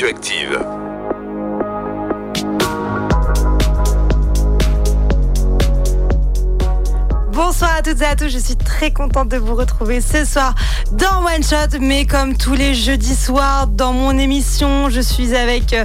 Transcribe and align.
Radioactive. 0.00 0.58
Bonsoir 7.32 7.70
à 7.76 7.82
toutes 7.82 8.00
et 8.00 8.04
à 8.06 8.16
tous, 8.16 8.28
je 8.28 8.38
suis 8.38 8.56
très 8.56 8.92
contente 8.92 9.28
de 9.28 9.36
vous 9.36 9.54
retrouver 9.54 10.00
ce 10.00 10.24
soir 10.24 10.54
dans 10.92 11.26
One 11.26 11.42
Shot, 11.42 11.78
mais 11.80 12.06
comme 12.06 12.34
tous 12.34 12.54
les 12.54 12.74
jeudis 12.74 13.14
soirs 13.14 13.66
dans 13.66 13.92
mon 13.92 14.16
émission, 14.16 14.88
je 14.88 15.00
suis 15.00 15.34
avec 15.34 15.74
euh, 15.74 15.84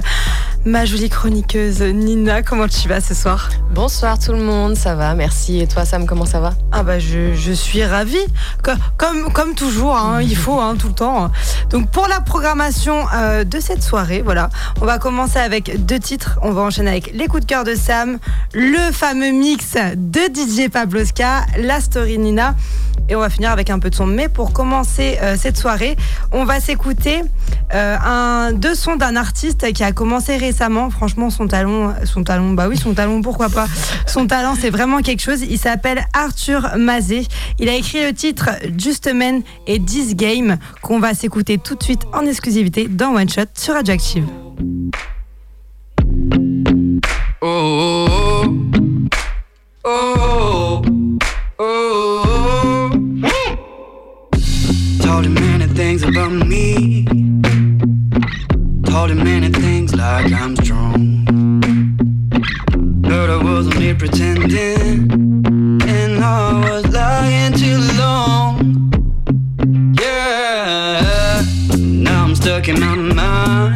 ma 0.64 0.86
jolie 0.86 1.10
chroniqueuse 1.10 1.82
Nina. 1.82 2.42
Comment 2.42 2.68
tu 2.68 2.88
vas 2.88 3.02
ce 3.02 3.14
soir? 3.14 3.50
Bonsoir 3.70 4.18
tout 4.18 4.32
le 4.32 4.42
monde, 4.42 4.76
ça 4.76 4.94
va, 4.94 5.14
merci. 5.14 5.60
Et 5.60 5.66
toi 5.66 5.84
Sam, 5.84 6.06
comment 6.06 6.24
ça 6.24 6.40
va? 6.40 6.54
Ah 6.72 6.82
bah 6.82 6.98
je, 6.98 7.34
je 7.34 7.52
suis 7.52 7.84
ravie, 7.84 8.16
comme, 8.62 9.30
comme 9.32 9.54
toujours, 9.54 9.96
hein, 9.96 10.22
il 10.22 10.36
faut 10.36 10.58
hein, 10.58 10.76
tout 10.78 10.88
le 10.88 10.94
temps. 10.94 11.30
Donc 11.70 11.90
pour 11.90 12.06
la 12.06 12.20
programmation 12.20 13.06
euh, 13.14 13.44
de 13.44 13.58
cette 13.58 13.82
soirée, 13.82 14.22
voilà, 14.22 14.50
on 14.80 14.84
va 14.84 14.98
commencer 14.98 15.38
avec 15.38 15.84
deux 15.84 15.98
titres. 15.98 16.38
On 16.42 16.52
va 16.52 16.62
enchaîner 16.62 16.90
avec 16.90 17.12
les 17.12 17.26
coups 17.26 17.42
de 17.42 17.46
cœur 17.46 17.64
de 17.64 17.74
Sam, 17.74 18.18
le 18.54 18.92
fameux 18.92 19.32
mix 19.32 19.74
de 19.96 20.20
DJ 20.20 20.68
Pabloska, 20.70 21.44
la 21.58 21.80
story 21.80 22.18
Nina. 22.18 22.54
Et 23.08 23.14
on 23.14 23.20
va 23.20 23.30
finir 23.30 23.50
avec 23.50 23.70
un 23.70 23.78
peu 23.78 23.90
de 23.90 23.94
son. 23.94 24.06
Mais 24.06 24.28
pour 24.28 24.52
commencer 24.52 25.18
euh, 25.22 25.36
cette 25.38 25.56
soirée, 25.56 25.96
on 26.32 26.44
va 26.44 26.58
s'écouter 26.58 27.22
euh, 27.74 27.96
un 28.04 28.52
deux 28.52 28.74
sons 28.74 28.96
d'un 28.96 29.14
artiste 29.16 29.72
qui 29.72 29.84
a 29.84 29.92
commencé 29.92 30.36
récemment. 30.36 30.90
Franchement, 30.90 31.30
son 31.30 31.46
talent, 31.46 31.94
son 32.04 32.24
talent, 32.24 32.50
bah 32.50 32.66
oui, 32.68 32.76
son 32.76 32.94
talent, 32.94 33.20
pourquoi 33.22 33.48
pas. 33.48 33.66
Son 34.06 34.26
talent, 34.26 34.54
c'est 34.60 34.70
vraiment 34.70 35.02
quelque 35.02 35.22
chose. 35.22 35.42
Il 35.42 35.58
s'appelle 35.58 36.04
Arthur 36.14 36.76
Mazé. 36.78 37.26
Il 37.58 37.68
a 37.68 37.74
écrit 37.74 38.02
le 38.02 38.12
titre 38.12 38.50
Just 38.76 39.12
Man 39.12 39.42
et 39.66 39.80
This 39.80 40.16
Game 40.16 40.56
qu'on 40.82 40.98
va 40.98 41.14
s'écouter 41.14 41.55
tout 41.58 41.74
de 41.74 41.82
suite 41.82 42.02
en 42.12 42.26
exclusivité 42.26 42.88
dans 42.88 43.14
One 43.14 43.28
Shot 43.28 43.46
sur 43.54 43.74
Radioactive. 43.74 44.26
Oh, 47.42 48.06
oh, 49.84 49.84
oh, 49.84 50.82
oh, 51.58 52.90
Told 55.00 55.24
him 55.26 55.34
many 55.34 55.66
things 55.74 56.02
about 56.02 56.32
me. 56.32 57.04
Told 58.84 59.10
him 59.10 59.22
many 59.22 59.50
things 59.50 59.94
like 59.94 60.32
I'm 60.32 60.56
strong. 60.56 61.26
But 63.02 63.30
I 63.30 63.36
was 63.36 63.66
only 63.68 63.94
pretending. 63.94 65.10
And 65.86 66.24
I 66.24 66.52
was 66.68 66.86
lying 66.92 67.45
stuck 72.46 72.68
in 72.68 72.78
my 72.78 72.94
mind. 72.94 73.75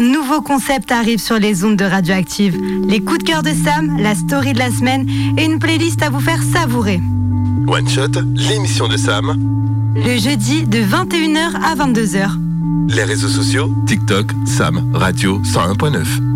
Un 0.00 0.12
nouveau 0.12 0.40
concept 0.40 0.92
arrive 0.92 1.18
sur 1.18 1.38
les 1.38 1.62
ondes 1.62 1.76
de 1.76 1.84
Radioactive. 1.84 2.58
Les 2.88 3.00
coups 3.00 3.18
de 3.18 3.24
cœur 3.24 3.42
de 3.42 3.50
Sam, 3.50 3.98
la 3.98 4.14
story 4.14 4.54
de 4.54 4.58
la 4.58 4.70
semaine 4.70 5.06
et 5.36 5.44
une 5.44 5.58
playlist 5.58 6.02
à 6.02 6.08
vous 6.08 6.20
faire 6.20 6.42
savourer. 6.42 7.02
One 7.66 7.86
Shot, 7.86 8.22
l'émission 8.34 8.88
de 8.88 8.96
Sam. 8.96 9.36
Le 9.94 10.18
jeudi 10.18 10.62
de 10.62 10.78
21h 10.78 11.54
à 11.62 11.74
22h. 11.74 12.30
Les 12.88 13.04
réseaux 13.04 13.28
sociaux, 13.28 13.74
TikTok, 13.86 14.28
Sam, 14.46 14.90
Radio 14.94 15.38
101.9. 15.42 16.29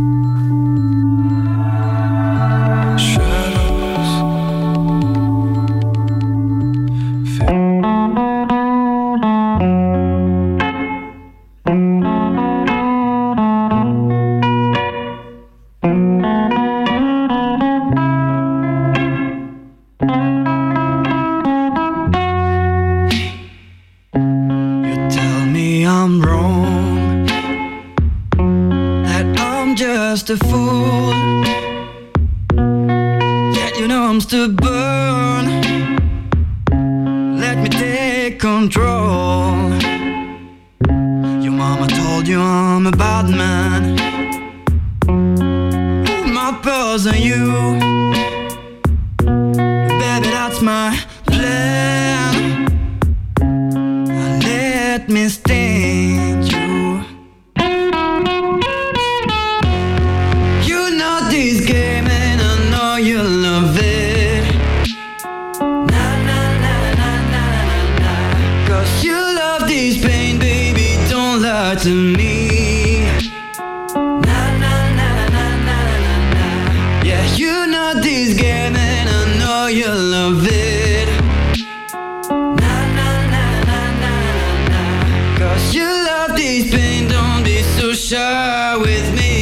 with 88.95 89.11
me. 89.21 89.35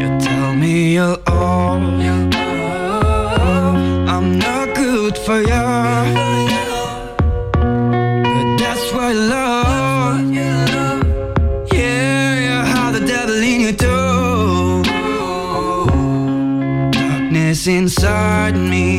You 0.00 0.08
tell 0.26 0.50
me 0.62 0.74
you're 0.96 1.20
all, 1.26 1.80
I'm 4.14 4.26
not 4.46 4.66
good 4.82 5.14
for 5.26 5.38
you. 5.52 5.66
But 8.32 8.46
that's 8.60 8.86
what 8.94 9.14
love, 9.34 10.20
yeah, 11.78 12.28
you 12.46 12.56
have 12.74 12.92
the 12.98 13.04
devil 13.14 13.38
in 13.52 13.58
you 13.66 13.72
too. 13.84 14.82
Darkness 16.98 17.60
inside 17.66 18.56
me, 18.72 18.89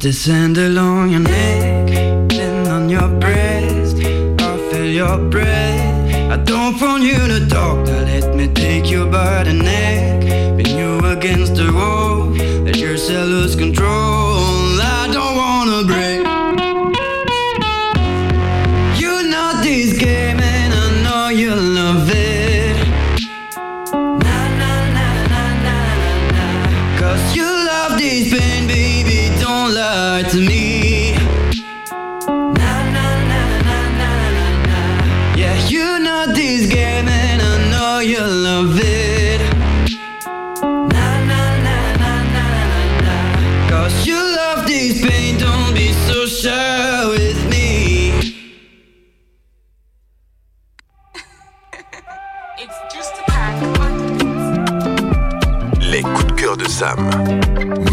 descend 0.00 0.56
alone. 0.56 0.89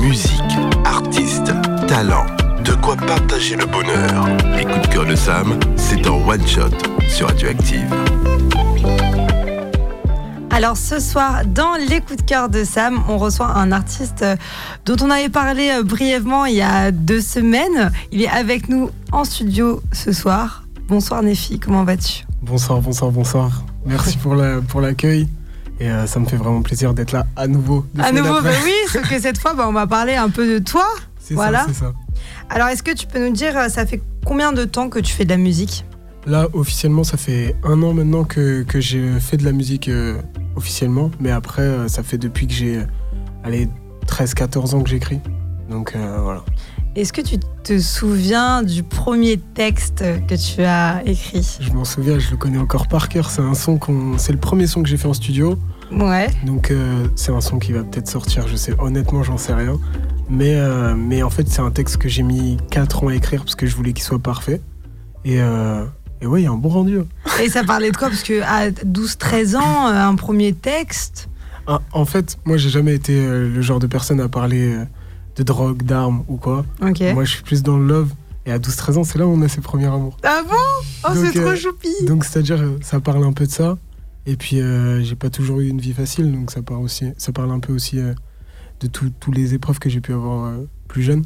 Musique, 0.01 0.41
artiste, 0.85 1.51
talent, 1.87 2.25
de 2.63 2.73
quoi 2.73 2.95
partager 2.95 3.55
le 3.55 3.65
bonheur. 3.65 4.25
Les 4.55 4.63
coups 4.65 4.81
de 4.81 4.87
cœur 4.93 5.05
de 5.05 5.15
Sam, 5.15 5.59
c'est 5.75 6.07
en 6.07 6.17
one 6.27 6.45
shot 6.47 6.69
sur 7.07 7.27
Radioactive. 7.27 7.87
Alors 10.49 10.77
ce 10.77 10.99
soir, 10.99 11.41
dans 11.45 11.75
les 11.89 11.99
coups 12.01 12.17
de 12.17 12.21
cœur 12.23 12.49
de 12.49 12.63
Sam, 12.63 12.99
on 13.07 13.17
reçoit 13.17 13.47
un 13.55 13.71
artiste 13.71 14.23
euh, 14.23 14.35
dont 14.85 14.95
on 15.05 15.11
avait 15.11 15.29
parlé 15.29 15.69
euh, 15.69 15.83
brièvement 15.83 16.45
il 16.45 16.55
y 16.55 16.61
a 16.63 16.91
deux 16.91 17.21
semaines. 17.21 17.91
Il 18.11 18.23
est 18.23 18.29
avec 18.29 18.67
nous 18.67 18.89
en 19.11 19.23
studio 19.23 19.83
ce 19.91 20.11
soir. 20.11 20.63
Bonsoir 20.87 21.21
Néfi, 21.21 21.59
comment 21.59 21.83
vas-tu? 21.83 22.25
Bonsoir, 22.41 22.81
bonsoir, 22.81 23.11
bonsoir. 23.11 23.63
Merci 23.85 24.17
pour 24.17 24.33
la- 24.33 24.61
pour 24.61 24.81
l'accueil. 24.81 25.27
Et 25.79 25.89
euh, 25.89 26.07
ça 26.07 26.19
me 26.19 26.25
fait 26.25 26.37
vraiment 26.37 26.61
plaisir 26.61 26.93
d'être 26.93 27.11
là 27.11 27.25
à 27.35 27.47
nouveau. 27.47 27.85
À 27.99 28.11
nouveau, 28.11 28.41
bah 28.41 28.49
oui, 28.63 28.73
sauf 28.91 29.07
que 29.07 29.19
cette 29.19 29.37
fois, 29.37 29.53
bah, 29.53 29.65
on 29.67 29.73
va 29.73 29.87
parler 29.87 30.15
un 30.15 30.29
peu 30.29 30.47
de 30.47 30.59
toi. 30.59 30.87
C'est 31.19 31.33
voilà. 31.33 31.59
ça, 31.59 31.65
c'est 31.67 31.79
ça. 31.79 31.93
Alors 32.49 32.69
est-ce 32.69 32.81
que 32.81 32.93
tu 32.93 33.05
peux 33.05 33.19
nous 33.19 33.33
dire, 33.33 33.57
euh, 33.57 33.67
ça 33.67 33.85
fait 33.85 34.01
combien 34.25 34.53
de 34.53 34.63
temps 34.63 34.87
que 34.87 34.99
tu 34.99 35.11
fais 35.11 35.25
de 35.25 35.29
la 35.29 35.35
musique? 35.35 35.83
Là, 36.27 36.49
officiellement, 36.51 37.05
ça 37.05 37.15
fait 37.15 37.55
un 37.63 37.81
an 37.83 37.93
maintenant 37.93 38.25
que, 38.25 38.63
que 38.63 38.81
j'ai 38.81 39.17
fait 39.21 39.37
de 39.37 39.45
la 39.45 39.53
musique 39.53 39.87
euh, 39.87 40.21
officiellement. 40.57 41.09
Mais 41.21 41.31
après, 41.31 41.61
euh, 41.61 41.87
ça 41.87 42.03
fait 42.03 42.17
depuis 42.17 42.47
que 42.47 42.53
j'ai 42.53 42.79
euh, 42.79 42.85
allez, 43.45 43.69
13-14 44.07 44.75
ans 44.75 44.83
que 44.83 44.89
j'écris. 44.89 45.21
Donc 45.69 45.95
voilà. 45.95 46.43
Est-ce 46.97 47.13
que 47.13 47.21
tu 47.21 47.37
te 47.63 47.77
souviens 47.77 48.63
du 48.63 48.81
premier 48.81 49.37
texte 49.37 50.03
que 50.27 50.33
tu 50.33 50.63
as 50.63 51.03
écrit? 51.05 51.59
Je 51.61 51.69
m'en 51.69 51.85
souviens, 51.85 52.17
je 52.17 52.31
le 52.31 52.37
connais 52.37 52.57
encore 52.57 52.87
par 52.87 53.07
cœur. 53.07 53.29
C'est 53.29 53.43
un 53.43 53.53
son 53.53 53.77
qu'on, 53.77 54.17
c'est 54.17 54.31
le 54.31 54.39
premier 54.39 54.65
son 54.65 54.81
que 54.81 54.89
j'ai 54.89 54.97
fait 54.97 55.07
en 55.07 55.13
studio. 55.13 55.59
Ouais. 55.91 56.27
Donc 56.43 56.71
euh, 56.71 57.07
c'est 57.15 57.31
un 57.31 57.39
son 57.39 57.59
qui 57.59 57.71
va 57.71 57.83
peut-être 57.83 58.07
sortir, 58.07 58.47
je 58.47 58.55
sais 58.55 58.73
honnêtement 58.79 59.21
j'en 59.21 59.37
sais 59.37 59.53
rien. 59.53 59.77
Mais, 60.27 60.55
euh, 60.55 60.95
mais 60.97 61.21
en 61.21 61.29
fait 61.29 61.47
c'est 61.47 61.61
un 61.61 61.69
texte 61.69 61.97
que 61.97 62.09
j'ai 62.09 62.23
mis 62.23 62.57
4 62.71 63.03
ans 63.03 63.09
à 63.09 63.13
écrire 63.15 63.43
parce 63.43 63.53
que 63.53 63.67
je 63.67 63.75
voulais 63.75 63.93
qu'il 63.93 64.03
soit 64.03 64.17
parfait. 64.17 64.59
Et, 65.23 65.39
euh, 65.39 65.85
et 66.19 66.25
ouais, 66.25 66.41
il 66.41 66.45
y 66.45 66.47
a 66.47 66.51
un 66.51 66.57
bon 66.57 66.69
rendu. 66.69 66.97
Et 67.43 67.49
ça 67.49 67.63
parlait 67.63 67.91
de 67.91 67.97
quoi? 67.97 68.07
Parce 68.07 68.23
que 68.23 68.41
à 68.41 68.71
12-13 68.71 69.55
ans, 69.55 69.87
euh, 69.87 70.01
un 70.01 70.15
premier 70.15 70.51
texte? 70.51 71.29
Ah, 71.67 71.79
en 71.91 72.05
fait, 72.05 72.39
moi 72.43 72.57
j'ai 72.57 72.71
jamais 72.71 72.95
été 72.95 73.23
le 73.23 73.61
genre 73.61 73.77
de 73.77 73.85
personne 73.85 74.19
à 74.19 74.27
parler 74.29 74.75
de 75.37 75.43
drogue, 75.43 75.83
d'armes 75.83 76.23
ou 76.27 76.37
quoi. 76.37 76.65
Moi 76.81 77.23
je 77.23 77.31
suis 77.31 77.43
plus 77.43 77.63
dans 77.63 77.77
le 77.77 77.85
love. 77.87 78.09
Et 78.45 78.51
à 78.51 78.59
12-13 78.59 78.97
ans, 78.97 79.03
c'est 79.03 79.19
là 79.19 79.27
où 79.27 79.31
on 79.31 79.41
a 79.41 79.49
ses 79.49 79.59
premiers 79.59 79.87
amours. 79.87 80.15
Ah 80.23 80.41
bon? 80.47 80.55
Oh, 81.03 81.09
c'est 81.13 81.31
trop 81.37 81.49
euh, 81.49 81.55
choupi 81.55 81.89
Donc 82.05 82.23
c'est-à-dire, 82.23 82.61
euh, 82.61 82.79
ça 82.81 83.01
parle 83.01 83.25
un 83.25 83.33
peu 83.33 83.45
de 83.45 83.51
ça. 83.51 83.77
Et 84.25 84.37
puis 84.37 84.61
euh, 84.61 85.03
j'ai 85.03 85.15
pas 85.15 85.29
toujours 85.29 85.59
eu 85.59 85.67
une 85.67 85.79
vie 85.81 85.93
facile, 85.93 86.31
donc 86.31 86.51
ça 86.51 86.61
parle, 86.61 86.81
aussi, 86.81 87.05
ça 87.17 87.31
parle 87.31 87.51
un 87.51 87.59
peu 87.59 87.73
aussi 87.73 87.97
de 87.97 88.87
tous 88.87 89.09
tous 89.19 89.31
les 89.31 89.53
épreuves 89.53 89.79
que 89.79 89.89
j'ai 89.89 90.01
pu 90.01 90.13
avoir 90.13 90.53
plus 90.87 91.03
jeune. 91.03 91.23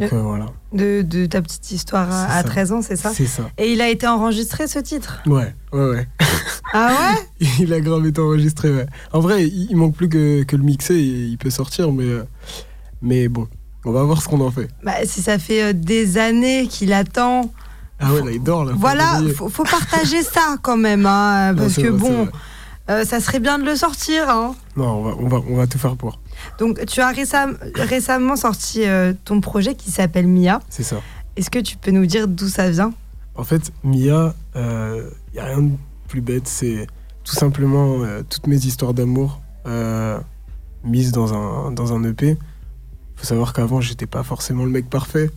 Donc 0.00 0.12
euh, 0.12 0.20
voilà. 0.20 0.46
de, 0.72 1.00
de 1.02 1.24
ta 1.26 1.40
petite 1.40 1.70
histoire 1.70 2.10
à, 2.12 2.26
à 2.26 2.42
ça. 2.42 2.44
13 2.44 2.72
ans, 2.72 2.82
c'est 2.82 2.96
ça? 2.96 3.12
C'est 3.14 3.26
ça. 3.26 3.50
Et 3.56 3.72
il 3.72 3.80
a 3.80 3.88
été 3.88 4.06
enregistré 4.06 4.66
ce 4.66 4.78
titre? 4.78 5.22
Ouais, 5.26 5.54
ouais, 5.72 5.88
ouais. 5.90 6.08
Ah 6.72 7.14
ouais? 7.40 7.46
Il 7.60 7.72
a 7.72 7.80
grave 7.80 8.06
été 8.06 8.20
enregistré, 8.20 8.70
ouais. 8.74 8.86
En 9.12 9.20
vrai, 9.20 9.46
il, 9.46 9.70
il 9.70 9.76
manque 9.76 9.94
plus 9.94 10.08
que, 10.08 10.42
que 10.42 10.56
le 10.56 10.64
mixer 10.64 10.94
et 10.96 11.24
il 11.26 11.38
peut 11.38 11.48
sortir, 11.48 11.92
mais, 11.92 12.04
euh, 12.04 12.24
mais 13.06 13.28
bon, 13.28 13.46
on 13.84 13.92
va 13.92 14.02
voir 14.02 14.20
ce 14.20 14.28
qu'on 14.28 14.40
en 14.40 14.50
fait. 14.50 14.68
bah, 14.82 14.92
Si 15.04 15.22
ça 15.22 15.38
fait 15.38 15.62
euh, 15.62 15.72
des 15.72 16.18
années 16.18 16.66
qu'il 16.66 16.92
attend, 16.92 17.52
Ah 18.00 18.12
ouais, 18.12 18.22
là, 18.24 18.30
il 18.32 18.42
dort, 18.42 18.64
là. 18.64 18.72
voilà, 18.76 19.20
faut, 19.34 19.48
faut 19.48 19.62
partager 19.64 20.22
ça 20.22 20.56
quand 20.60 20.76
même, 20.76 21.06
hein, 21.06 21.54
parce 21.56 21.76
que 21.76 21.86
vrai, 21.88 21.92
bon, 22.10 22.28
euh, 22.90 23.04
ça 23.04 23.20
serait 23.20 23.40
bien 23.40 23.58
de 23.58 23.64
le 23.64 23.76
sortir. 23.76 24.28
Hein. 24.28 24.54
Non, 24.76 24.88
on 24.88 25.02
va, 25.02 25.16
on, 25.20 25.28
va, 25.28 25.38
on 25.48 25.56
va 25.56 25.66
tout 25.66 25.78
faire 25.78 25.96
pour. 25.96 26.18
Donc, 26.58 26.84
tu 26.86 27.00
as 27.00 27.12
récem- 27.12 27.56
récemment 27.76 28.36
sorti 28.36 28.82
euh, 28.84 29.12
ton 29.24 29.40
projet 29.40 29.74
qui 29.74 29.90
s'appelle 29.90 30.26
Mia. 30.26 30.60
C'est 30.68 30.82
ça. 30.82 30.96
Est-ce 31.36 31.50
que 31.50 31.58
tu 31.60 31.76
peux 31.76 31.90
nous 31.92 32.06
dire 32.06 32.26
d'où 32.28 32.48
ça 32.48 32.70
vient? 32.70 32.92
En 33.34 33.44
fait, 33.44 33.70
Mia, 33.84 34.34
il 34.54 34.60
n'y 35.34 35.38
a 35.38 35.44
rien 35.44 35.62
de 35.62 35.70
plus 36.08 36.20
bête. 36.22 36.46
C'est 36.48 36.86
tout 37.24 37.34
simplement 37.34 37.98
toutes 38.30 38.46
mes 38.46 38.56
histoires 38.56 38.94
d'amour 38.94 39.40
mises 40.84 41.12
dans 41.12 41.34
un, 41.34 41.72
dans 41.72 41.92
un 41.92 42.02
EP. 42.04 42.36
Faut 43.16 43.24
savoir 43.26 43.52
qu'avant, 43.52 43.80
j'étais 43.80 44.06
pas 44.06 44.22
forcément 44.22 44.64
le 44.64 44.70
mec 44.70 44.88
parfait. 44.90 45.30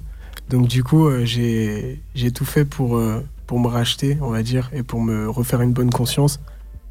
Donc, 0.49 0.67
du 0.67 0.83
coup, 0.83 1.07
euh, 1.07 1.25
j'ai 1.25 2.31
tout 2.33 2.45
fait 2.45 2.65
pour, 2.65 2.97
euh, 2.97 3.23
pour 3.47 3.59
me 3.59 3.67
racheter, 3.67 4.17
on 4.21 4.29
va 4.29 4.43
dire, 4.43 4.69
et 4.73 4.83
pour 4.83 5.01
me 5.01 5.29
refaire 5.29 5.61
une 5.61 5.73
bonne 5.73 5.89
conscience. 5.91 6.39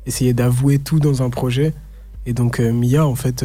Essayer 0.06 0.32
d'avouer 0.32 0.78
tout 0.78 0.98
dans 1.00 1.22
un 1.22 1.30
projet. 1.30 1.74
Et 2.26 2.32
donc, 2.32 2.60
euh, 2.60 2.72
Mia, 2.72 3.06
en 3.06 3.14
fait, 3.14 3.44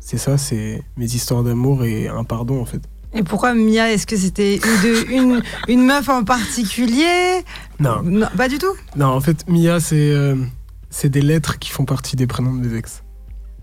c'est 0.00 0.18
ça 0.18 0.38
c'est 0.38 0.82
mes 0.96 1.04
histoires 1.06 1.42
d'amour 1.42 1.84
et 1.84 2.08
un 2.08 2.24
pardon, 2.24 2.60
en 2.60 2.64
fait. 2.64 2.80
Et 3.14 3.22
pourquoi 3.22 3.54
Mia 3.54 3.90
Est-ce 3.92 4.06
que 4.06 4.16
c'était 4.16 4.56
une, 4.56 4.60
de- 4.60 5.10
une, 5.10 5.42
une 5.68 5.84
meuf 5.86 6.08
en 6.08 6.24
particulier? 6.24 7.42
Non, 7.80 8.02
Non, 8.02 8.26
pas 8.36 8.48
du 8.48 8.58
tout. 8.58 8.74
non, 8.96 9.06
en 9.06 9.20
fait, 9.20 9.48
Mia, 9.48 9.80
c'est 9.80 10.12
c'est 10.90 11.08
des 11.10 11.20
lettres 11.20 11.58
qui 11.58 11.70
font 11.70 11.84
partie 11.84 12.16
des 12.16 12.26
prénoms 12.26 12.54
de 12.54 12.66
mes 12.66 12.76
ex. 12.78 13.02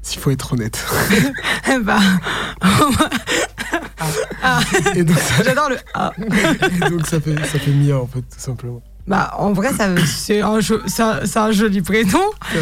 S'il 0.05 0.21
faut 0.21 0.29
être 0.29 0.53
honnête. 0.53 0.83
Bah, 1.83 1.97
donc, 4.95 5.17
ça, 5.17 5.43
j'adore 5.43 5.69
le 5.69 5.77
A. 5.95 6.11
et 6.19 6.89
donc 6.89 7.07
ça, 7.07 7.19
fait, 7.19 7.35
ça 7.45 7.57
fait 7.59 7.71
Mia, 7.71 7.97
en 7.97 8.05
fait, 8.05 8.19
tout 8.21 8.37
simplement. 8.39 8.81
Bah, 9.07 9.33
en 9.39 9.51
vrai, 9.53 9.73
ça, 9.73 9.89
c'est 10.05 10.41
un, 10.41 10.59
jo- 10.59 10.81
c'est 10.85 11.01
un- 11.01 11.25
c'est 11.25 11.39
un 11.39 11.51
joli 11.51 11.81
prénom. 11.81 12.21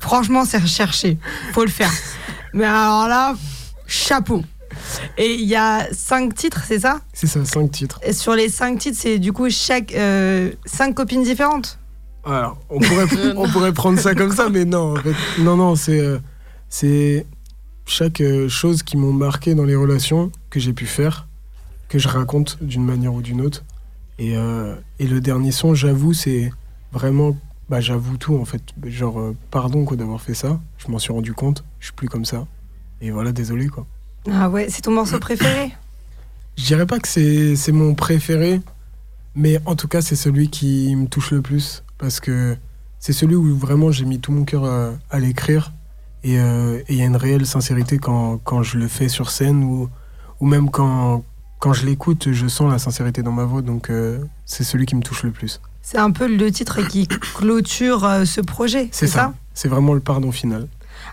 Franchement, 0.00 0.44
c'est 0.44 0.58
recherché. 0.58 1.18
Faut 1.52 1.64
le 1.64 1.70
faire. 1.70 1.92
Mais 2.52 2.64
alors 2.64 3.06
là, 3.08 3.34
chapeau. 3.86 4.42
Et 5.18 5.34
il 5.34 5.46
y 5.48 5.56
a 5.56 5.86
cinq 5.92 6.34
titres, 6.34 6.62
c'est 6.66 6.80
ça? 6.80 7.00
C'est 7.12 7.26
ça, 7.26 7.44
cinq 7.44 7.70
titres. 7.70 8.00
Et 8.02 8.12
sur 8.12 8.34
les 8.34 8.48
cinq 8.48 8.78
titres, 8.78 8.98
c'est 9.00 9.18
du 9.18 9.32
coup 9.32 9.48
chaque 9.50 9.92
euh, 9.94 10.50
cinq 10.64 10.94
copines 10.94 11.22
différentes? 11.22 11.78
Alors, 12.24 12.58
on 12.68 12.78
pourrait, 12.78 13.06
on 13.36 13.48
pourrait 13.48 13.72
prendre 13.72 13.98
ça 13.98 14.14
comme 14.14 14.32
ça, 14.32 14.48
mais 14.48 14.64
non, 14.64 14.92
en 14.92 14.96
fait. 14.96 15.14
Non, 15.40 15.56
non, 15.56 15.74
c'est 15.74 16.00
euh, 16.00 16.18
c'est 16.68 17.26
chaque 17.86 18.20
euh, 18.20 18.48
chose 18.48 18.82
qui 18.82 18.96
m'ont 18.96 19.12
marqué 19.12 19.54
dans 19.54 19.64
les 19.64 19.74
relations 19.74 20.30
que 20.48 20.60
j'ai 20.60 20.72
pu 20.72 20.86
faire, 20.86 21.26
que 21.88 21.98
je 21.98 22.08
raconte 22.08 22.62
d'une 22.62 22.84
manière 22.84 23.12
ou 23.12 23.20
d'une 23.20 23.40
autre. 23.40 23.64
Et, 24.18 24.36
euh, 24.36 24.76
et 24.98 25.06
le 25.06 25.20
dernier 25.20 25.50
son, 25.50 25.74
j'avoue, 25.74 26.14
c'est 26.14 26.52
vraiment. 26.92 27.36
Bah, 27.68 27.80
j'avoue 27.80 28.16
tout, 28.16 28.36
en 28.36 28.44
fait. 28.44 28.62
Genre, 28.84 29.18
euh, 29.20 29.36
pardon 29.50 29.84
quoi 29.84 29.96
d'avoir 29.96 30.20
fait 30.20 30.34
ça. 30.34 30.60
Je 30.78 30.88
m'en 30.88 30.98
suis 30.98 31.12
rendu 31.12 31.34
compte. 31.34 31.64
Je 31.78 31.86
suis 31.86 31.94
plus 31.94 32.08
comme 32.08 32.24
ça. 32.24 32.46
Et 33.00 33.10
voilà, 33.10 33.32
désolé, 33.32 33.68
quoi. 33.68 33.86
Ah 34.30 34.50
ouais, 34.50 34.66
c'est 34.68 34.82
ton 34.82 34.90
morceau 34.92 35.18
préféré? 35.18 35.72
Je 36.58 36.64
dirais 36.64 36.86
pas 36.86 36.98
que 36.98 37.08
c'est 37.08 37.56
c'est 37.56 37.72
mon 37.72 37.94
préféré, 37.94 38.60
mais 39.34 39.58
en 39.64 39.76
tout 39.76 39.88
cas, 39.88 40.02
c'est 40.02 40.16
celui 40.16 40.50
qui 40.50 40.94
me 40.94 41.06
touche 41.06 41.30
le 41.30 41.40
plus. 41.40 41.82
Parce 42.00 42.18
que 42.18 42.56
c'est 42.98 43.12
celui 43.12 43.36
où 43.36 43.56
vraiment 43.56 43.92
j'ai 43.92 44.06
mis 44.06 44.18
tout 44.18 44.32
mon 44.32 44.44
cœur 44.44 44.64
à, 44.64 44.90
à 45.10 45.20
l'écrire. 45.20 45.72
Et 46.24 46.38
euh, 46.38 46.78
et 46.88 46.94
il 46.94 46.96
y 46.96 47.02
a 47.02 47.06
une 47.06 47.16
réelle 47.16 47.46
sincérité 47.46 47.98
quand, 47.98 48.38
quand 48.42 48.62
je 48.62 48.76
le 48.78 48.88
fais 48.88 49.08
sur 49.08 49.30
scène 49.30 49.62
ou, 49.62 49.88
ou 50.40 50.46
même 50.46 50.70
quand, 50.70 51.22
quand 51.60 51.72
je 51.72 51.86
l'écoute, 51.86 52.32
je 52.32 52.46
sens 52.48 52.70
la 52.70 52.78
sincérité 52.78 53.22
dans 53.22 53.32
ma 53.32 53.44
voix. 53.44 53.62
Donc 53.62 53.88
euh, 53.90 54.18
c'est 54.44 54.64
celui 54.64 54.86
qui 54.86 54.96
me 54.96 55.02
touche 55.02 55.22
le 55.22 55.30
plus. 55.30 55.60
C'est 55.82 55.98
un 55.98 56.10
peu 56.10 56.26
le 56.28 56.50
titre 56.52 56.82
qui 56.88 57.06
clôture 57.08 58.04
euh, 58.04 58.24
ce 58.24 58.40
projet, 58.40 58.88
C'est 58.92 59.06
ça? 59.06 59.32
C'est 59.54 59.68
vraiment 59.68 59.94
le 59.94 60.00
pardon 60.00 60.30
final. 60.30 60.68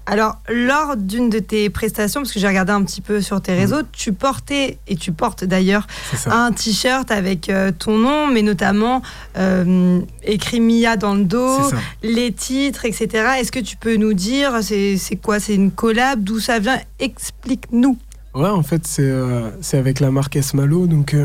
Alors, 0.09 0.37
lors 0.47 0.95
d'une 0.95 1.29
de 1.29 1.39
tes 1.39 1.69
prestations, 1.69 2.21
parce 2.21 2.31
que 2.31 2.39
j'ai 2.39 2.47
regardé 2.47 2.71
un 2.71 2.81
petit 2.83 3.01
peu 3.01 3.19
sur 3.19 3.41
tes 3.41 3.53
réseaux, 3.53 3.81
tu 3.91 4.13
portais, 4.13 4.77
et 4.87 4.95
tu 4.95 5.11
portes 5.11 5.43
d'ailleurs, 5.43 5.85
un 6.27 6.53
t-shirt 6.53 7.11
avec 7.11 7.49
euh, 7.49 7.73
ton 7.77 7.97
nom, 7.97 8.27
mais 8.31 8.41
notamment 8.41 9.01
euh, 9.37 9.99
écrit 10.23 10.61
Mia 10.61 10.95
dans 10.95 11.13
le 11.13 11.25
dos, 11.25 11.59
les 12.03 12.31
titres, 12.31 12.85
etc. 12.85 13.31
Est-ce 13.39 13.51
que 13.51 13.59
tu 13.59 13.75
peux 13.75 13.97
nous 13.97 14.13
dire, 14.13 14.63
c'est 14.63 15.19
quoi? 15.21 15.41
C'est 15.41 15.55
une 15.55 15.71
collab? 15.71 16.23
D'où 16.23 16.39
ça 16.39 16.59
vient? 16.59 16.79
Explique-nous. 16.99 17.97
Ouais, 18.33 18.47
en 18.47 18.63
fait, 18.63 18.87
c'est 18.87 19.01
euh, 19.03 19.49
avec 19.73 19.99
la 19.99 20.09
marque 20.09 20.37
Esmalo. 20.37 20.87
Donc, 20.87 21.17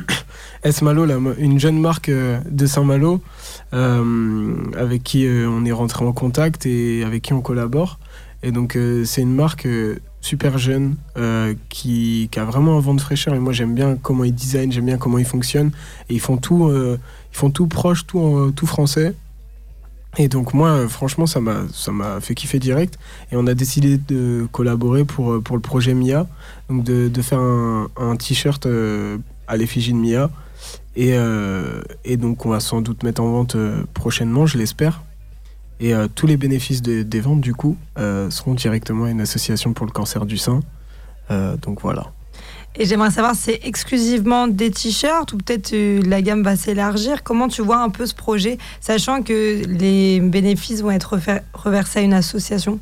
Esmalo, 0.64 1.06
la 1.06 1.16
une 1.38 1.58
jeune 1.58 1.80
marque 1.80 2.10
de 2.10 2.66
Saint-Malo, 2.66 3.22
avec 3.72 5.02
qui 5.02 5.26
on 5.26 5.64
est 5.64 5.72
rentré 5.72 6.04
en 6.04 6.12
contact 6.12 6.66
et 6.66 7.04
avec 7.04 7.22
qui 7.22 7.32
on 7.32 7.40
collabore. 7.40 7.98
Et 8.42 8.52
donc, 8.52 8.76
euh, 8.76 9.04
c'est 9.04 9.22
une 9.22 9.34
marque 9.34 9.66
euh, 9.66 9.96
super 10.20 10.58
jeune 10.58 10.96
euh, 11.16 11.54
qui, 11.68 12.30
a 12.36 12.44
vraiment 12.44 12.76
un 12.76 12.80
vent 12.80 12.94
de 12.94 13.00
fraîcheur. 13.00 13.34
Et 13.34 13.38
moi, 13.38 13.52
j'aime 13.52 13.74
bien 13.74 13.96
comment 14.00 14.24
ils 14.24 14.34
designent, 14.34 14.70
j'aime 14.70 14.86
bien 14.86 14.98
comment 14.98 15.18
ils 15.18 15.24
fonctionnent. 15.24 15.72
Et 16.08 16.14
ils 16.14 16.20
font 16.20 16.36
tout, 16.36 16.70
ils 16.72 17.36
font 17.36 17.50
tout 17.50 17.66
proche, 17.66 18.06
tout, 18.06 18.52
tout 18.54 18.66
français. 18.66 19.14
Et 20.16 20.28
donc, 20.28 20.54
moi, 20.54 20.88
franchement, 20.88 21.26
ça 21.26 21.40
m'a 21.40 22.20
fait 22.20 22.34
kiffer 22.34 22.58
direct. 22.58 22.98
Et 23.32 23.36
on 23.36 23.46
a 23.46 23.54
décidé 23.54 23.98
de 23.98 24.46
collaborer 24.52 25.04
pour, 25.04 25.42
pour 25.42 25.56
le 25.56 25.62
projet 25.62 25.94
Mia 25.94 26.26
donc 26.68 26.84
de, 26.84 27.08
de 27.08 27.22
faire 27.22 27.40
un, 27.40 27.88
un 27.96 28.16
t-shirt 28.16 28.66
à 29.46 29.56
l'effigie 29.56 29.92
de 29.92 29.98
Mia. 29.98 30.30
Et, 30.96 31.14
et 32.04 32.16
donc 32.16 32.46
on 32.46 32.50
va 32.50 32.60
sans 32.60 32.80
doute 32.80 33.02
mettre 33.02 33.22
en 33.22 33.30
vente 33.30 33.56
prochainement, 33.94 34.46
je 34.46 34.58
l'espère. 34.58 35.02
Et 35.80 35.94
euh, 35.94 36.08
tous 36.12 36.26
les 36.26 36.36
bénéfices 36.36 36.82
de- 36.82 37.02
des 37.02 37.20
ventes, 37.20 37.40
du 37.40 37.54
coup, 37.54 37.76
euh, 37.98 38.30
seront 38.30 38.54
directement 38.54 39.04
à 39.04 39.10
une 39.10 39.20
association 39.20 39.72
pour 39.72 39.86
le 39.86 39.92
cancer 39.92 40.26
du 40.26 40.36
sein. 40.36 40.60
Euh, 41.30 41.56
donc 41.56 41.80
voilà. 41.82 42.10
Et 42.76 42.84
j'aimerais 42.86 43.10
savoir, 43.10 43.34
c'est 43.34 43.60
exclusivement 43.64 44.46
des 44.46 44.70
t-shirts 44.70 45.32
ou 45.32 45.38
peut-être 45.38 45.74
la 46.06 46.22
gamme 46.22 46.42
va 46.42 46.54
s'élargir? 46.54 47.22
Comment 47.24 47.48
tu 47.48 47.62
vois 47.62 47.82
un 47.82 47.90
peu 47.90 48.06
ce 48.06 48.14
projet, 48.14 48.58
sachant 48.80 49.22
que 49.22 49.64
les 49.66 50.20
bénéfices 50.20 50.82
vont 50.82 50.90
être 50.90 51.18
reversés 51.54 52.00
à 52.00 52.02
une 52.02 52.12
association? 52.12 52.78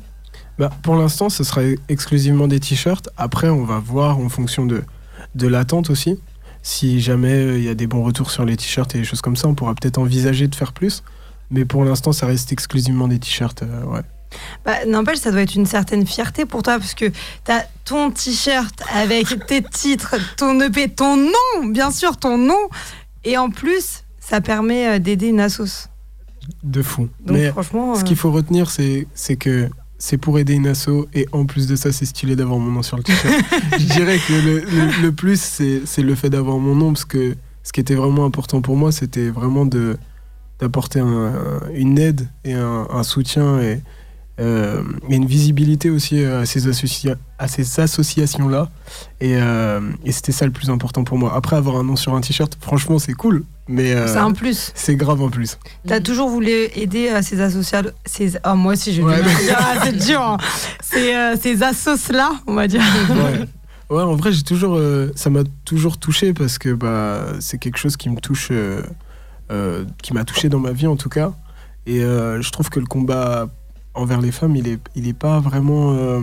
Bah, 0.59 0.71
pour 0.83 0.95
l'instant, 0.95 1.29
ce 1.29 1.43
sera 1.43 1.61
exclusivement 1.87 2.47
des 2.47 2.59
t-shirts. 2.59 3.09
Après, 3.17 3.49
on 3.49 3.63
va 3.63 3.79
voir 3.79 4.19
en 4.19 4.29
fonction 4.29 4.65
de, 4.65 4.83
de 5.35 5.47
l'attente 5.47 5.89
aussi. 5.89 6.19
Si 6.63 6.99
jamais 6.99 7.57
il 7.57 7.63
y 7.63 7.69
a 7.69 7.75
des 7.75 7.87
bons 7.87 8.03
retours 8.03 8.29
sur 8.29 8.43
les 8.43 8.57
t-shirts 8.57 8.93
et 8.95 8.99
des 8.99 9.05
choses 9.05 9.21
comme 9.21 9.35
ça, 9.35 9.47
on 9.47 9.55
pourra 9.55 9.73
peut-être 9.73 9.99
envisager 9.99 10.47
de 10.47 10.55
faire 10.55 10.73
plus. 10.73 11.03
Mais 11.49 11.65
pour 11.65 11.83
l'instant, 11.85 12.11
ça 12.11 12.25
reste 12.27 12.51
exclusivement 12.51 13.07
des 13.07 13.19
t-shirts. 13.19 13.63
euh, 13.63 13.83
ouais. 13.85 14.01
Bah, 14.65 14.85
N'empêche, 14.85 15.19
ça 15.19 15.31
doit 15.31 15.41
être 15.41 15.55
une 15.55 15.65
certaine 15.65 16.05
fierté 16.05 16.45
pour 16.45 16.61
toi, 16.63 16.77
parce 16.79 16.93
que 16.93 17.05
tu 17.05 17.51
as 17.51 17.65
ton 17.85 18.11
t-shirt 18.11 18.75
avec 18.93 19.45
tes 19.47 19.61
titres, 19.63 20.15
ton 20.35 20.59
EP, 20.61 20.89
ton 20.89 21.15
nom, 21.15 21.67
bien 21.69 21.91
sûr, 21.91 22.17
ton 22.17 22.37
nom. 22.37 22.67
Et 23.23 23.37
en 23.37 23.49
plus, 23.49 24.03
ça 24.19 24.41
permet 24.41 24.87
euh, 24.87 24.99
d'aider 24.99 25.27
une 25.27 25.39
assos. 25.39 25.87
De 26.63 26.81
fou. 26.81 27.09
Donc 27.25 27.37
Mais 27.37 27.49
franchement, 27.51 27.95
ce 27.95 28.01
euh, 28.01 28.03
qu'il 28.03 28.15
faut 28.17 28.31
retenir, 28.31 28.69
c'est 28.69 29.05
que 29.37 29.69
c'est 29.97 30.17
pour 30.17 30.37
aider 30.39 30.53
une 30.53 30.67
asso 30.67 31.07
et 31.13 31.27
en 31.31 31.45
plus 31.45 31.65
de 31.67 31.75
ça, 31.75 31.91
c'est 31.91 32.05
stylé 32.05 32.35
d'avoir 32.35 32.59
mon 32.59 32.71
nom 32.71 32.83
sur 32.83 32.97
le 32.97 33.03
t-shirt. 33.03 33.33
Je 33.79 33.85
dirais 33.85 34.19
que 34.19 34.33
le, 34.33 34.59
le- 34.59 35.01
le 35.01 35.11
plus, 35.11 35.41
c'est 35.41 35.81
c'est 35.85 36.03
le 36.03 36.13
fait 36.15 36.29
d'avoir 36.29 36.57
mon 36.57 36.75
nom 36.75 36.93
parce 36.93 37.03
que 37.05 37.35
ce 37.63 37.73
qui 37.73 37.79
était 37.81 37.95
vraiment 37.95 38.23
important 38.25 38.61
pour 38.61 38.75
moi, 38.77 38.91
c'était 38.93 39.29
vraiment 39.29 39.65
de 39.65 39.97
d'apporter 40.59 40.99
un- 40.99 41.33
une 41.73 41.97
aide 41.99 42.27
et 42.45 42.53
un, 42.53 42.87
un 42.91 43.03
soutien 43.03 43.59
et, 43.59 43.81
euh, 44.39 44.81
et 45.09 45.15
une 45.15 45.25
visibilité 45.25 45.89
aussi 45.89 46.23
à 46.23 46.45
ces, 46.45 46.67
associa- 46.67 47.15
à 47.39 47.47
ces 47.47 47.79
associations-là. 47.79 48.69
Et, 49.21 49.35
euh, 49.37 49.81
et 50.05 50.11
c'était 50.11 50.31
ça 50.31 50.45
le 50.45 50.51
plus 50.51 50.69
important 50.69 51.03
pour 51.03 51.17
moi. 51.17 51.33
Après, 51.35 51.55
avoir 51.55 51.75
un 51.77 51.83
nom 51.83 51.95
sur 51.95 52.13
un 52.15 52.21
t-shirt, 52.21 52.57
franchement, 52.61 52.99
c'est 52.99 53.13
cool, 53.13 53.43
mais 53.67 53.91
euh, 53.93 54.07
c'est 54.07 54.17
un 54.19 54.31
plus. 54.31 54.71
c'est 54.75 54.95
grave 54.95 55.21
en 55.21 55.29
plus. 55.29 55.57
Tu 55.87 55.93
as 55.93 55.99
toujours 56.01 56.29
voulu 56.29 56.49
aider 56.75 57.09
euh, 57.09 57.21
ces 57.21 57.39
associations. 57.41 57.91
Ces... 58.05 58.33
Ah, 58.43 58.55
moi 58.55 58.73
aussi, 58.73 58.93
je 58.93 59.01
Ouais, 59.01 59.17
vais 59.17 59.23
mais- 59.23 59.53
ah, 59.55 59.75
c'est 59.83 59.97
dur. 60.07 60.21
hein. 60.21 60.37
Ces, 60.81 61.13
euh, 61.13 61.35
ces 61.39 61.61
assos-là, 61.63 62.31
on 62.47 62.53
va 62.53 62.67
dire. 62.67 62.81
ouais. 63.09 63.47
Ouais, 63.89 64.03
en 64.03 64.15
vrai, 64.15 64.33
j'ai 64.33 64.43
toujours, 64.43 64.75
euh, 64.75 65.11
ça 65.15 65.29
m'a 65.29 65.43
toujours 65.63 65.97
touché 65.97 66.33
parce 66.33 66.57
que 66.57 66.73
bah, 66.73 67.23
c'est 67.39 67.57
quelque 67.57 67.77
chose 67.77 67.95
qui 67.95 68.09
me 68.09 68.19
touche, 68.19 68.49
euh, 68.51 68.81
euh, 68.81 68.83
qui 70.01 70.13
m'a 70.13 70.23
touché 70.25 70.49
dans 70.49 70.59
ma 70.59 70.71
vie 70.71 70.87
en 70.87 70.95
tout 70.97 71.09
cas. 71.09 71.33
Et 71.85 72.03
euh, 72.03 72.41
je 72.41 72.51
trouve 72.51 72.69
que 72.69 72.79
le 72.79 72.85
combat 72.85 73.47
envers 73.93 74.21
les 74.21 74.31
femmes, 74.31 74.55
il 74.55 74.67
est, 74.67 74.79
il 74.95 75.07
est 75.07 75.13
pas 75.17 75.39
vraiment, 75.39 75.93
euh, 75.93 76.19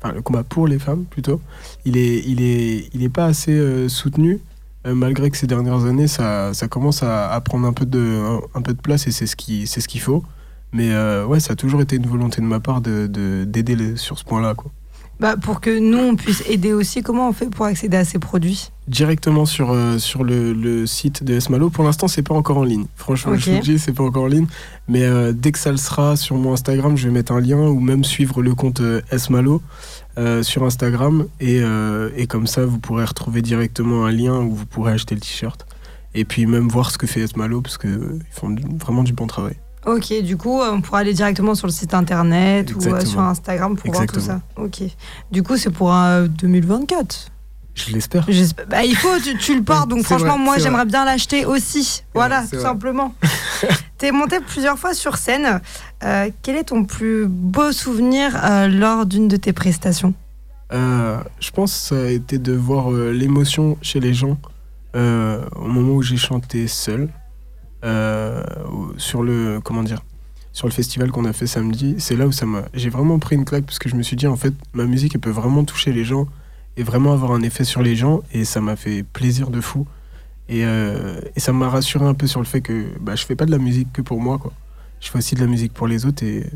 enfin 0.00 0.12
le 0.14 0.22
combat 0.22 0.42
pour 0.42 0.66
les 0.66 0.78
femmes 0.78 1.04
plutôt, 1.04 1.40
il 1.84 1.96
est, 1.96 2.22
il 2.26 2.40
est, 2.42 2.88
il 2.94 3.02
est 3.02 3.08
pas 3.10 3.26
assez 3.26 3.52
euh, 3.52 3.88
soutenu. 3.88 4.40
euh, 4.86 4.94
malgré 4.94 5.30
que 5.30 5.36
ces 5.36 5.46
dernières 5.46 5.84
années, 5.84 6.08
ça, 6.08 6.52
ça 6.54 6.66
commence 6.66 7.02
à, 7.04 7.40
prendre 7.44 7.66
un 7.68 7.72
peu 7.72 7.86
de, 7.86 8.20
un, 8.54 8.62
peu 8.62 8.72
de 8.74 8.80
place 8.80 9.06
et 9.06 9.12
c'est 9.12 9.26
ce 9.26 9.36
qui, 9.36 9.66
c'est 9.68 9.80
ce 9.80 9.86
qu'il 9.88 10.00
faut. 10.00 10.24
Mais 10.72 10.90
euh, 10.92 11.24
ouais, 11.26 11.38
ça 11.40 11.52
a 11.52 11.56
toujours 11.56 11.82
été 11.82 11.96
une 11.96 12.06
volonté 12.06 12.40
de 12.40 12.46
ma 12.46 12.58
part 12.58 12.80
de, 12.80 13.06
de- 13.06 13.44
d'aider 13.44 13.96
sur 13.96 14.18
ce 14.18 14.24
point-là, 14.24 14.54
quoi. 14.54 14.72
Bah, 15.22 15.36
pour 15.36 15.60
que 15.60 15.78
nous, 15.78 15.98
on 15.98 16.16
puisse 16.16 16.42
aider 16.48 16.72
aussi, 16.72 17.00
comment 17.00 17.28
on 17.28 17.32
fait 17.32 17.48
pour 17.48 17.64
accéder 17.66 17.96
à 17.96 18.04
ces 18.04 18.18
produits 18.18 18.72
directement 18.88 19.46
sur, 19.46 19.70
euh, 19.70 19.98
sur 19.98 20.24
le, 20.24 20.52
le 20.52 20.84
site 20.84 21.22
de 21.22 21.34
Esmalo. 21.34 21.70
Pour 21.70 21.84
l'instant, 21.84 22.08
c'est 22.08 22.24
pas 22.24 22.34
encore 22.34 22.56
en 22.56 22.64
ligne. 22.64 22.86
Franchement, 22.96 23.36
je 23.36 23.48
vous 23.52 23.56
le 23.58 23.62
dis, 23.62 23.78
c'est 23.78 23.92
pas 23.92 24.02
encore 24.02 24.24
en 24.24 24.26
ligne. 24.26 24.48
Mais 24.88 25.04
euh, 25.04 25.32
dès 25.32 25.52
que 25.52 25.60
ça 25.60 25.70
le 25.70 25.76
sera 25.76 26.16
sur 26.16 26.36
mon 26.36 26.52
Instagram, 26.52 26.96
je 26.96 27.06
vais 27.06 27.14
mettre 27.14 27.30
un 27.30 27.40
lien 27.40 27.60
ou 27.68 27.78
même 27.78 28.02
suivre 28.02 28.42
le 28.42 28.56
compte 28.56 28.80
euh, 28.80 29.00
Esmalo 29.12 29.62
euh, 30.18 30.42
sur 30.42 30.64
Instagram. 30.64 31.28
Et, 31.38 31.60
et 32.16 32.26
comme 32.26 32.48
ça, 32.48 32.66
vous 32.66 32.80
pourrez 32.80 33.04
retrouver 33.04 33.42
directement 33.42 34.04
un 34.04 34.10
lien 34.10 34.40
où 34.40 34.52
vous 34.52 34.66
pourrez 34.66 34.90
acheter 34.90 35.14
le 35.14 35.20
t-shirt. 35.20 35.64
Et 36.16 36.24
puis 36.24 36.46
même 36.46 36.66
voir 36.66 36.90
ce 36.90 36.98
que 36.98 37.06
fait 37.06 37.20
Esmalo, 37.20 37.60
parce 37.60 37.78
qu'ils 37.78 38.24
font 38.32 38.56
vraiment 38.80 39.04
du 39.04 39.12
bon 39.12 39.28
travail. 39.28 39.54
Ok, 39.84 40.12
du 40.22 40.36
coup, 40.36 40.60
on 40.60 40.80
pourra 40.80 41.00
aller 41.00 41.12
directement 41.12 41.54
sur 41.54 41.66
le 41.66 41.72
site 41.72 41.92
internet 41.92 42.72
ou 42.74 42.78
euh, 42.86 43.00
sur 43.04 43.20
Instagram 43.20 43.76
pour 43.76 43.92
voir 43.92 44.06
tout 44.06 44.20
ça. 44.20 44.40
Ok. 44.56 44.82
Du 45.30 45.42
coup, 45.42 45.56
c'est 45.56 45.70
pour 45.70 45.92
euh, 45.94 46.28
2024. 46.28 47.32
Je 47.74 47.92
l'espère. 47.92 48.26
Bah, 48.68 48.84
il 48.84 48.94
faut, 48.94 49.18
tu, 49.18 49.36
tu 49.38 49.56
le 49.56 49.62
portes, 49.62 49.88
donc 49.88 50.02
franchement, 50.04 50.36
vrai, 50.36 50.44
moi, 50.44 50.58
j'aimerais 50.58 50.84
bien 50.84 51.04
l'acheter 51.04 51.46
aussi. 51.46 52.04
Voilà, 52.14 52.42
tout 52.42 52.56
vrai. 52.56 52.60
simplement. 52.60 53.14
T'es 53.98 54.12
monté 54.12 54.40
plusieurs 54.40 54.78
fois 54.78 54.94
sur 54.94 55.16
scène. 55.16 55.60
Euh, 56.04 56.30
quel 56.42 56.56
est 56.56 56.64
ton 56.64 56.84
plus 56.84 57.26
beau 57.26 57.72
souvenir 57.72 58.38
euh, 58.44 58.68
lors 58.68 59.06
d'une 59.06 59.28
de 59.28 59.36
tes 59.36 59.52
prestations? 59.52 60.14
Euh, 60.72 61.18
je 61.40 61.50
pense 61.50 61.72
que 61.72 61.78
ça 61.96 62.02
a 62.02 62.08
été 62.10 62.38
de 62.38 62.52
voir 62.52 62.92
euh, 62.92 63.10
l'émotion 63.10 63.76
chez 63.82 64.00
les 64.00 64.14
gens 64.14 64.38
euh, 64.96 65.44
au 65.56 65.68
moment 65.68 65.94
où 65.94 66.02
j'ai 66.02 66.16
chanté 66.16 66.66
seul 66.66 67.02
euh, 67.02 67.21
sur 67.82 69.22
le 69.22 69.60
comment 69.62 69.82
dire 69.82 70.02
sur 70.52 70.66
le 70.66 70.72
festival 70.72 71.10
qu'on 71.10 71.24
a 71.24 71.32
fait 71.32 71.46
samedi. 71.46 71.96
C'est 71.98 72.16
là 72.16 72.26
où 72.26 72.32
ça 72.32 72.46
m'a 72.46 72.64
j'ai 72.74 72.90
vraiment 72.90 73.18
pris 73.18 73.36
une 73.36 73.44
claque 73.44 73.64
parce 73.64 73.78
que 73.78 73.88
je 73.88 73.96
me 73.96 74.02
suis 74.02 74.16
dit 74.16 74.26
en 74.26 74.36
fait 74.36 74.54
ma 74.74 74.84
musique 74.84 75.14
elle 75.14 75.20
peut 75.20 75.30
vraiment 75.30 75.64
toucher 75.64 75.92
les 75.92 76.04
gens 76.04 76.26
et 76.76 76.82
vraiment 76.82 77.12
avoir 77.12 77.32
un 77.32 77.42
effet 77.42 77.64
sur 77.64 77.82
les 77.82 77.96
gens 77.96 78.22
et 78.32 78.44
ça 78.44 78.60
m'a 78.60 78.76
fait 78.76 79.02
plaisir 79.02 79.50
de 79.50 79.60
fou 79.60 79.86
et, 80.48 80.64
euh, 80.64 81.20
et 81.36 81.40
ça 81.40 81.52
m'a 81.52 81.68
rassuré 81.68 82.04
un 82.04 82.14
peu 82.14 82.26
sur 82.26 82.40
le 82.40 82.46
fait 82.46 82.60
que 82.60 82.86
bah, 83.00 83.14
je 83.16 83.24
fais 83.24 83.36
pas 83.36 83.46
de 83.46 83.50
la 83.50 83.58
musique 83.58 83.92
que 83.92 84.02
pour 84.02 84.20
moi 84.20 84.38
quoi. 84.38 84.52
Je 85.00 85.08
fais 85.10 85.18
aussi 85.18 85.34
de 85.34 85.40
la 85.40 85.46
musique 85.46 85.72
pour 85.72 85.86
les 85.86 86.06
autres 86.06 86.22
et 86.22 86.46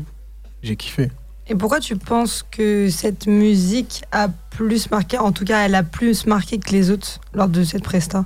j'ai 0.63 0.75
kiffé. 0.75 1.11
Et 1.49 1.55
pourquoi 1.55 1.79
tu 1.79 1.95
penses 1.97 2.45
que 2.49 2.89
cette 2.89 3.27
musique 3.27 4.03
a 4.11 4.27
plus 4.27 4.89
marqué, 4.91 5.17
en 5.17 5.31
tout 5.31 5.45
cas 5.45 5.65
elle 5.65 5.75
a 5.75 5.83
plus 5.83 6.25
marqué 6.25 6.59
que 6.59 6.71
les 6.71 6.91
autres 6.91 7.19
lors 7.33 7.47
de 7.47 7.63
cette 7.63 7.83
presta? 7.83 8.25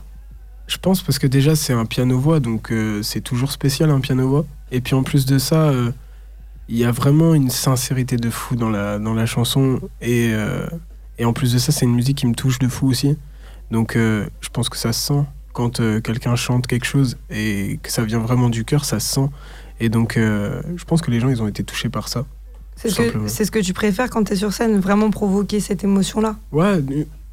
Je 0.71 0.77
pense 0.77 1.01
parce 1.01 1.19
que 1.19 1.27
déjà 1.27 1.53
c'est 1.53 1.73
un 1.73 1.85
piano-voix, 1.85 2.39
donc 2.39 2.71
euh, 2.71 3.03
c'est 3.03 3.19
toujours 3.19 3.51
spécial 3.51 3.89
un 3.89 3.99
piano-voix. 3.99 4.45
Et 4.71 4.79
puis 4.79 4.95
en 4.95 5.03
plus 5.03 5.25
de 5.25 5.37
ça, 5.37 5.63
euh, 5.65 5.91
il 6.69 6.77
y 6.77 6.85
a 6.85 6.91
vraiment 6.91 7.33
une 7.33 7.49
sincérité 7.49 8.15
de 8.15 8.29
fou 8.29 8.55
dans 8.55 8.69
la, 8.69 8.97
dans 8.97 9.13
la 9.13 9.25
chanson. 9.25 9.81
Et, 9.99 10.29
euh, 10.31 10.65
et 11.17 11.25
en 11.25 11.33
plus 11.33 11.51
de 11.51 11.57
ça, 11.57 11.73
c'est 11.73 11.83
une 11.83 11.93
musique 11.93 12.19
qui 12.19 12.25
me 12.25 12.33
touche 12.33 12.57
de 12.57 12.69
fou 12.69 12.87
aussi. 12.87 13.17
Donc 13.69 13.95
je 13.97 14.49
pense 14.53 14.69
que 14.69 14.77
ça 14.77 14.93
se 14.93 15.07
sent 15.07 15.25
quand 15.51 15.81
quelqu'un 16.01 16.37
chante 16.37 16.67
quelque 16.67 16.85
chose 16.85 17.17
et 17.29 17.77
que 17.83 17.91
ça 17.91 18.05
vient 18.05 18.19
vraiment 18.19 18.49
du 18.49 18.63
cœur, 18.63 18.85
ça 18.85 19.01
se 19.01 19.13
sent. 19.13 19.29
Et 19.81 19.89
donc 19.89 20.13
je 20.15 20.83
pense 20.85 21.01
que 21.01 21.11
les 21.11 21.19
gens, 21.19 21.27
ils 21.27 21.41
ont 21.41 21.47
été 21.49 21.65
touchés 21.65 21.89
par 21.89 22.07
ça. 22.07 22.25
C'est 22.77 22.89
ce, 22.89 23.01
que, 23.01 23.27
ce 23.27 23.51
que 23.51 23.59
tu 23.59 23.73
préfères 23.73 24.09
quand 24.09 24.23
tu 24.23 24.33
es 24.33 24.35
sur 24.37 24.53
scène, 24.53 24.79
vraiment 24.79 25.09
provoquer 25.09 25.59
cette 25.59 25.83
émotion-là? 25.83 26.37
Ouais, 26.53 26.81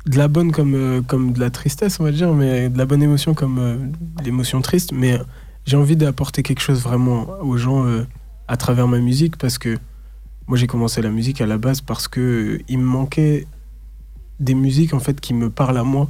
de 0.07 0.17
la 0.17 0.29
bonne 0.29 0.53
comme, 0.53 0.75
euh, 0.75 1.03
comme 1.03 1.33
de 1.33 1.41
la 1.41 1.51
tristesse, 1.51 2.01
on 2.01 2.05
va 2.05 2.13
dire, 2.13 2.33
mais 2.33 2.69
de 2.69 2.79
la 2.79 2.87
bonne 2.87 3.03
émotion 3.03 3.35
comme 3.35 3.59
euh, 3.59 3.77
l'émotion 4.25 4.61
triste. 4.61 4.93
Mais 4.93 5.19
j'ai 5.65 5.77
envie 5.77 5.97
d'apporter 5.97 6.43
quelque 6.43 6.61
chose 6.61 6.83
vraiment 6.83 7.27
aux 7.41 7.57
gens 7.57 7.85
euh, 7.87 8.07
à 8.47 8.57
travers 8.57 8.89
ma 8.89 8.99
musique 8.99 9.37
parce 9.37 9.59
que 9.59 9.79
moi 10.47 10.57
j'ai 10.57 10.67
commencé 10.67 11.03
la 11.03 11.11
musique 11.11 11.41
à 11.41 11.47
la 11.47 11.59
base 11.59 11.83
parce 11.83 12.09
que 12.09 12.61
il 12.69 12.79
me 12.79 12.85
manquait 12.85 13.47
des 14.41 14.55
musiques 14.55 14.95
en 14.95 15.01
fait 15.01 15.21
qui 15.21 15.35
me 15.35 15.51
parlent 15.51 15.79
à 15.79 15.85
moi. 15.85 16.09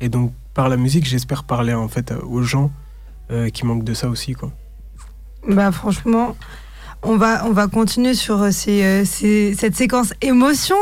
Et 0.00 0.08
donc 0.08 0.32
par 0.54 0.68
la 0.68 0.76
musique, 0.76 1.06
j'espère 1.06 1.44
parler 1.44 1.74
en 1.74 1.88
fait 1.88 2.12
aux 2.26 2.42
gens 2.42 2.72
qui 3.52 3.66
manquent 3.66 3.84
de 3.84 3.92
ça 3.92 4.08
aussi, 4.08 4.32
quoi. 4.32 4.50
Bah 5.46 5.70
franchement, 5.70 6.34
on 7.02 7.16
va, 7.16 7.44
on 7.46 7.52
va 7.52 7.66
continuer 7.68 8.14
sur 8.14 8.42
euh, 8.42 8.50
ces, 8.50 8.82
euh, 8.82 9.04
ces- 9.04 9.54
cette 9.54 9.76
séquence 9.76 10.12
émotion. 10.20 10.76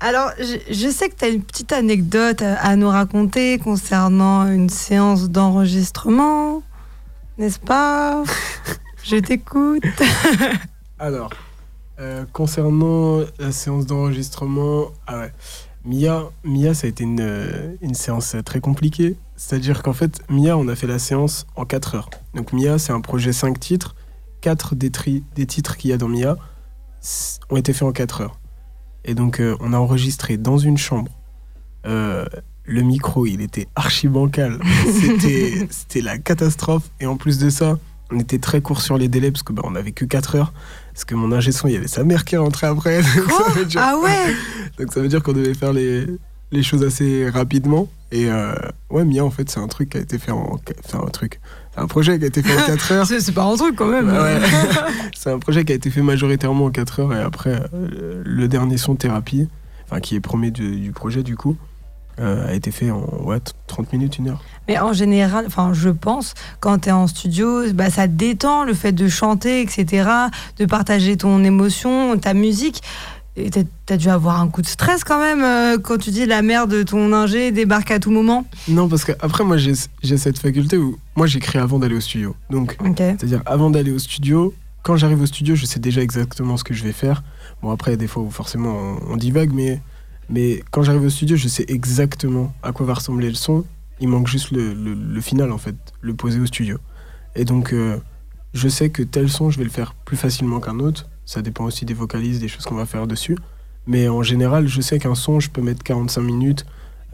Alors, 0.00 0.30
je, 0.38 0.56
je 0.74 0.88
sais 0.88 1.08
que 1.08 1.14
tu 1.16 1.24
as 1.24 1.28
une 1.28 1.42
petite 1.42 1.72
anecdote 1.72 2.42
à, 2.42 2.54
à 2.56 2.76
nous 2.76 2.88
raconter 2.88 3.58
concernant 3.58 4.46
une 4.50 4.68
séance 4.68 5.30
d'enregistrement, 5.30 6.62
n'est-ce 7.38 7.58
pas 7.60 8.22
Je 9.04 9.16
t'écoute. 9.16 9.84
Alors, 10.98 11.30
euh, 12.00 12.24
concernant 12.32 13.20
la 13.38 13.52
séance 13.52 13.86
d'enregistrement, 13.86 14.86
ah 15.06 15.18
ouais, 15.20 15.32
Mia, 15.84 16.24
Mia, 16.44 16.72
ça 16.74 16.86
a 16.86 16.90
été 16.90 17.04
une, 17.04 17.76
une 17.82 17.94
séance 17.94 18.34
très 18.44 18.60
compliquée. 18.60 19.16
C'est-à-dire 19.36 19.82
qu'en 19.82 19.92
fait, 19.92 20.20
Mia, 20.30 20.56
on 20.56 20.66
a 20.68 20.74
fait 20.74 20.86
la 20.86 20.98
séance 20.98 21.46
en 21.56 21.64
4 21.66 21.94
heures. 21.96 22.10
Donc 22.34 22.52
Mia, 22.54 22.78
c'est 22.78 22.92
un 22.92 23.00
projet 23.02 23.32
5 23.34 23.60
titres. 23.60 23.94
4 24.44 24.74
des, 24.74 24.90
tri- 24.90 25.24
des 25.36 25.46
titres 25.46 25.78
qu'il 25.78 25.88
y 25.88 25.92
a 25.94 25.96
dans 25.96 26.08
Mia 26.08 26.36
ont 27.48 27.56
été 27.56 27.72
faits 27.72 27.88
en 27.88 27.92
4 27.92 28.20
heures. 28.20 28.38
Et 29.06 29.14
donc, 29.14 29.40
euh, 29.40 29.56
on 29.60 29.72
a 29.72 29.78
enregistré 29.78 30.36
dans 30.36 30.58
une 30.58 30.76
chambre. 30.76 31.10
Euh, 31.86 32.26
le 32.66 32.82
micro, 32.82 33.24
il 33.24 33.40
était 33.40 33.68
archi 33.74 34.06
bancal. 34.06 34.58
C'était 35.70 36.00
la 36.02 36.18
catastrophe. 36.18 36.90
Et 37.00 37.06
en 37.06 37.16
plus 37.16 37.38
de 37.38 37.48
ça, 37.48 37.78
on 38.10 38.18
était 38.20 38.38
très 38.38 38.60
court 38.60 38.82
sur 38.82 38.98
les 38.98 39.08
délais 39.08 39.30
parce 39.30 39.42
que 39.42 39.54
bah, 39.54 39.62
on 39.64 39.74
avait 39.76 39.92
que 39.92 40.04
4 40.04 40.36
heures. 40.36 40.52
Parce 40.92 41.06
que 41.06 41.14
mon 41.14 41.32
ingé 41.32 41.50
son, 41.50 41.68
il 41.68 41.74
y 41.74 41.76
avait 41.76 41.88
sa 41.88 42.04
mère 42.04 42.24
qui 42.26 42.36
rentrait 42.36 42.66
après. 42.66 43.00
Donc 43.16 43.30
ça 43.30 43.50
veut 43.52 43.64
dire, 43.64 43.80
Ah 43.82 43.96
ouais? 43.98 44.34
Donc 44.78 44.92
ça 44.92 45.00
veut 45.00 45.08
dire 45.08 45.22
qu'on 45.22 45.32
devait 45.32 45.54
faire 45.54 45.72
les, 45.72 46.06
les 46.52 46.62
choses 46.62 46.82
assez 46.84 47.30
rapidement. 47.30 47.88
Et 48.12 48.30
euh, 48.30 48.54
ouais, 48.90 49.04
Mia, 49.06 49.24
en 49.24 49.30
fait, 49.30 49.50
c'est 49.50 49.60
un 49.60 49.68
truc 49.68 49.90
qui 49.90 49.96
a 49.98 50.00
été 50.00 50.18
fait 50.18 50.32
en. 50.32 50.58
Enfin, 50.84 51.00
un 51.02 51.10
truc. 51.10 51.40
C'est 51.74 51.80
un 51.80 51.86
projet 51.86 52.18
qui 52.18 52.24
a 52.24 52.28
été 52.28 52.42
fait 52.42 52.56
en 52.56 52.66
4 52.66 52.92
heures. 52.92 53.06
C'est 53.06 53.32
pas 53.32 53.44
un 53.44 53.56
truc 53.56 53.76
quand 53.76 53.86
même. 53.86 54.08
Ouais. 54.08 54.38
c'est 55.16 55.30
un 55.30 55.38
projet 55.38 55.64
qui 55.64 55.72
a 55.72 55.74
été 55.74 55.90
fait 55.90 56.02
majoritairement 56.02 56.66
en 56.66 56.70
4 56.70 57.00
heures. 57.00 57.12
Et 57.14 57.20
après, 57.20 57.60
euh, 57.74 58.22
le 58.24 58.48
dernier 58.48 58.76
son 58.76 58.94
thérapie, 58.94 59.48
enfin, 59.86 60.00
qui 60.00 60.14
est 60.14 60.20
premier 60.20 60.50
du, 60.50 60.78
du 60.78 60.92
projet, 60.92 61.22
du 61.22 61.36
coup, 61.36 61.56
euh, 62.20 62.48
a 62.48 62.52
été 62.52 62.70
fait 62.70 62.92
en 62.92 63.04
ouais, 63.24 63.38
30 63.66 63.92
minutes, 63.92 64.18
une 64.18 64.28
heure. 64.28 64.40
Mais 64.68 64.78
en 64.78 64.92
général, 64.92 65.46
enfin, 65.48 65.72
je 65.72 65.88
pense, 65.90 66.34
quand 66.60 66.78
tu 66.78 66.88
es 66.88 66.92
en 66.92 67.08
studio, 67.08 67.72
bah, 67.72 67.90
ça 67.90 68.06
te 68.06 68.12
détend 68.12 68.62
le 68.62 68.72
fait 68.72 68.92
de 68.92 69.08
chanter, 69.08 69.60
etc., 69.60 70.08
de 70.58 70.64
partager 70.64 71.16
ton 71.16 71.42
émotion, 71.42 72.16
ta 72.18 72.32
musique. 72.32 72.82
Et 73.36 73.50
t'as 73.50 73.62
as 73.90 73.96
dû 73.96 74.08
avoir 74.08 74.40
un 74.40 74.48
coup 74.48 74.62
de 74.62 74.66
stress 74.66 75.02
quand 75.02 75.18
même 75.18 75.42
euh, 75.42 75.76
quand 75.78 75.98
tu 75.98 76.10
dis 76.10 76.24
la 76.24 76.40
mère 76.42 76.68
de 76.68 76.84
ton 76.84 77.12
ingé 77.12 77.50
débarque 77.50 77.90
à 77.90 77.98
tout 77.98 78.12
moment. 78.12 78.46
Non, 78.68 78.88
parce 78.88 79.04
que 79.04 79.10
après 79.20 79.42
moi, 79.42 79.56
j'ai 79.56 79.74
cette 80.16 80.38
faculté 80.38 80.76
où 80.78 80.96
moi, 81.16 81.26
j'écris 81.26 81.58
avant 81.58 81.78
d'aller 81.80 81.96
au 81.96 82.00
studio. 82.00 82.36
Donc. 82.50 82.76
C'est-à-dire, 83.18 83.42
avant 83.46 83.70
d'aller 83.70 83.90
au 83.90 83.98
studio, 83.98 84.54
quand 84.84 84.96
j'arrive 84.96 85.20
au 85.22 85.26
studio, 85.26 85.56
je 85.56 85.66
sais 85.66 85.80
déjà 85.80 86.00
exactement 86.00 86.56
ce 86.56 86.62
que 86.64 86.74
je 86.74 86.84
vais 86.84 86.92
faire. 86.92 87.24
Bon, 87.60 87.70
après, 87.72 87.90
il 87.90 87.94
y 87.94 87.98
a 87.98 87.98
des 87.98 88.06
fois 88.06 88.22
où 88.22 88.30
forcément 88.30 88.70
on, 89.08 89.14
on 89.14 89.16
divague, 89.16 89.50
mais, 89.52 89.80
mais 90.28 90.62
quand 90.70 90.82
j'arrive 90.82 91.02
au 91.04 91.10
studio, 91.10 91.36
je 91.36 91.48
sais 91.48 91.64
exactement 91.66 92.52
à 92.62 92.70
quoi 92.72 92.86
va 92.86 92.94
ressembler 92.94 93.28
le 93.30 93.34
son. 93.34 93.64
Il 94.00 94.08
manque 94.08 94.28
juste 94.28 94.50
le, 94.52 94.74
le- 94.74 94.94
le 94.94 95.20
final, 95.20 95.50
en 95.50 95.58
fait, 95.58 95.74
le 96.02 96.14
poser 96.14 96.38
au 96.38 96.46
studio. 96.46 96.78
Et 97.34 97.44
donc, 97.44 97.72
euh, 97.72 97.96
je 98.52 98.68
sais 98.68 98.90
que 98.90 99.02
tel 99.02 99.28
son, 99.28 99.50
je 99.50 99.58
vais 99.58 99.64
le 99.64 99.70
faire 99.70 99.94
plus 100.04 100.16
facilement 100.16 100.60
qu'un 100.60 100.78
autre. 100.78 101.08
Ça 101.26 101.42
dépend 101.42 101.64
aussi 101.64 101.84
des 101.84 101.94
vocalises, 101.94 102.40
des 102.40 102.48
choses 102.48 102.64
qu'on 102.64 102.74
va 102.74 102.86
faire 102.86 103.06
dessus. 103.06 103.36
Mais 103.86 104.08
en 104.08 104.22
général, 104.22 104.66
je 104.68 104.80
sais 104.80 104.98
qu'un 104.98 105.14
son, 105.14 105.40
je 105.40 105.50
peux 105.50 105.60
mettre 105.62 105.82
45 105.82 106.20
minutes, 106.22 106.64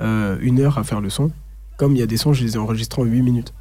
euh, 0.01 0.37
une 0.41 0.61
heure 0.61 0.79
à 0.79 0.85
faire 0.85 1.01
le 1.01 1.11
son. 1.11 1.31
Comme 1.77 1.95
il 1.95 1.99
y 1.99 2.03
a 2.03 2.07
des 2.07 2.17
sons, 2.17 2.33
je 2.33 2.45
les 2.45 2.55
ai 2.55 2.59
enregistrés 2.59 3.03
en 3.03 3.05
8 3.07 3.23
minutes, 3.23 3.53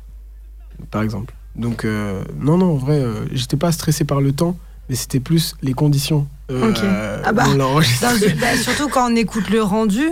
par 0.92 1.02
exemple. 1.02 1.34
Donc, 1.56 1.86
euh, 1.86 2.24
non, 2.40 2.58
non, 2.58 2.74
en 2.74 2.76
vrai, 2.76 3.00
euh, 3.00 3.26
j'étais 3.32 3.58
pas 3.58 3.72
stressé 3.72 4.04
par 4.06 4.22
le 4.22 4.32
temps, 4.32 4.58
mais 4.90 4.96
c'était 4.96 5.20
plus 5.20 5.56
les 5.62 5.74
conditions. 5.74 6.28
euh, 6.52 6.70
Ok. 6.70 6.80
Ah 7.26 7.32
bah, 7.34 7.46
où 7.48 7.52
on 7.52 7.58
l'a 7.58 7.66
enregistré. 7.68 8.08
Dans- 8.08 8.40
bah, 8.42 8.56
surtout 8.58 8.90
quand 8.90 9.12
on 9.12 9.16
écoute 9.16 9.50
le 9.50 9.62
rendu. 9.64 10.10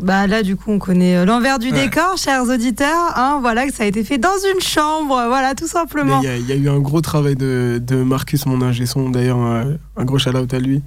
Bah 0.00 0.26
là, 0.26 0.42
du 0.42 0.56
coup, 0.56 0.70
on 0.72 0.78
connaît 0.78 1.16
euh, 1.16 1.24
l'envers 1.24 1.58
du 1.58 1.70
Ouais. 1.70 1.84
décor, 1.84 2.16
chers 2.16 2.42
auditeurs. 2.44 3.12
Hein, 3.16 3.38
voilà 3.40 3.66
que 3.66 3.72
ça 3.74 3.82
a 3.82 3.86
été 3.86 4.04
fait 4.04 4.18
dans 4.18 4.28
une 4.54 4.60
chambre, 4.60 5.22
voilà, 5.28 5.54
tout 5.54 5.66
simplement. 5.66 6.20
Il 6.22 6.24
y, 6.26 6.28
a- 6.28 6.36
il 6.36 6.46
y 6.48 6.52
a 6.52 6.56
eu 6.56 6.68
un 6.68 6.78
gros 6.80 7.00
travail 7.00 7.36
de, 7.36 7.80
de 7.84 7.96
Marcus, 8.02 8.46
mon 8.46 8.62
ingé 8.62 8.86
son, 8.86 9.10
d'ailleurs, 9.10 9.38
un, 9.38 9.74
un 9.96 10.04
gros 10.04 10.18
shout-out 10.18 10.52
à 10.54 10.58
lui. 10.58 10.82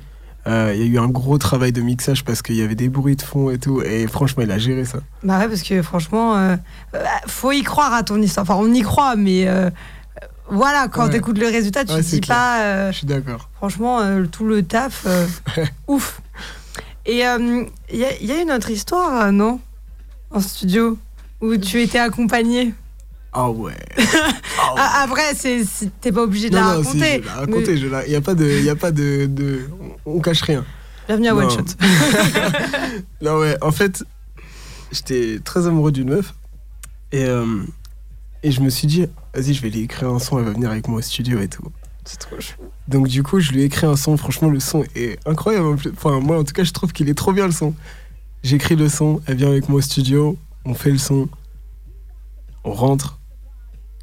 Euh, 0.48 0.74
Il 0.76 0.82
y 0.82 0.84
a 0.84 0.86
eu 0.86 1.00
un 1.00 1.08
gros 1.08 1.38
travail 1.40 1.72
de 1.72 1.82
mixage 1.82 2.24
parce 2.24 2.42
qu'il 2.44 2.56
y 2.56 2.62
avait 2.62 2.76
des 2.76 2.88
bruits 2.88 3.16
de 3.16 3.22
fond 3.24 3.50
et 3.50 3.58
tout, 3.58 3.82
et 3.82 4.06
franchement, 4.08 4.44
il 4.44 4.52
a 4.52 4.60
géré 4.60 4.86
ça. 4.86 5.00
Bah 5.24 5.40
ouais, 5.40 5.48
parce 5.48 5.64
que 5.64 5.82
franchement, 5.82 6.38
euh, 6.38 6.56
euh, 6.94 7.00
faut 7.28 7.52
y 7.52 7.64
croire 7.64 7.94
à 7.94 8.04
ton 8.04 8.22
histoire. 8.22 8.44
Enfin, 8.48 8.56
on 8.60 8.72
y 8.72 8.82
croit, 8.84 9.16
mais 9.16 9.48
euh, 9.48 9.54
euh, 9.70 9.70
voilà, 10.52 10.88
quand 10.88 11.06
Ouais. 11.06 11.10
t'écoutes 11.10 11.40
le 11.40 11.48
résultat, 11.48 11.84
tu 11.84 11.94
Ouais, 11.94 12.02
te 12.04 12.06
dis 12.08 12.22
pas, 12.22 12.60
euh, 12.62 12.92
Je 12.92 12.98
suis 12.98 13.08
d'accord. 13.08 13.50
franchement, 13.56 14.02
euh, 14.02 14.26
tout 14.32 14.46
le 14.46 14.62
taf, 14.62 15.06
euh, 15.08 15.26
ouf. 15.88 16.22
Et 17.06 17.14
il 17.14 17.18
y, 17.18 17.24
a- 17.24 17.38
y 18.22 18.32
a 18.32 18.42
une 18.42 18.52
autre 18.52 18.70
histoire, 18.72 19.26
euh, 19.28 19.32
non? 19.32 19.60
En 20.32 20.40
studio, 20.40 20.98
où 21.42 21.56
tu 21.58 21.82
étais 21.82 22.00
accompagné. 22.00 22.74
Ah 23.34 23.50
ouais. 23.50 23.74
Ah, 24.78 25.04
après, 25.04 25.36
c'est, 25.36 25.64
c'est- 25.64 25.92
t'es 26.02 26.12
pas 26.12 26.24
obligé 26.24 26.50
de 26.50 26.56
la 26.56 26.62
non, 26.62 26.68
non, 26.82 26.84
si, 26.84 27.00
raconter. 27.00 27.22
je 27.22 27.26
la 27.28 27.34
raconter. 27.36 27.78
je 27.78 27.88
la- 27.88 28.06
Il 28.06 28.10
n'y 28.10 28.16
a 28.16 28.22
pas 28.22 28.34
de. 28.34 28.46
Il 28.46 28.64
y 28.64 28.70
a 28.70 28.76
pas 28.76 28.92
de, 28.92 29.26
de- 29.30 29.70
on, 30.06 30.20
cache 30.20 30.42
rien. 30.42 30.66
Bienvenue 31.08 31.28
à 31.28 31.34
Non. 31.34 31.40
One 31.40 31.50
Shot. 31.52 31.66
Non, 33.22 33.38
ouais, 33.40 33.58
en 33.62 33.72
fait, 33.72 34.04
j'étais 34.92 35.40
très 35.44 35.68
amoureux 35.68 35.92
d'une 35.92 36.10
meuf. 36.10 36.34
Et, 37.12 37.24
euh, 37.26 37.46
et 38.44 38.52
je 38.52 38.60
me 38.62 38.70
suis 38.70 38.88
dit, 38.88 39.06
vas-y, 39.34 39.54
je 39.54 39.62
vais 39.62 39.70
lui 39.70 39.82
écrire 39.82 40.10
un 40.10 40.20
son, 40.20 40.40
elle 40.40 40.46
va 40.46 40.52
venir 40.52 40.72
avec 40.72 40.88
moi 40.88 41.00
au 41.00 41.02
studio 41.02 41.40
et 41.40 41.48
tout. 41.48 41.64
C'est 42.06 42.20
trop 42.20 42.40
chou. 42.40 42.54
Donc, 42.88 43.08
du 43.08 43.24
coup, 43.24 43.40
je 43.40 43.52
lui 43.52 43.62
ai 43.62 43.66
écrit 43.66 43.88
un 43.88 43.96
son. 43.96 44.16
Franchement, 44.18 44.50
le 44.50 44.60
son 44.60 44.84
est 44.96 45.18
incroyable. 45.28 45.78
Enfin, 45.94 46.20
moi, 46.20 46.38
en 46.40 46.44
tout 46.44 46.54
cas, 46.54 46.64
je 46.64 46.72
trouve 46.72 46.94
qu'il 46.94 47.10
est 47.10 47.16
trop 47.16 47.34
bien 47.34 47.46
le 47.48 47.52
son. 47.52 47.74
J'écris 48.44 48.76
le 48.76 48.90
son, 48.90 49.22
elle 49.26 49.38
vient 49.38 49.50
avec 49.50 49.70
moi 49.70 49.80
au 49.80 49.82
studio, 49.82 50.38
on 50.66 50.76
fait 50.76 50.92
le 50.92 51.00
son, 51.00 51.28
on 52.64 52.74
rentre. 52.74 53.20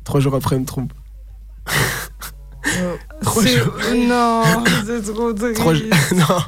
Trois 0.02 0.18
jours 0.18 0.34
après, 0.34 0.56
elle 0.56 0.62
me 0.62 0.66
trompe. 0.66 0.92
Non, 4.08 4.42
c'est 4.86 5.02
trop 5.12 5.32
triste. 5.32 5.54
Trois, 5.60 5.74
jours- 5.74 5.86
non, 6.16 6.38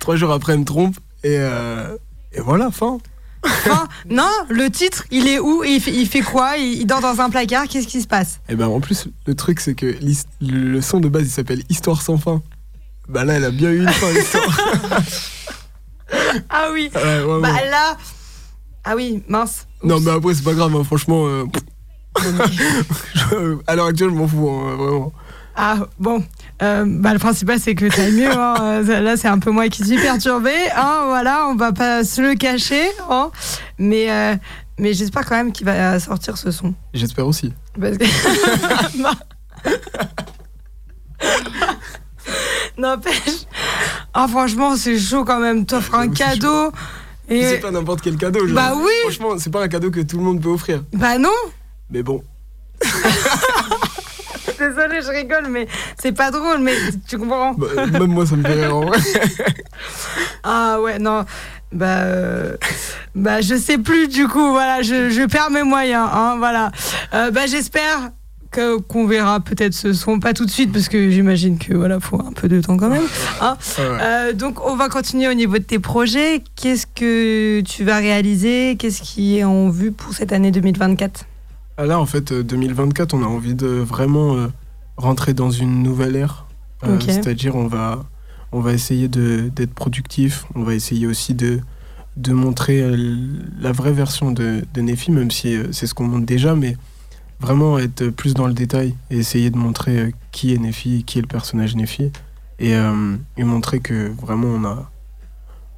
trois 0.00 0.16
jours 0.16 0.32
après, 0.32 0.54
elle 0.54 0.60
me 0.60 0.64
trompe. 0.64 0.96
Et, 1.22 1.36
euh, 1.38 1.96
et 2.32 2.40
voilà, 2.40 2.72
fin. 2.72 2.98
Enfin, 3.46 3.88
non, 4.10 4.28
le 4.48 4.68
titre, 4.70 5.04
il 5.10 5.26
est 5.28 5.38
où 5.38 5.62
il 5.64 5.80
fait, 5.80 5.92
il 5.92 6.06
fait 6.08 6.20
quoi 6.20 6.56
il, 6.56 6.80
il 6.80 6.86
dort 6.86 7.00
dans 7.00 7.20
un 7.20 7.30
placard 7.30 7.64
Qu'est-ce 7.68 7.86
qui 7.86 8.02
se 8.02 8.06
passe? 8.06 8.40
Et 8.48 8.54
ben 8.56 8.66
en 8.68 8.80
plus, 8.80 9.08
le 9.26 9.34
truc, 9.34 9.60
c'est 9.60 9.74
que 9.74 9.96
le, 10.40 10.80
son 10.80 11.00
de 11.00 11.08
base, 11.08 11.26
il 11.26 11.30
s'appelle 11.30 11.62
Histoire 11.68 12.02
sans 12.02 12.16
fin. 12.18 12.42
Bah 13.08 13.24
là, 13.24 13.34
elle 13.34 13.44
a 13.44 13.50
bien 13.50 13.70
eu 13.70 13.82
une 13.82 13.88
fin, 13.88 14.10
l'histoire. 14.12 14.60
ah 16.50 16.68
oui. 16.72 16.90
Ouais, 16.94 17.22
ouais, 17.22 17.40
Bah 17.40 17.52
ouais. 17.52 17.70
là. 17.70 17.96
Ah 18.84 18.94
oui, 18.96 19.22
mince. 19.28 19.66
Non, 19.82 20.00
mais 20.00 20.10
après, 20.10 20.34
c'est 20.34 20.44
pas 20.44 20.54
grave, 20.54 20.74
hein, 20.76 20.84
franchement. 20.84 21.26
euh, 21.26 21.44
à 23.66 23.74
l'heure 23.76 23.86
actuelle, 23.86 24.10
je 24.10 24.14
m'en 24.14 24.28
fous, 24.28 24.48
hein, 24.48 24.76
vraiment. 24.76 25.12
Ah 25.58 25.78
bon. 25.98 26.22
Euh, 26.62 26.84
bah, 26.86 27.12
le 27.14 27.18
principal 27.18 27.58
c'est 27.58 27.74
que 27.74 27.86
t'as 27.86 28.10
mieux. 28.10 28.30
hein. 28.30 28.54
Euh, 28.88 29.00
Là 29.00 29.16
c'est 29.16 29.28
un 29.28 29.38
peu 29.38 29.50
moi 29.50 29.68
qui 29.68 29.84
suis 29.84 29.96
perturbée. 29.98 30.52
Hein, 30.76 31.04
voilà, 31.06 31.46
on 31.48 31.54
va 31.56 31.72
pas 31.72 32.04
se 32.04 32.20
le 32.20 32.34
cacher. 32.34 32.86
Hein. 33.10 33.30
Mais, 33.78 34.10
euh, 34.10 34.36
mais 34.78 34.92
j'espère 34.92 35.24
quand 35.24 35.36
même 35.36 35.52
qu'il 35.52 35.64
va 35.66 35.98
sortir 35.98 36.36
ce 36.36 36.50
son. 36.50 36.74
J'espère 36.94 37.26
aussi. 37.26 37.52
Parce 37.80 37.96
que. 37.96 38.04
Non. 38.98 39.10
N'empêche. 42.78 43.46
Ah, 44.12 44.26
franchement, 44.28 44.76
c'est 44.76 44.98
chaud 44.98 45.24
quand 45.24 45.40
même. 45.40 45.64
T'offres 45.64 45.94
un 45.94 46.08
cadeau. 46.08 46.70
Et... 47.28 47.42
C'est 47.44 47.58
pas 47.58 47.70
n'importe 47.70 48.00
quel 48.02 48.16
cadeau, 48.16 48.46
genre. 48.46 48.54
Bah 48.54 48.72
oui. 48.76 48.90
Franchement, 49.04 49.38
c'est 49.38 49.50
pas 49.50 49.62
un 49.62 49.68
cadeau 49.68 49.90
que 49.90 50.00
tout 50.00 50.18
le 50.18 50.22
monde 50.24 50.40
peut 50.42 50.48
offrir. 50.50 50.84
Bah 50.92 51.18
non. 51.18 51.30
Mais 51.90 52.02
bon. 52.02 52.22
Désolée, 54.68 55.02
je 55.02 55.10
rigole, 55.10 55.46
mais 55.50 55.66
c'est 56.00 56.12
pas 56.12 56.30
drôle, 56.30 56.60
mais 56.60 56.74
tu 57.06 57.18
comprends. 57.18 57.54
Bah, 57.54 57.66
même 57.92 58.06
moi, 58.06 58.26
ça 58.26 58.36
me 58.36 58.42
fait 58.42 58.54
rire 58.54 58.76
en 58.76 58.86
vrai. 58.86 58.98
Ah 60.48 60.80
ouais, 60.80 60.98
non. 61.00 61.24
Bah, 61.72 61.98
euh, 61.98 62.56
bah 63.16 63.40
je 63.40 63.56
sais 63.56 63.78
plus 63.78 64.06
du 64.06 64.28
coup, 64.28 64.50
voilà, 64.50 64.82
je, 64.82 65.10
je 65.10 65.26
perds 65.26 65.50
mes 65.50 65.64
moyens, 65.64 66.08
hein, 66.12 66.36
voilà. 66.38 66.70
Euh, 67.12 67.32
bah 67.32 67.46
j'espère 67.46 68.12
qu'on 68.88 69.06
verra 69.06 69.40
peut-être 69.40 69.74
ce 69.74 69.92
son, 69.92 70.18
pas 70.18 70.32
tout 70.32 70.46
de 70.46 70.50
suite 70.50 70.72
parce 70.72 70.88
que 70.88 71.10
j'imagine 71.10 71.58
que 71.58 71.74
voilà, 71.74 72.00
faut 72.00 72.20
un 72.20 72.32
peu 72.32 72.48
de 72.48 72.60
temps 72.60 72.76
quand 72.76 72.88
même. 72.88 73.06
hein. 73.40 73.56
Euh, 73.78 74.32
donc 74.32 74.64
on 74.66 74.76
va 74.76 74.88
continuer 74.88 75.28
au 75.28 75.34
niveau 75.34 75.58
de 75.58 75.64
tes 75.64 75.78
projets. 75.78 76.42
Qu'est-ce 76.54 76.86
que 76.86 77.60
tu 77.60 77.84
vas 77.84 77.96
réaliser? 77.96 78.76
Qu'est-ce 78.78 79.02
qui 79.02 79.38
est 79.38 79.44
en 79.44 79.68
vue 79.68 79.92
pour 79.92 80.14
cette 80.14 80.32
année 80.32 80.50
2024 80.50 81.24
Ah, 81.24 81.35
Là, 81.78 82.00
en 82.00 82.06
fait, 82.06 82.32
euh, 82.32 82.42
2024, 82.42 83.14
on 83.14 83.22
a 83.22 83.26
envie 83.26 83.54
de 83.54 83.66
vraiment 83.66 84.36
euh, 84.36 84.48
rentrer 84.96 85.34
dans 85.34 85.50
une 85.50 85.82
nouvelle 85.82 86.16
ère. 86.16 86.46
Euh. 86.84 86.98
C'est-à-dire, 87.00 87.54
on 87.56 87.66
va, 87.66 88.04
on 88.52 88.60
va 88.60 88.72
essayer 88.72 89.08
d'être 89.08 89.74
productif. 89.74 90.46
On 90.54 90.62
va 90.62 90.74
essayer 90.74 91.06
aussi 91.06 91.34
de, 91.34 91.60
de 92.16 92.32
montrer 92.32 92.80
euh, 92.80 93.16
la 93.60 93.72
vraie 93.72 93.92
version 93.92 94.32
de, 94.32 94.64
de 94.72 94.80
Nefi, 94.80 95.10
même 95.10 95.30
si 95.30 95.54
euh, 95.54 95.70
c'est 95.72 95.86
ce 95.86 95.94
qu'on 95.94 96.06
montre 96.06 96.26
déjà, 96.26 96.54
mais 96.54 96.76
vraiment 97.40 97.78
être 97.78 98.08
plus 98.08 98.32
dans 98.32 98.46
le 98.46 98.54
détail 98.54 98.94
et 99.10 99.18
essayer 99.18 99.50
de 99.50 99.58
montrer 99.58 99.98
euh, 99.98 100.10
qui 100.32 100.54
est 100.54 100.58
Nefi, 100.58 101.04
qui 101.04 101.18
est 101.18 101.22
le 101.22 101.28
personnage 101.28 101.76
Nefi, 101.76 102.10
et, 102.58 102.74
euh, 102.74 103.16
et 103.36 103.44
montrer 103.44 103.80
que 103.80 104.10
vraiment 104.18 104.48
on, 104.48 104.64
a, 104.64 104.90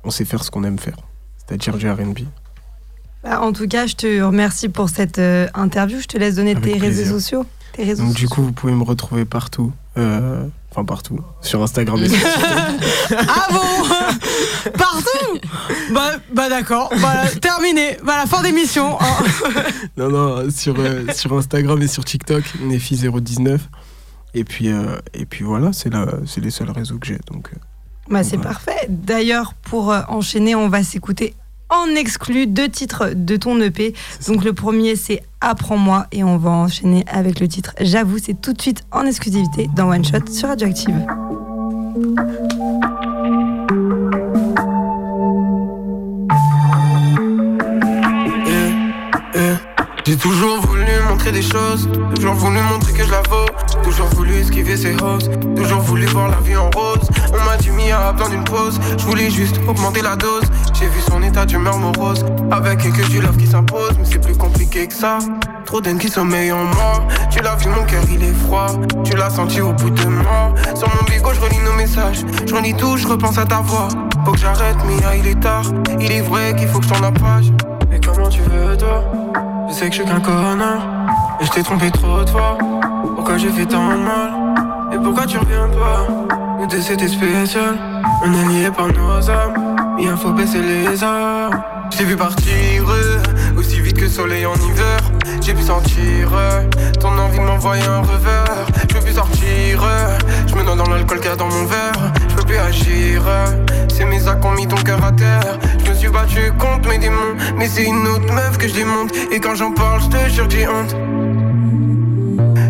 on 0.05 0.11
sait 0.11 0.25
faire 0.25 0.45
ce 0.45 0.51
qu'on 0.53 0.63
aime 0.63 0.79
faire, 0.79 0.97
c'est-à-dire 1.39 1.77
du 1.77 1.91
RB. 1.91 2.21
Bah, 3.25 3.41
En 3.43 3.53
tout 3.53 3.67
cas, 3.69 3.87
je 3.87 3.95
te 3.97 4.21
remercie 4.23 4.69
pour 4.69 4.89
cette 4.89 5.19
euh, 5.19 5.49
interview. 5.55 6.01
Je 6.01 6.07
te 6.07 6.17
laisse 6.19 6.37
donner 6.37 6.53
Avec 6.53 6.63
tes 6.65 6.71
plaisir. 6.79 6.89
réseaux 7.05 7.19
sociaux. 7.19 7.47
Tes 7.73 7.85
réseaux 7.85 8.05
Donc 8.05 8.15
du 8.15 8.29
coup, 8.29 8.43
vous 8.43 8.53
pouvez 8.53 8.73
me 8.73 8.83
retrouver 8.85 9.25
partout. 9.25 9.73
euh, 9.97 10.45
Enfin 10.71 10.85
partout. 10.85 11.19
Sur 11.41 11.63
Instagram 11.63 11.99
et 12.03 12.09
sur 12.09 12.19
TikTok. 12.19 13.19
Ah 13.29 13.49
bon? 13.51 14.71
Partout 14.77 15.39
Bah, 15.93 16.13
bah 16.33 16.49
d'accord, 16.51 16.91
voilà, 16.97 17.27
terminé. 17.31 17.97
Voilà, 18.05 18.27
fin 18.27 18.43
d'émission. 18.43 18.99
hein. 19.01 19.25
Non, 19.97 20.11
non, 20.11 20.51
sur, 20.51 20.75
euh, 20.79 21.05
sur 21.15 21.33
Instagram 21.37 21.81
et 21.83 21.89
sur 21.89 22.05
TikTok, 22.05 22.45
Nefi019. 22.63 23.59
Et 24.35 24.45
puis, 24.45 24.69
euh, 24.69 24.99
et 25.15 25.25
puis 25.25 25.45
voilà, 25.45 25.73
c'est 25.73 25.91
la- 25.93 26.07
c'est 26.27 26.43
les 26.43 26.51
seuls 26.51 26.71
réseaux 26.71 26.99
que 26.99 27.07
j'ai. 27.07 27.19
Donc, 27.33 27.51
Bah, 28.11 28.23
c'est 28.23 28.37
Ouais. 28.37 28.43
parfait. 28.43 28.87
D'ailleurs, 28.89 29.55
pour 29.55 29.91
euh, 29.91 30.03
enchaîner, 30.09 30.55
on 30.55 30.69
va 30.69 30.83
s'écouter 30.85 31.35
en 31.71 31.95
exclu 31.95 32.47
deux 32.47 32.69
titres 32.69 33.13
de 33.15 33.37
ton 33.37 33.61
EP. 33.61 33.95
Donc 34.27 34.45
le 34.45 34.53
premier, 34.53 34.97
c'est 34.97 35.23
Apprends-moi 35.41 36.07
et 36.11 36.25
on 36.25 36.37
va 36.37 36.51
enchaîner 36.51 37.05
avec 37.07 37.39
le 37.39 37.47
titre 37.47 37.73
J'avoue, 37.81 38.19
c'est 38.19 38.41
tout 38.41 38.53
de 38.53 38.61
suite 38.61 38.83
en 38.91 39.07
exclusivité 39.07 39.69
dans 39.77 39.89
One 39.89 40.05
Shot 40.05 40.27
sur 40.33 40.49
Radioactive. 40.49 41.07
J'ai 50.09 50.17
toujours 50.17 50.59
voulu 50.63 50.87
montrer 51.07 51.33
des 51.33 51.43
choses, 51.43 51.87
toujours 52.15 52.33
voulu 52.33 52.59
montrer 52.63 52.95
que 52.95 53.05
je 53.05 53.11
la 53.11 53.21
vaux, 53.29 53.45
toujours 53.85 54.07
voulu 54.07 54.37
esquiver 54.37 54.75
ses 54.75 54.95
hausses, 54.95 55.29
toujours 55.55 55.81
voulu 55.81 56.07
voir 56.07 56.31
la 56.31 56.39
vie 56.39 56.57
en 56.57 56.71
rose. 56.71 57.07
On 57.31 57.45
m'a 57.45 57.59
dit 57.59 57.69
mis 57.69 57.91
à 57.91 58.15
plein 58.15 58.31
d'une 58.31 58.43
pause, 58.43 58.81
je 58.97 59.05
voulais 59.05 59.29
juste 59.29 59.61
augmenter 59.69 60.01
la 60.01 60.17
dose. 60.17 60.45
J'ai 60.73 60.87
vu 60.87 61.01
son 61.07 61.23
état 61.23 61.45
d'humeur 61.45 61.77
morose, 61.77 62.25
avec 62.51 62.79
quelques 62.79 63.07
du 63.11 63.21
love 63.21 63.37
qui 63.37 63.47
s'impose, 63.47 63.99
mais 63.99 64.07
c'est 64.07 64.19
plus 64.19 64.35
compliqué 64.35 64.87
que 64.87 64.95
ça. 64.95 65.19
Trop 65.67 65.83
d'haine 65.83 65.99
qui 65.99 66.09
sommeille 66.09 66.53
en 66.53 66.65
moi, 66.65 67.07
tu 67.31 67.41
l'as 67.41 67.57
vu, 67.57 67.69
mon 67.69 67.85
cœur 67.85 68.03
il 68.11 68.25
est 68.25 68.47
froid, 68.47 68.69
tu 69.05 69.15
l'as 69.15 69.29
senti 69.29 69.61
au 69.61 69.75
bout 69.75 69.91
de 69.91 70.07
moi. 70.07 70.55
Sur 70.75 70.89
mon 70.89 71.03
bigot, 71.05 71.35
je 71.35 71.41
relis 71.41 71.63
nos 71.67 71.75
messages, 71.75 72.25
je 72.47 72.55
relis 72.55 72.73
tout, 72.73 72.97
je 72.97 73.07
repense 73.07 73.37
à 73.37 73.45
ta 73.45 73.61
voix. 73.61 73.89
Faut 74.25 74.33
que 74.33 74.39
j'arrête, 74.39 74.79
Mia, 74.87 75.17
il 75.17 75.27
est 75.27 75.39
tard, 75.39 75.67
il 76.01 76.11
est 76.11 76.23
vrai 76.23 76.57
qu'il 76.57 76.69
faut 76.69 76.79
que 76.79 76.87
je 76.87 77.03
la 77.03 77.13
page. 77.13 77.53
Mais 77.91 78.01
comment 78.03 78.31
tu 78.31 78.41
veux, 78.41 78.75
toi? 78.75 79.05
Je 79.69 79.75
sais 79.75 79.91
que 79.91 79.97
je 79.97 80.03
suis 80.03 80.05
qu'un 80.05 80.21
connard. 80.21 80.83
Et 81.41 81.45
je 81.45 81.51
t'ai 81.51 81.63
trompé 81.63 81.91
trop 81.91 82.25
de 82.25 82.31
fois. 82.31 82.57
Pourquoi 83.15 83.37
j'ai 83.37 83.51
fait 83.51 83.67
tant 83.67 83.89
de 83.89 83.97
mal? 83.97 84.33
Et 84.93 84.97
pourquoi 84.97 85.27
tu 85.27 85.39
reviens 85.39 85.69
pas? 85.69 86.07
Nous 86.59 86.67
deux 86.67 86.81
c'était 86.81 87.09
spécial. 87.09 87.77
On 88.25 88.33
est 88.33 88.49
liés 88.49 88.71
par 88.71 88.89
nos 88.89 89.31
âmes. 89.31 89.77
Il 89.99 90.17
faut 90.17 90.33
baisser 90.33 90.61
les 90.63 91.03
armes. 91.03 91.63
Je 91.91 91.99
t'ai 91.99 92.05
vu 92.05 92.17
partir 92.17 92.85
euh, 92.89 93.23
Aussi 93.57 93.81
vite 93.81 93.97
que 93.97 94.03
le 94.03 94.09
soleil 94.09 94.47
en 94.47 94.55
hiver. 94.55 94.99
J'ai 95.41 95.55
pu 95.55 95.63
sentir 95.63 96.31
euh, 96.35 96.63
Ton 97.01 97.19
envie 97.19 97.39
de 97.39 97.45
m'envoyer 97.45 97.85
un 97.85 98.01
revers. 98.01 98.67
Je 98.89 98.95
peux 98.95 99.01
plus 99.01 99.15
sortir 99.15 99.83
euh, 99.83 100.19
Je 100.47 100.55
me 100.55 100.65
dans 100.65 100.89
l'alcool 100.89 101.19
qu'il 101.19 101.31
y 101.31 101.33
a 101.33 101.37
dans 101.37 101.49
mon 101.49 101.65
verre 101.65 102.13
peux 102.39 102.47
plus 102.47 102.57
agir 102.59 103.23
C'est 103.89 104.05
mes 104.05 104.27
actes 104.29 104.41
qui 104.41 104.47
ont 104.47 104.53
mis 104.53 104.67
ton 104.67 104.77
cœur 104.77 105.03
à 105.05 105.13
terre 105.13 105.59
Je 105.85 105.91
me 105.91 105.97
suis 105.97 106.09
battu 106.09 106.53
contre 106.59 106.89
mes 106.89 106.99
démons 106.99 107.37
Mais 107.57 107.69
c'est 107.69 107.85
une 107.85 108.07
autre 108.07 108.33
meuf 108.33 108.59
que 108.59 108.69
je 108.69 108.75
démonte 108.75 109.13
Et 109.33 109.41
quand 109.41 109.55
j'en 109.55 109.73
parle 109.73 110.01
je 110.03 110.09
te 110.09 110.29
jure 110.31 110.49
j'ai 110.49 110.69
honte 110.69 110.95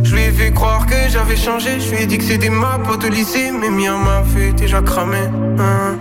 je 0.03 0.15
lui 0.15 0.23
ai 0.23 0.31
fait 0.31 0.53
croire 0.53 0.87
que 0.87 0.95
j'avais 1.11 1.37
changé, 1.37 1.81
je 1.81 1.91
lui 1.95 2.03
ai 2.03 2.07
dit 2.07 2.17
que 2.17 2.25
c'était 2.25 2.49
ma 2.49 2.79
pote 2.79 3.05
au 3.05 3.09
lycée, 3.11 3.51
mais 3.53 3.69
Mia 3.69 3.93
m'a 3.93 4.23
fait 4.25 4.53
déjà 4.53 4.81
cramé. 4.81 5.19
Hein. 5.59 5.99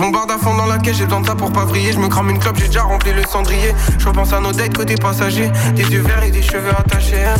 Bombarde 0.00 0.32
à 0.32 0.38
fond 0.38 0.56
dans 0.56 0.66
la 0.66 0.78
caisse, 0.78 0.96
j'ai 0.96 1.04
besoin 1.04 1.20
de 1.20 1.26
ça 1.28 1.36
pour 1.36 1.52
pas 1.52 1.64
vriller. 1.64 1.92
Je 1.92 2.00
me 2.00 2.08
crame 2.08 2.30
une 2.30 2.40
clope, 2.40 2.56
j'ai 2.58 2.66
déjà 2.66 2.82
rempli 2.82 3.12
le 3.12 3.22
cendrier. 3.22 3.72
Je 3.98 4.08
repense 4.08 4.32
à 4.32 4.40
nos 4.40 4.50
dates 4.50 4.76
côté 4.76 4.96
passager, 4.96 5.48
des 5.76 5.84
yeux 5.84 6.00
verts 6.00 6.24
et 6.24 6.32
des 6.32 6.42
cheveux 6.42 6.70
attachés. 6.76 7.24
hein. 7.24 7.36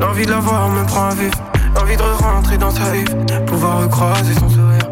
L'envie 0.00 0.26
de 0.26 0.32
la 0.32 0.40
voir 0.40 0.68
me 0.68 0.84
prend 0.84 1.04
à 1.04 1.14
vif, 1.14 1.30
l'envie 1.74 1.96
de 1.96 2.02
rentrer 2.22 2.58
dans 2.58 2.70
sa 2.70 2.90
vie, 2.90 3.04
pouvoir 3.46 3.82
recroiser 3.82 4.34
son 4.34 4.48
sourire. 4.48 4.90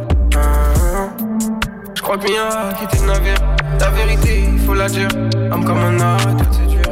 Je 1.95 2.03
crois 2.03 2.19
que 2.19 2.31
Mia 2.31 2.69
a 2.69 2.73
quitté 2.75 2.99
le 3.01 3.07
navire. 3.07 3.37
La 3.81 3.91
vérité, 3.91 4.45
il 4.53 4.59
faut 4.61 4.75
la 4.75 4.89
dire. 4.89 5.09
Âme 5.51 5.65
comme 5.65 5.79
un 5.79 6.01
arrêt, 6.01 6.37
c'est 6.51 6.67
dur. 6.67 6.83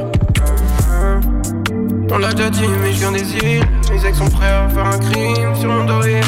On 2.13 2.19
l'a 2.19 2.33
déjà 2.33 2.51
dit, 2.51 2.67
mais 2.83 2.93
je 2.93 2.99
viens 2.99 3.13
des 3.13 3.37
îles. 3.37 3.65
Mes 3.91 4.07
ex 4.07 4.19
sont 4.19 4.29
prêts 4.29 4.49
à 4.49 4.69
faire 4.69 4.87
un 4.87 4.99
crime. 4.99 5.55
Sur 5.55 5.71
mon 5.71 5.85
dos 5.85 6.03
et 6.03 6.21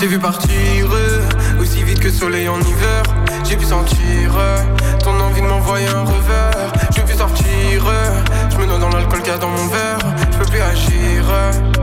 J'ai 0.00 0.06
vu 0.06 0.18
partir 0.20 0.52
euh, 0.92 1.28
aussi 1.60 1.82
vite 1.82 1.98
que 1.98 2.04
le 2.04 2.12
soleil 2.12 2.48
en 2.48 2.60
hiver. 2.60 3.02
J'ai 3.42 3.56
pu 3.56 3.64
sentir 3.64 3.98
euh, 4.38 4.58
ton 5.02 5.18
envie 5.18 5.40
de 5.42 5.46
m'envoyer 5.46 5.88
un 5.88 6.02
revers. 6.02 6.72
Veux 6.96 7.04
plus 7.04 7.16
sortir, 7.16 7.84
euh, 7.88 8.22
je 8.48 8.58
me 8.58 8.66
noie 8.66 8.78
dans 8.78 8.90
l'alcool 8.90 9.20
qu'il 9.22 9.32
y 9.32 9.34
a 9.34 9.38
dans 9.38 9.48
mon 9.48 9.66
verre. 9.66 9.98
Je 10.30 10.38
peux 10.38 10.44
plus 10.44 10.60
agir, 10.60 11.24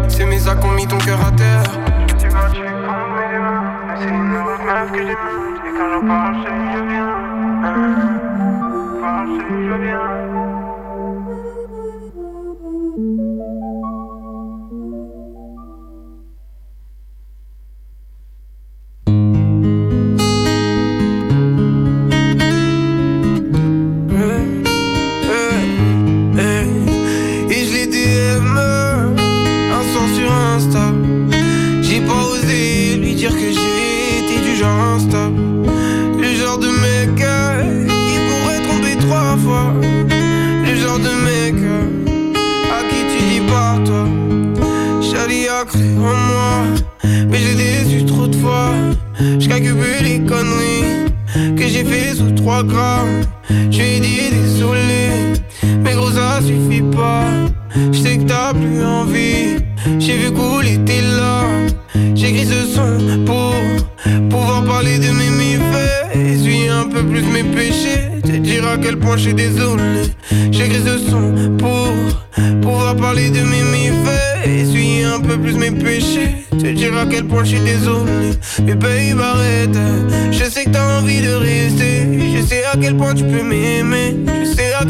c'est 0.07 0.25
mes 0.25 0.47
actes 0.47 0.61
qui 0.61 0.67
ont 0.67 0.71
mis 0.71 0.87
ton 0.87 0.97
cœur 0.99 1.19
à 1.25 1.31
terre. 1.31 1.63
Tu 2.17 2.29
vas, 2.29 2.49
tu 2.53 2.61
prends 2.61 3.09
mes 3.09 3.37
mais 3.85 3.95
c'est 3.99 4.07
une 4.07 4.37
autre 4.37 4.63
meuf 4.63 4.91
que 4.93 4.97
j'ai 4.99 5.11
Et 5.11 5.73
quand 5.77 5.89
j'en 5.91 6.07
parle, 6.07 6.35
je 6.73 6.79
viens. 6.87 7.15
Je 9.49 9.83
viens. 9.83 10.44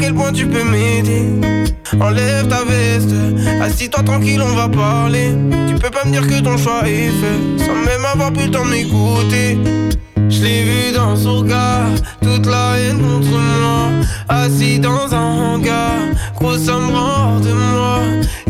Quel 0.06 0.14
point 0.14 0.32
tu 0.32 0.46
peux 0.46 0.62
m'aider. 0.62 1.24
Enlève 2.00 2.46
ta 2.46 2.62
veste, 2.64 3.12
assis-toi 3.60 4.04
tranquille, 4.04 4.40
on 4.40 4.54
va 4.54 4.68
parler. 4.68 5.30
Tu 5.66 5.74
peux 5.74 5.90
pas 5.90 6.04
me 6.04 6.12
dire 6.12 6.26
que 6.26 6.40
ton 6.40 6.56
choix 6.56 6.82
est 6.84 7.10
fait, 7.20 7.64
sans 7.64 7.74
même 7.74 8.04
avoir 8.12 8.32
pu 8.32 8.44
le 8.44 8.50
temps 8.52 8.64
m'écouter. 8.64 9.58
Je 10.28 10.42
l'ai 10.44 10.62
vu 10.62 10.92
dans 10.94 11.16
son 11.16 11.38
regard, 11.38 11.88
toute 12.22 12.46
la 12.46 12.78
haine 12.78 13.00
contre 13.00 13.30
moi. 13.30 13.88
Assis 14.28 14.78
dans 14.78 15.12
un 15.12 15.54
hangar, 15.54 15.98
gros 16.36 16.56
ça 16.56 16.74
hors 16.74 17.40
de 17.40 17.52
moi. 17.52 17.98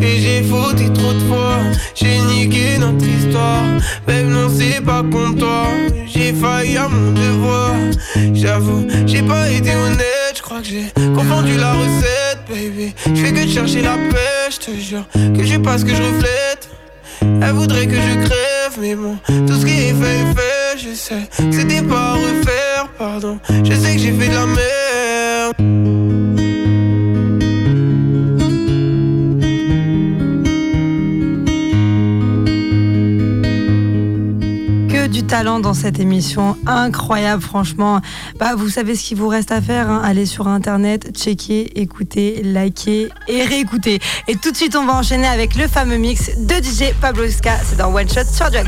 Et 0.03 0.21
j'ai 0.21 0.43
fauté 0.43 0.93
trop 0.93 1.15
de 1.15 1.21
fois, 1.21 1.61
j'ai 1.95 2.19
niqué 2.35 2.77
notre 2.79 3.07
histoire. 3.07 3.65
Même 4.07 4.29
non, 4.29 4.49
c'est 4.55 4.85
pas 4.85 5.03
contre 5.03 5.39
toi, 5.39 5.65
j'ai 6.07 6.35
failli 6.35 6.77
à 6.77 6.89
mon 6.89 7.13
devoir. 7.13 7.73
J'avoue, 8.35 8.87
j'ai 9.07 9.23
pas 9.23 9.51
été 9.51 9.75
honnête, 9.75 10.16
que 10.61 10.69
j'ai 10.69 10.93
confondu 11.15 11.57
la 11.57 11.73
recette, 11.75 12.41
baby. 12.49 12.95
Je 13.07 13.15
fais 13.15 13.33
que 13.33 13.45
de 13.45 13.49
chercher 13.49 13.83
la 13.83 13.97
pêche, 14.11 14.59
je 14.61 14.67
te 14.67 14.71
jure 14.79 15.05
que 15.13 15.45
j'ai 15.45 15.59
pas 15.59 15.79
ce 15.79 15.85
que 15.85 15.95
je 15.95 16.03
reflète. 16.03 16.71
Elle 17.21 17.53
voudrait 17.53 17.87
que 17.87 17.97
je 17.97 18.27
crève, 18.27 18.77
mais 18.81 18.95
bon, 18.95 19.17
tout 19.47 19.55
ce 19.55 19.67
qui 19.67 19.73
est 19.73 19.95
fait 19.95 20.21
est 20.21 20.35
fait. 20.35 20.79
Je 20.79 20.95
sais 20.95 21.29
c'était 21.51 21.83
pas 21.83 22.11
à 22.11 22.15
refaire, 22.15 22.89
pardon. 22.99 23.39
Je 23.65 23.75
sais 23.75 23.95
que 23.95 23.99
j'ai 23.99 24.13
fait 24.13 24.29
de 24.29 24.35
la 24.35 24.47
merde. 24.47 26.06
Talent 35.27 35.61
dans 35.61 35.75
cette 35.75 35.99
émission, 35.99 36.57
incroyable 36.67 37.43
franchement. 37.43 38.01
Bah, 38.39 38.55
vous 38.57 38.69
savez 38.69 38.95
ce 38.95 39.05
qu'il 39.05 39.19
vous 39.19 39.29
reste 39.29 39.51
à 39.51 39.61
faire, 39.61 39.91
hein. 39.91 40.01
allez 40.05 40.27
sur 40.27 40.49
internet, 40.49 41.17
checker, 41.17 41.81
écouter, 41.81 42.43
liker 42.45 43.09
et 43.29 43.43
réécouter. 43.43 43.99
Et 44.29 44.37
tout 44.37 44.51
de 44.51 44.57
suite, 44.57 44.77
on 44.77 44.87
va 44.87 44.95
enchaîner 44.95 45.27
avec 45.27 45.57
le 45.57 45.67
fameux 45.67 45.97
mix 45.97 46.31
de 46.39 46.55
DJ 46.55 46.93
Pablo 47.01 47.29
Ska. 47.29 47.53
C'est 47.65 47.77
dans 47.77 47.93
One 47.93 48.09
Shot 48.09 48.25
sur 48.33 48.51
du 48.51 48.59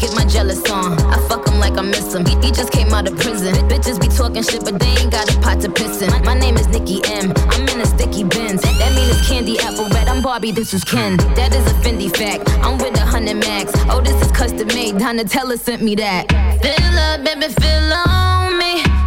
get 0.00 0.14
my 0.16 0.24
jealous 0.24 0.68
on. 0.70 0.98
I 1.12 1.18
fuck 1.28 1.46
him 1.46 1.60
like 1.60 1.76
I 1.76 1.82
miss 1.82 2.14
him. 2.14 2.24
He, 2.24 2.34
he 2.36 2.50
just 2.50 2.72
came 2.72 2.92
out 2.92 3.06
of 3.06 3.16
prison. 3.18 3.54
Bitches 3.68 4.00
be 4.00 4.08
talking 4.08 4.42
shit, 4.42 4.64
but 4.64 4.80
they 4.80 4.88
ain't 4.98 5.12
got 5.12 5.32
a 5.32 5.38
pot 5.40 5.60
to 5.60 5.70
piss 5.70 6.02
in. 6.02 6.10
My 6.24 6.34
name 6.34 6.56
is 6.56 6.66
Nikki 6.68 7.00
M. 7.04 7.32
I'm 7.36 7.68
in 7.68 7.80
a 7.80 7.86
sticky 7.86 8.24
bins. 8.24 8.62
That 8.62 8.92
mean 8.96 9.10
it's 9.10 9.28
candy 9.28 9.58
apple 9.60 9.88
red. 9.90 10.08
I'm 10.08 10.22
Barbie, 10.22 10.52
this 10.52 10.72
is 10.74 10.82
Ken. 10.82 11.18
That 11.36 11.54
is 11.54 11.66
a 11.70 11.74
Fendi 11.82 12.10
fact. 12.16 12.48
I'm 12.64 12.78
with 12.78 12.96
a 12.96 13.04
hundred 13.04 13.36
max. 13.36 13.72
Oh, 13.90 14.00
this 14.00 14.20
is 14.24 14.32
custom 14.32 14.66
made. 14.68 14.94
Donatella 14.94 15.58
sent 15.58 15.82
me 15.82 15.94
that. 15.96 16.30
Fill 16.62 16.98
up, 16.98 17.24
baby, 17.24 17.52
fill 17.52 17.92
on 17.92 18.58
me. 18.58 18.99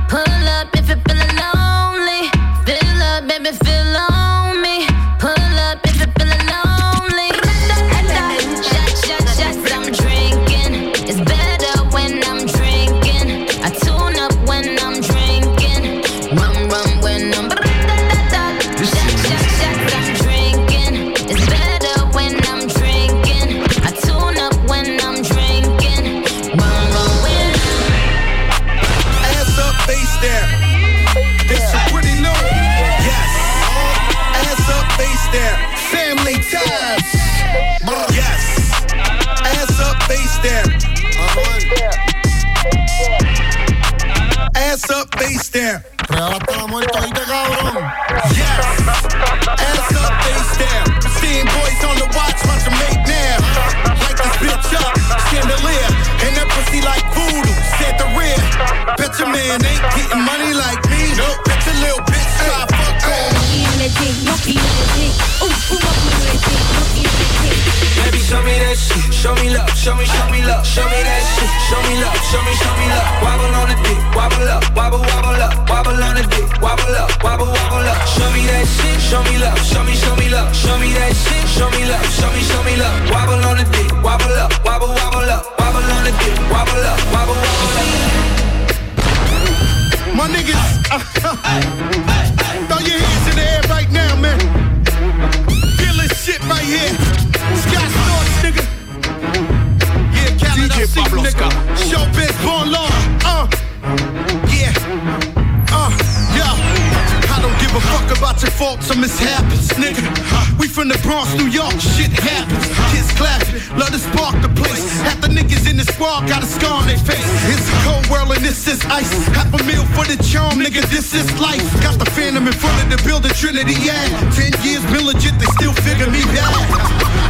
Trinity, 123.53 123.85
yeah. 123.85 124.09
Ten 124.33 124.49
years 124.65 124.81
been 124.89 125.05
legit, 125.05 125.37
they 125.37 125.45
still 125.53 125.73
figure 125.85 126.09
me 126.09 126.25
bad. 126.33 126.49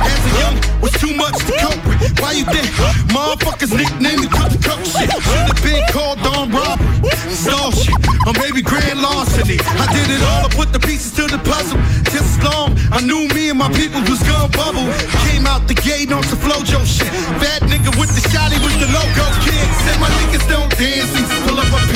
As 0.08 0.24
a 0.24 0.32
young, 0.40 0.56
was 0.80 0.96
too 0.96 1.12
much 1.20 1.36
to 1.44 1.52
cope 1.60 1.84
with. 1.84 2.00
Why 2.24 2.32
you 2.32 2.46
think 2.48 2.64
motherfuckers 3.12 3.76
nickname 3.76 4.24
me 4.24 4.28
cook 4.32 4.56
cook 4.64 4.80
shit? 4.88 5.12
Should've 5.12 5.60
been 5.60 5.84
called 5.92 6.24
on 6.24 6.48
robbery, 6.48 7.12
stall 7.28 7.76
shit, 7.76 8.00
or 8.24 8.32
maybe 8.40 8.64
grand 8.64 9.04
larceny. 9.04 9.60
I 9.60 9.86
did 9.92 10.08
it 10.16 10.24
all, 10.24 10.48
I 10.48 10.50
put 10.56 10.72
the 10.72 10.80
pieces 10.80 11.12
to 11.20 11.28
the 11.28 11.44
puzzle. 11.44 11.76
Just 12.08 12.40
as 12.40 12.44
long, 12.48 12.72
I 12.96 13.04
knew 13.04 13.28
me 13.36 13.50
and 13.50 13.60
my 13.60 13.68
people 13.76 14.00
was 14.08 14.24
gonna 14.24 14.48
bubble. 14.56 14.88
Came 15.28 15.44
out 15.44 15.68
the 15.68 15.76
gate 15.76 16.14
on 16.14 16.24
some 16.24 16.40
flojo 16.40 16.88
shit. 16.88 17.12
Bad 17.44 17.68
nigga 17.68 17.92
with 18.00 18.16
the 18.16 18.24
shotty 18.32 18.56
with 18.64 18.80
the 18.80 18.88
logo 18.96 19.28
kid. 19.44 19.68
Said 19.84 20.00
my 20.00 20.08
niggas 20.24 20.48
don't 20.48 20.72
dance, 20.80 21.12
and 21.20 21.28
pull 21.44 21.60
up 21.60 21.68
my 21.68 21.93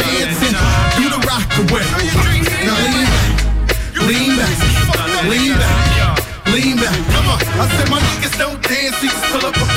don't 8.38 8.62
dance, 8.62 9.02
we 9.02 9.08
just 9.10 9.24
pull 9.32 9.46
up 9.46 9.56
my 9.56 9.77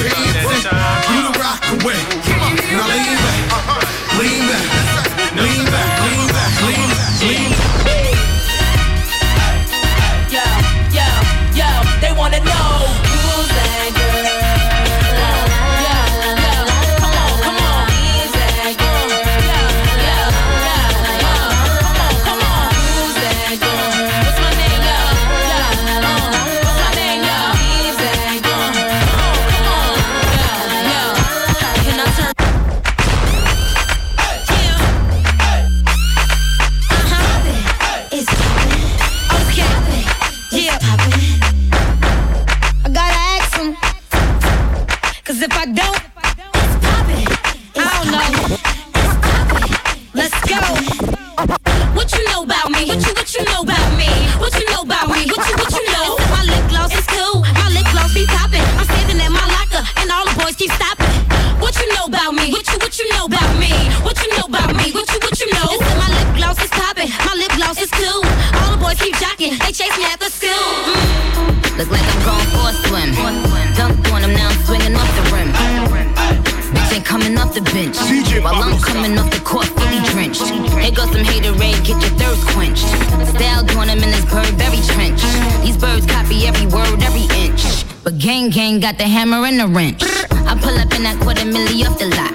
bench. 78.11 78.43
While 78.43 78.55
I'm 78.55 78.81
coming 78.81 79.19
off 79.19 79.31
the 79.31 79.41
court, 79.41 79.67
fully 79.79 80.01
drenched. 80.11 80.47
Here 80.51 80.91
goes 80.91 81.11
some 81.15 81.23
haterade, 81.23 81.81
get 81.87 81.99
your 82.03 82.15
thirst 82.19 82.43
quenched. 82.51 82.89
Style 83.35 83.63
doing 83.65 83.89
him 83.89 84.03
in 84.03 84.11
this 84.11 84.27
bird 84.27 84.51
berry 84.59 84.83
trench. 84.93 85.23
These 85.63 85.77
birds 85.77 86.07
copy 86.07 86.47
every 86.47 86.67
word, 86.67 87.03
every 87.03 87.27
inch. 87.39 87.63
But 88.03 88.19
gang 88.19 88.51
gang 88.51 88.81
got 88.81 88.99
the 88.99 89.05
hammer 89.05 89.45
and 89.47 89.61
the 89.61 89.69
wrench. 89.69 90.03
I 90.51 90.59
pull 90.59 90.75
up 90.75 90.91
in 90.97 91.03
that 91.07 91.19
quarter 91.23 91.47
milli 91.47 91.87
off 91.87 91.99
the 91.99 92.09
lot. 92.19 92.35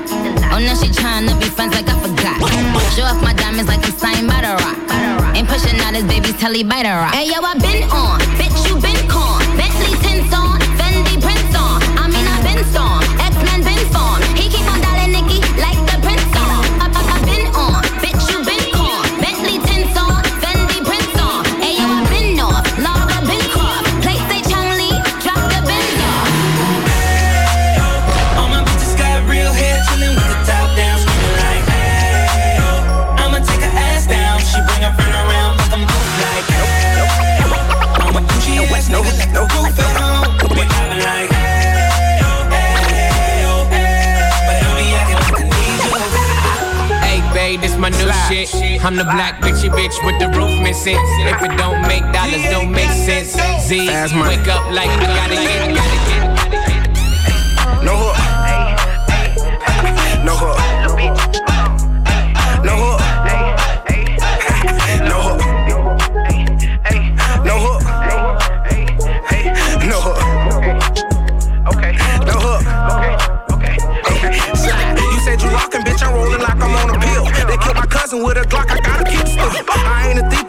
Oh, 0.53 0.59
now 0.59 0.75
she 0.77 0.87
tryna 0.87 1.35
be 1.39 1.49
friends 1.49 1.75
like 1.75 1.89
I 1.89 1.97
forgot. 1.99 2.37
Show 2.95 3.03
off 3.03 3.21
my 3.21 3.33
diamonds 3.33 3.67
like 3.67 3.83
I'm 3.83 3.91
signed 3.97 4.27
by 4.27 4.39
the 4.45 4.55
rock. 4.63 4.77
Ain't 5.35 5.47
pushing 5.49 5.79
out 5.81 5.93
his 5.93 6.05
baby's 6.05 6.37
telly 6.39 6.63
by 6.63 6.83
the 6.83 6.95
rock. 6.95 7.13
Hey 7.13 7.27
yo, 7.27 7.41
I 7.41 7.57
been 7.59 7.83
on, 7.91 8.21
bitch 8.39 8.55
you 8.69 8.74
shit. 48.29 48.83
I'm 48.83 48.95
the 48.95 49.03
black 49.03 49.41
bitchy 49.41 49.69
bitch 49.69 49.97
with 50.05 50.19
the 50.19 50.27
roof 50.37 50.61
missing. 50.61 50.97
If 51.25 51.41
it 51.41 51.57
don't 51.57 51.81
make 51.87 52.03
dollars, 52.11 52.43
don't 52.49 52.71
make 52.71 52.89
sense. 52.89 53.33
Z, 53.67 53.87
wake 53.87 54.47
up 54.47 54.71
like 54.71 54.89
I 54.89 55.05
gotta 55.05 55.35
get, 55.35 55.75
gotta 55.75 56.09
get. 56.09 56.14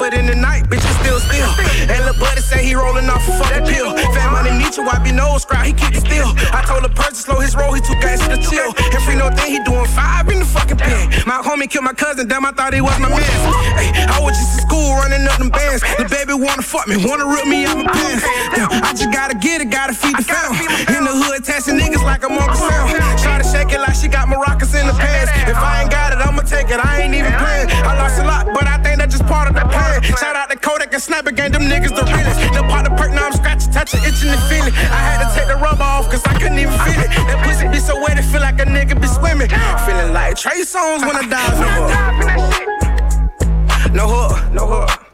But 0.06 0.14
in 0.14 0.26
the 0.26 0.38
night, 0.38 0.62
bitch, 0.70 0.86
it's 0.86 0.98
still 1.02 1.18
still. 1.18 1.50
And 1.90 1.98
lil' 2.06 2.14
buddy 2.22 2.38
say 2.38 2.62
he 2.62 2.78
rolling 2.78 3.10
off 3.10 3.26
a 3.26 3.32
fucking 3.42 3.66
pill. 3.66 3.90
Fat 4.14 4.30
money 4.30 4.54
need 4.54 4.70
you, 4.78 4.86
wipe 4.86 5.02
your 5.02 5.18
nose, 5.18 5.42
scrap, 5.42 5.66
he 5.66 5.74
keep 5.74 5.98
it 5.98 6.06
still. 6.06 6.30
I 6.54 6.62
told 6.62 6.86
the 6.86 6.94
person 6.94 7.18
slow 7.26 7.42
his 7.42 7.58
roll, 7.58 7.74
he 7.74 7.82
too 7.82 7.98
gas 7.98 8.22
to 8.30 8.38
chill. 8.38 8.70
And 8.94 9.02
free 9.02 9.18
no 9.18 9.34
thing, 9.34 9.50
he 9.50 9.58
doing 9.66 9.90
five 9.98 10.30
in 10.30 10.38
the 10.38 10.46
fucking 10.46 10.78
pen. 10.78 11.10
My 11.26 11.42
homie 11.42 11.66
killed 11.66 11.90
my 11.90 11.92
cousin, 11.92 12.30
damn, 12.30 12.46
I 12.46 12.52
thought 12.54 12.70
he 12.70 12.80
was 12.80 12.94
my 13.02 13.10
man. 13.10 13.18
Hey, 13.74 13.90
I 14.06 14.22
was 14.22 14.38
just 14.38 14.62
in 14.62 14.70
school 14.70 14.94
running 14.94 15.26
up 15.26 15.42
them 15.42 15.50
bands. 15.50 15.82
The 15.98 16.06
baby 16.06 16.38
wanna 16.38 16.62
fuck 16.62 16.86
me, 16.86 17.02
wanna 17.02 17.26
rip 17.26 17.50
me 17.50 17.66
out 17.66 17.74
my 17.74 17.90
pants. 17.90 18.22
Damn, 18.54 18.70
I 18.86 18.94
just 18.94 19.10
gotta 19.10 19.34
get 19.34 19.58
it, 19.58 19.74
gotta 19.74 19.94
feed 19.94 20.14
the 20.14 20.22
fam. 20.22 20.54
In 20.94 21.02
the 21.02 21.14
hood, 21.18 21.42
testing 21.42 21.82
niggas 21.82 22.06
like 22.06 22.22
I'm 22.22 22.38
Uncle 22.38 22.54
Sam. 22.54 22.94
Try 23.18 23.42
to 23.42 23.46
shake 23.50 23.74
it 23.74 23.82
like 23.82 23.98
she 23.98 24.06
got 24.06 24.30
maracas 24.30 24.70
in 24.78 24.86
the 24.86 24.94
pants. 24.94 25.34
If 25.50 25.58
I 25.58 25.82
ain't 25.82 25.90
got 25.90 26.14
it, 26.14 26.22
I'ma 26.22 26.46
take 26.46 26.70
it, 26.70 26.78
I 26.78 27.02
ain't 27.02 27.14
even 27.14 27.34
playing. 27.42 27.74
I 27.82 27.98
lost 27.98 28.22
a 28.22 28.24
lot, 28.24 28.46
but 28.54 28.70
I 28.70 28.75
Shout 30.14 30.36
out 30.36 30.50
to 30.50 30.56
Kodak 30.56 30.92
and 30.92 31.02
Snapper 31.02 31.32
Gang, 31.32 31.52
them 31.52 31.62
niggas 31.62 31.90
the 31.90 32.04
realest. 32.06 32.38
The 32.54 32.62
part 32.70 32.84
the 32.84 32.90
perk, 32.94 33.12
now 33.12 33.26
I'm 33.26 33.32
scratching, 33.32 33.72
touching, 33.72 34.00
itching 34.04 34.30
and 34.30 34.42
feeling. 34.46 34.72
I 34.90 35.00
had 35.02 35.18
to 35.26 35.28
take 35.34 35.48
the 35.48 35.56
rubber 35.56 35.82
off, 35.82 36.10
cause 36.10 36.24
I 36.24 36.34
couldn't 36.38 36.58
even 36.58 36.78
feel 36.86 37.00
it. 37.00 37.10
That 37.26 37.44
pussy 37.44 37.68
be 37.68 37.78
so 37.78 38.00
wet, 38.00 38.18
it 38.18 38.22
feel 38.22 38.40
like 38.40 38.60
a 38.60 38.66
nigga 38.66 39.00
be 39.00 39.08
swimming. 39.08 39.48
Feeling 39.84 40.12
like 40.12 40.36
Trey 40.36 40.62
Songs 40.62 41.02
when 41.02 41.16
I 41.16 41.22
die, 41.26 41.50
dive 43.66 43.92
No 43.92 44.06
hook, 44.06 44.52
no 44.52 44.66
hook. 44.66 45.05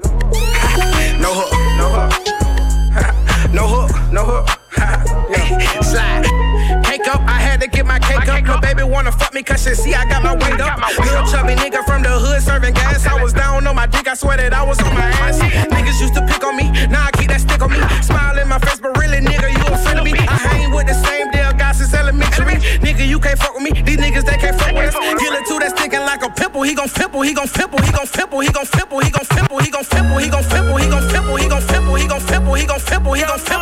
Wanna 9.33 9.40
me 9.40 9.42
cause 9.42 9.64
she 9.64 9.75
see 9.75 9.95
I 9.95 10.05
got 10.05 10.23
my 10.23 10.35
weight 10.35 10.61
up. 10.61 10.79
Little 10.99 11.27
chubby 11.27 11.55
nigga 11.55 11.85
from 11.85 12.03
the 12.03 12.11
hood 12.11 12.42
serving 12.42 12.75
gas. 12.75 13.07
I 13.07 13.23
was 13.23 13.33
down 13.33 13.66
on 13.66 13.75
my 13.75 13.87
dick, 13.87 14.09
I 14.09 14.14
swear 14.14 14.37
that 14.37 14.53
I 14.53 14.62
was 14.62 14.79
on 14.81 14.95
my 14.95 15.11
ass. 15.25 15.38
Niggas 15.40 16.00
used 16.00 16.15
to 16.15 16.23
pick 16.27 16.44
on 16.44 16.57
me, 16.57 16.71
now 16.88 17.07
I 17.07 17.11
keep 17.13 17.29
that 17.29 17.40
stick 17.40 17.63
on 17.63 17.71
me. 17.71 17.81
Smile 18.02 18.38
in 18.38 18.48
my 18.48 18.59
face, 18.59 18.81
but 18.81 18.96
really, 18.98 19.19
nigga, 19.19 19.50
you 19.50 19.63
a 19.63 19.79
friend 19.79 19.98
of 19.98 20.04
me. 20.04 20.13
I 20.13 20.37
hang 20.37 20.73
with 20.73 20.87
the 20.87 20.94
same 20.94 21.31
damn 21.31 21.57
guys 21.57 21.79
since 21.79 21.94
elementary. 21.94 22.57
Nigga, 22.85 23.07
you 23.07 23.19
can't 23.19 23.38
fuck 23.38 23.54
with 23.54 23.63
me. 23.63 23.83
These 23.83 23.98
niggas, 23.98 24.25
they 24.25 24.37
can't 24.37 24.59
fuck 24.59 24.75
with 24.75 24.94
us. 24.94 24.94
Kill 24.94 25.33
it 25.33 25.46
too, 25.46 25.59
that's 25.59 25.73
sticking 25.79 26.04
like 26.04 26.23
a 26.23 26.31
pimple. 26.31 26.63
He 26.63 26.75
gon' 26.75 26.88
fimple, 26.88 27.25
he 27.25 27.33
gon' 27.33 27.48
fimple, 27.48 27.81
he 27.81 27.92
gon' 27.92 28.07
fimple, 28.07 28.42
he 28.42 28.50
gon' 28.50 28.67
fimple, 28.67 29.02
he 29.02 29.11
gon' 29.11 29.25
fimple, 29.25 29.61
he 29.63 29.71
gon' 29.71 29.85
fimple, 29.85 30.21
he 30.21 30.29
gon' 30.29 30.44
fimple, 30.44 30.79
he 30.79 30.88
gon' 30.88 31.02
fimple, 31.02 31.40
he 31.40 31.40
gon' 31.40 31.40
fimple, 31.40 31.40
he 31.40 31.48
gon' 31.48 31.63
fimple, 31.63 31.98
he 31.98 32.07
gon' 32.07 32.21
fimple, 32.21 32.59
he 32.59 32.67
gon' 32.67 32.81
fimple, 32.81 33.17
he 33.17 33.23
gon' 33.25 33.38
fimple, 33.38 33.62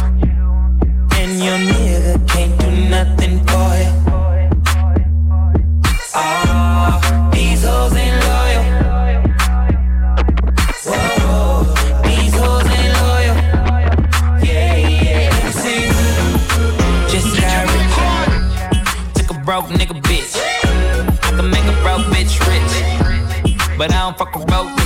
your 1.43 1.57
nigga 1.57 2.27
can't 2.27 2.59
do 2.59 2.69
nothing 2.89 3.39
for 3.47 3.71
you. 3.81 3.91
Ah, 6.13 7.29
these 7.33 7.63
hoes 7.63 7.95
ain't 7.95 8.17
loyal. 8.27 8.63
Whoa, 10.85 11.63
these 12.03 12.35
hoes 12.35 12.69
ain't 12.77 12.93
loyal. 13.01 13.35
Yeah, 14.45 14.77
yeah. 14.77 15.29
Just 17.09 17.31
got. 17.41 17.67
Took 19.15 19.31
a 19.31 19.39
broke 19.43 19.69
nigga 19.69 19.99
bitch. 20.03 20.35
I 21.23 21.29
can 21.37 21.49
make 21.49 21.65
a 21.65 21.75
broke 21.81 22.05
bitch 22.13 22.37
rich, 22.49 22.73
but 23.79 23.91
I 23.91 23.99
don't 24.01 24.17
fuck 24.17 24.35
with 24.35 24.45
broke 24.45 24.80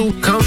Come. 0.00 0.39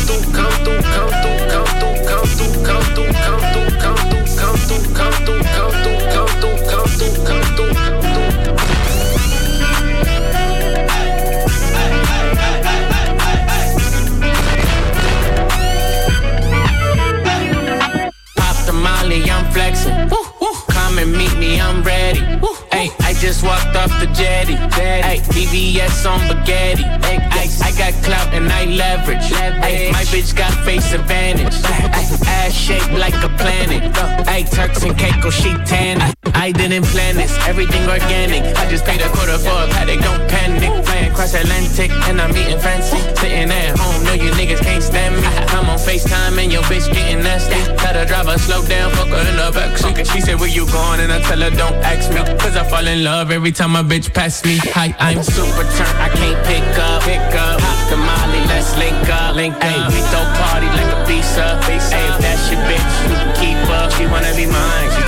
everything 37.84 38.34
organic. 38.34 38.58
I 38.58 38.70
just 38.70 38.86
paid 38.86 39.02
a 39.02 39.10
quarter 39.10 39.38
for 39.38 39.50
a 39.50 39.68
paddock, 39.68 40.00
don't 40.02 40.30
panic. 40.30 40.86
Flying 40.86 41.12
across 41.12 41.34
Atlantic 41.34 41.92
and 42.08 42.22
I'm 42.22 42.36
eating 42.36 42.60
fancy. 42.60 42.98
Sitting 43.16 43.52
at 43.52 43.78
home, 43.78 44.04
know 44.04 44.14
you 44.14 44.32
niggas 44.32 44.62
can't 44.62 44.84
stand 44.84 45.16
me. 45.16 45.28
I'm 45.54 45.70
on 45.70 45.78
FaceTime 45.78 46.38
and 46.42 46.52
your 46.52 46.64
bitch 46.64 46.92
getting 46.94 47.24
nasty. 47.24 47.56
Tell 47.78 47.94
the 47.94 48.06
driver 48.06 48.38
slow 48.38 48.66
down, 48.66 48.92
fuck 48.92 49.08
her 49.08 49.30
in 49.30 49.38
the 49.38 49.52
backseat. 49.52 50.12
She 50.12 50.22
said 50.22 50.40
where 50.40 50.50
you 50.50 50.66
going 50.72 51.00
and 51.00 51.12
I 51.12 51.20
tell 51.22 51.40
her 51.40 51.50
don't 51.52 51.76
ask 51.84 52.10
me. 52.12 52.22
Cause 52.40 52.56
I 52.56 52.64
fall 52.68 52.88
in 52.88 53.04
love 53.04 53.32
every 53.32 53.52
time 53.52 53.76
a 53.76 53.84
bitch 53.84 54.14
pass 54.14 54.44
me. 54.46 54.58
Hi, 54.74 54.96
I'm 55.00 55.24
super 55.24 55.64
turned, 55.64 55.98
I 56.00 56.10
can't 56.10 56.40
pick 56.46 56.64
up. 56.80 57.04
Pick 57.04 57.36
up, 57.36 57.60
molly, 57.98 58.42
let's 58.48 58.78
link 58.78 59.10
up. 59.10 59.36
Link 59.36 59.56
up. 59.56 59.64
Ay, 59.64 59.88
we 59.90 60.00
throw 60.12 60.24
party 60.40 60.68
like 60.68 60.92
a 60.94 61.00
pizza. 61.08 61.60
Hey, 61.64 61.78
if 61.78 62.18
that's 62.20 62.52
your 62.52 62.62
bitch, 62.70 62.92
you 63.04 63.16
can 63.16 63.30
keep 63.36 63.70
up. 63.70 63.92
She 63.94 64.06
wanna 64.08 64.34
be 64.36 64.46
mine. 64.46 64.90
She 64.96 65.03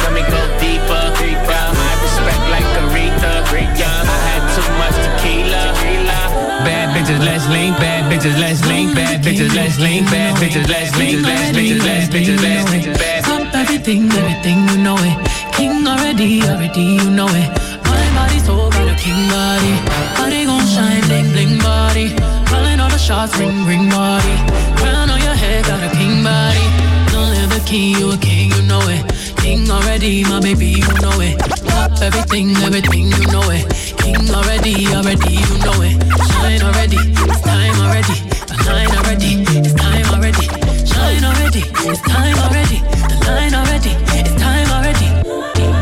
bitches, 7.06 7.20
let's 7.20 7.48
link 7.50 7.78
bad 7.78 8.12
bitches, 8.12 8.40
let's 8.40 8.66
link 8.66 8.96
bad 8.96 9.24
bitches, 9.24 9.54
let's 9.56 9.80
link 9.80 10.06
bad 10.10 10.36
bitches, 10.38 10.68
let's 10.68 10.98
link 10.98 11.24
bad 11.24 11.56
bitches, 11.56 11.84
let's 11.84 12.08
bitches, 12.10 12.42
let's 12.42 12.72
link 12.72 12.86
bad. 12.98 13.24
Top 13.24 13.54
everything, 13.54 14.12
everything 14.12 14.68
you 14.70 14.78
know 14.84 14.98
it. 14.98 15.54
King 15.54 15.88
already, 15.88 16.42
already 16.44 16.82
you 16.82 17.10
know 17.10 17.28
it. 17.28 17.50
My 17.86 18.06
body's 18.16 18.46
sold 18.46 18.74
got 18.74 18.88
a 18.88 18.96
king 18.96 19.30
body. 19.30 19.74
Body 20.18 20.46
gon' 20.46 20.66
shine, 20.66 21.02
bling 21.08 21.32
bling 21.32 21.60
body. 21.60 22.16
Calling 22.50 22.80
all 22.80 22.90
the 22.90 22.98
shots, 22.98 23.38
ring 23.38 23.66
ring 23.66 23.90
body. 23.90 24.36
Crown 24.78 25.10
on 25.10 25.22
your 25.22 25.36
head, 25.36 25.66
got 25.66 25.84
a 25.84 25.92
king 25.96 26.24
body. 26.24 26.66
Don't 27.14 27.36
ever 27.44 27.60
key, 27.66 27.98
you 28.00 28.12
a 28.12 28.18
king, 28.18 28.52
you 28.52 28.64
know 28.64 28.82
it. 28.90 29.06
King 29.38 29.70
already, 29.70 30.24
my 30.24 30.40
baby, 30.40 30.82
you 30.82 30.94
know 31.06 31.22
it. 31.22 31.38
Top 31.70 32.02
everything, 32.02 32.56
everything 32.66 33.12
you 33.14 33.28
know 33.32 33.46
it. 33.52 33.85
King 34.06 34.30
already, 34.30 34.86
already, 34.94 35.34
you 35.34 35.58
know 35.66 35.82
it. 35.82 35.98
Shine 36.30 36.62
already, 36.62 36.98
it's 36.98 37.42
time 37.42 37.76
already. 37.82 38.14
The 38.46 38.56
line 38.68 38.94
already, 38.98 39.32
it's 39.58 39.74
time 39.74 40.06
already. 40.14 40.46
Shine 40.86 41.24
already, 41.26 41.64
it's 41.90 42.02
time 42.02 42.38
already. 42.38 42.80
The 43.10 43.32
line 43.34 43.56
already, 43.56 43.90
it's 44.14 44.36
time 44.40 44.70
already. 44.70 45.75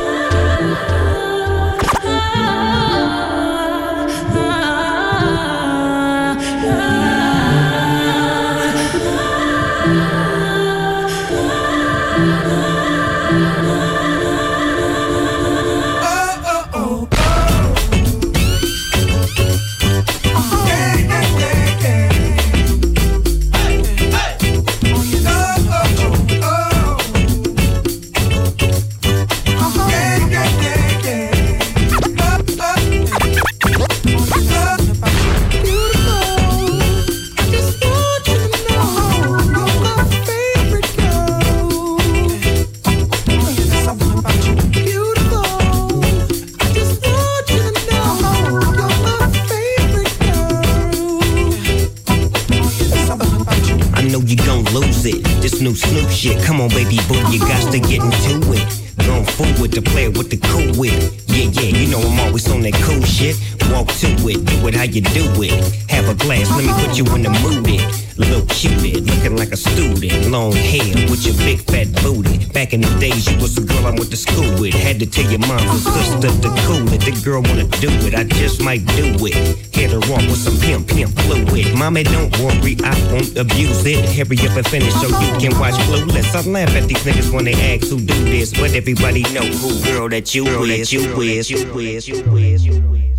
Mommy, 81.83 82.03
don't 82.03 82.31
worry, 82.39 82.77
I 82.81 82.95
won't 83.11 83.35
abuse 83.35 83.85
it. 83.85 84.05
Hurry 84.15 84.37
up 84.47 84.55
and 84.55 84.65
finish 84.65 84.93
so 84.93 85.09
you 85.19 85.37
can 85.37 85.59
watch 85.59 85.73
Clueless. 85.83 86.33
I 86.33 86.49
laugh 86.49 86.73
at 86.77 86.87
these 86.87 87.03
niggas 87.03 87.29
when 87.33 87.43
they 87.43 87.55
ask 87.55 87.89
who 87.89 87.99
do 87.99 88.13
this, 88.23 88.53
but 88.53 88.73
everybody 88.73 89.23
know 89.33 89.43
who 89.43 89.83
girl 89.83 90.07
that 90.07 90.33
you 90.33 90.45
girl 90.45 90.63
is. 90.63 90.91
That 90.91 90.93
you 90.93 91.21
is. 91.21 91.51
You 91.51 91.59
is. 91.79 92.07
You 92.07 92.37
is. 92.37 92.65
You 92.65 92.93
is. 92.95 93.11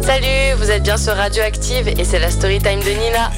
Salut, 0.00 0.54
vous 0.58 0.70
êtes 0.70 0.84
bien 0.84 0.96
sur 0.96 1.16
Radioactive 1.16 1.88
et 1.88 2.04
c'est 2.04 2.20
la 2.20 2.30
story 2.30 2.60
time 2.60 2.78
de 2.78 2.90
Nina. 2.90 3.32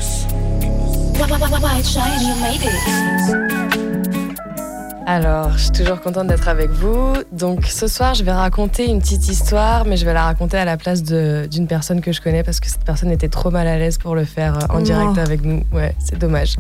Alors, 5.15 5.51
je 5.59 5.63
suis 5.65 5.73
toujours 5.73 6.01
contente 6.01 6.29
d'être 6.29 6.47
avec 6.47 6.71
vous. 6.71 7.15
Donc, 7.33 7.67
ce 7.67 7.89
soir, 7.89 8.15
je 8.15 8.23
vais 8.23 8.31
raconter 8.31 8.89
une 8.89 9.01
petite 9.01 9.27
histoire, 9.29 9.85
mais 9.85 9.97
je 9.97 10.05
vais 10.05 10.15
la 10.15 10.23
raconter 10.23 10.57
à 10.57 10.65
la 10.65 10.77
place 10.77 11.03
d'une 11.03 11.67
personne 11.67 12.01
que 12.01 12.13
je 12.13 12.21
connais 12.21 12.45
parce 12.45 12.61
que 12.61 12.69
cette 12.69 12.85
personne 12.85 13.11
était 13.11 13.29
trop 13.29 13.51
mal 13.51 13.67
à 13.67 13.77
l'aise 13.77 13.99
pour 13.99 14.15
le 14.15 14.25
faire 14.25 14.55
euh, 14.57 14.67
en 14.73 14.79
Oh. 14.79 14.83
direct 14.83 15.19
avec 15.19 15.45
nous. 15.45 15.65
Ouais, 15.73 15.97
c'est 15.99 16.17
dommage. 16.17 16.55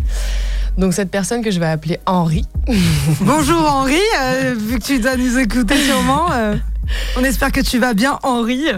Donc, 0.77 0.95
cette 0.95 1.13
personne 1.13 1.45
que 1.45 1.53
je 1.53 1.61
vais 1.61 1.67
appeler 1.67 2.01
Henri. 2.07 2.45
Bonjour 3.21 3.71
Henri, 3.73 4.01
euh, 4.21 4.57
vu 4.59 4.81
que 4.81 4.85
tu 4.85 4.99
dois 4.99 5.17
nous 5.17 5.39
écouter 5.39 5.77
sûrement. 5.77 6.33
euh, 6.33 6.57
on 7.17 7.23
espère 7.23 7.53
que 7.53 7.61
tu 7.61 7.79
vas 7.79 7.95
bien 7.95 8.19
Henri. 8.25 8.65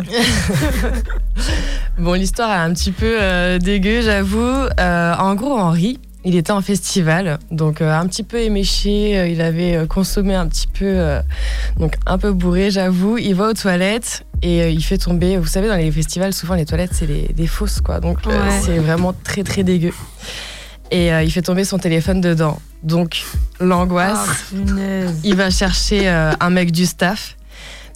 Bon, 1.98 2.14
l'histoire 2.14 2.50
est 2.50 2.70
un 2.70 2.72
petit 2.72 2.90
peu 2.92 3.16
euh, 3.20 3.58
dégueu, 3.58 4.00
j'avoue. 4.02 4.66
En 4.78 5.34
gros, 5.34 5.58
Henri, 5.58 5.98
il 6.24 6.36
était 6.36 6.52
en 6.52 6.60
festival, 6.60 7.38
donc 7.50 7.80
euh, 7.80 7.92
un 7.92 8.06
petit 8.06 8.22
peu 8.22 8.38
éméché. 8.40 9.18
euh, 9.18 9.26
il 9.28 9.40
avait 9.40 9.76
euh, 9.76 9.86
consommé 9.86 10.34
un 10.34 10.46
petit 10.46 10.66
peu, 10.68 11.18
donc 11.78 11.94
un 12.06 12.18
peu 12.18 12.32
bourré, 12.32 12.70
j'avoue. 12.70 13.18
Il 13.18 13.34
va 13.34 13.48
aux 13.48 13.54
toilettes 13.54 14.24
et 14.42 14.70
il 14.70 14.82
fait 14.82 14.98
tomber. 14.98 15.36
Vous 15.36 15.46
savez, 15.46 15.68
dans 15.68 15.76
les 15.76 15.90
festivals, 15.90 16.32
souvent 16.32 16.54
les 16.54 16.64
toilettes, 16.66 16.92
c'est 16.94 17.06
des 17.32 17.46
fosses, 17.46 17.80
quoi. 17.80 18.00
Donc 18.00 18.18
Ouais. 18.26 18.34
c'est 18.62 18.78
vraiment 18.78 19.12
très, 19.24 19.42
très 19.42 19.62
dégueu. 19.64 19.92
Et 20.90 21.08
il 21.08 21.30
fait 21.30 21.42
tomber 21.42 21.64
son 21.64 21.78
téléphone 21.78 22.20
dedans. 22.20 22.60
Donc, 22.82 23.22
l'angoisse. 23.60 24.52
il 25.24 25.34
va 25.36 25.50
chercher 25.50 26.06
un 26.08 26.50
mec 26.50 26.70
du 26.70 26.84
staff. 26.86 27.36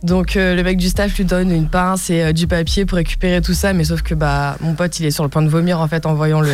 Donc 0.03 0.37
euh, 0.37 0.55
le 0.55 0.63
mec 0.63 0.77
du 0.77 0.89
staff 0.89 1.17
lui 1.17 1.25
donne 1.25 1.51
une 1.51 1.69
pince 1.69 2.11
et 2.11 2.23
euh, 2.23 2.33
du 2.33 2.47
papier 2.47 2.85
pour 2.85 2.97
récupérer 2.97 3.41
tout 3.41 3.55
ça, 3.55 3.73
mais 3.73 3.85
sauf 3.85 4.03
que 4.03 4.15
bah 4.15 4.57
mon 4.61 4.75
pote 4.75 4.99
il 5.01 5.07
est 5.07 5.11
sur 5.11 5.25
le 5.25 5.31
point 5.31 5.43
de 5.43 5.49
vomir 5.49 5.81
en 5.81 5.89
fait 5.89 6.07
en 6.07 6.15
voyant 6.15 6.41
le, 6.41 6.53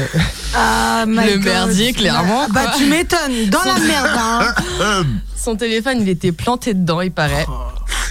Ah, 0.54 1.04
le 1.08 1.34
God. 1.36 1.44
merdier 1.44 1.92
clairement. 1.92 2.46
Bah 2.50 2.62
quoi. 2.64 2.72
tu 2.78 2.86
m'étonnes, 2.86 3.50
dans 3.50 3.64
la 3.64 3.78
merde 3.80 4.10
hein. 4.16 5.04
Son 5.36 5.56
téléphone 5.56 5.98
il 6.00 6.08
était 6.08 6.32
planté 6.32 6.72
dedans 6.72 7.00
il 7.00 7.10
paraît. 7.10 7.46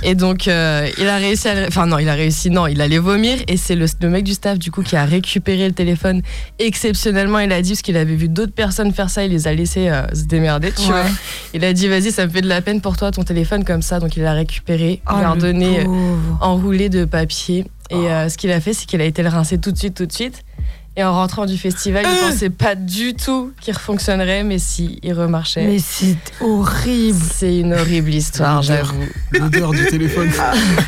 Et 0.04 0.16
donc 0.16 0.48
euh, 0.48 0.88
il 0.98 1.08
a 1.08 1.18
réussi 1.18 1.48
à, 1.48 1.68
enfin 1.68 1.86
non 1.86 2.00
il 2.00 2.10
a 2.10 2.14
réussi 2.14 2.50
non 2.50 2.68
il 2.68 2.82
allait 2.82 2.98
vomir. 2.98 3.38
Et 3.48 3.58
c'est 3.58 3.76
le, 3.76 3.86
le 4.02 4.10
mec 4.10 4.24
du 4.24 4.34
staff 4.34 4.58
du 4.60 4.72
coup 4.72 4.82
qui 4.84 4.96
a 4.96 5.06
récupéré 5.06 5.68
le 5.68 5.74
téléphone 5.74 6.22
exceptionnellement. 6.60 7.40
Il 7.40 7.52
a 7.52 7.62
dit 7.62 7.72
parce 7.72 7.82
qu'il 7.82 7.98
avait 7.98 8.16
vu 8.16 8.28
d'autres 8.30 8.54
personnes 8.54 8.94
faire 8.94 9.10
ça 9.10 9.24
il 9.26 9.32
les 9.32 9.48
a 9.48 9.54
laissés 9.54 9.90
euh, 9.90 10.04
se 10.14 10.24
démerder 10.24 10.72
tu 10.72 10.82
Ouais. 10.82 10.88
vois. 11.02 11.06
Il 11.54 11.64
a 11.66 11.74
dit 11.74 11.88
vas-y 11.88 12.12
ça 12.12 12.26
me 12.26 12.32
fait 12.32 12.42
de 12.42 12.48
la 12.48 12.62
peine 12.62 12.82
pour 12.82 12.98
toi 12.98 13.12
ton 13.12 13.24
téléphone 13.24 13.64
comme 13.64 13.82
ça. 13.82 14.00
Donc 14.00 14.16
il 14.18 14.24
l'a 14.24 14.34
récupéré 14.34 15.02
Oh, 15.08 15.14
il 15.16 15.22
l'a 15.22 15.28
le 15.28 15.30
redonné 15.34 15.80
euh, 15.82 15.86
enroulé 16.42 16.90
de 16.90 17.06
papier. 17.06 17.66
Et 17.90 17.96
euh, 17.96 18.30
ce 18.30 18.38
qu'il 18.38 18.52
a 18.52 18.62
fait 18.62 18.74
c'est 18.74 18.86
qu'il 18.86 19.02
a 19.02 19.06
été 19.06 19.22
le 19.22 19.30
rincer 19.30 19.58
tout 19.58 19.72
de 19.72 19.78
suite 19.78 19.96
tout 19.96 20.06
de 20.06 20.12
suite 20.14 20.44
et 20.98 21.04
en 21.06 21.14
rentrant 21.14 21.46
du 21.46 21.58
festival 21.58 22.06
il 22.06 22.30
pensait 22.32 22.50
pas 22.50 22.76
du 22.76 23.14
tout 23.14 23.52
qu'il 23.62 23.74
refonctionnerait 23.74 24.44
mais 24.44 24.60
si 24.60 25.00
il 25.04 25.14
remarchait 25.14 25.66
Mais 25.66 25.80
c'est 25.80 26.18
horrible. 26.42 27.18
c'est 27.34 27.58
une 27.60 27.74
horrible 27.74 28.10
histoire 28.14 28.62
j'avoue 28.62 28.94
L'odeur 29.32 29.72
du 29.72 29.86
téléphone. 29.86 30.30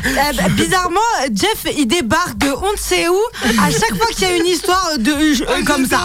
Eh 0.04 0.36
ben, 0.36 0.48
bizarrement, 0.52 1.00
Jeff, 1.32 1.64
il 1.78 1.86
débarque 1.86 2.36
de 2.36 2.48
on 2.48 2.72
ne 2.72 2.76
sait 2.76 3.08
où 3.08 3.16
à 3.62 3.70
chaque 3.70 3.96
fois 3.96 4.06
qu'il 4.14 4.28
y 4.28 4.30
a 4.30 4.36
une 4.36 4.46
histoire 4.46 4.90
de 4.98 5.10
euh, 5.10 5.64
comme 5.64 5.86
ça. 5.86 6.00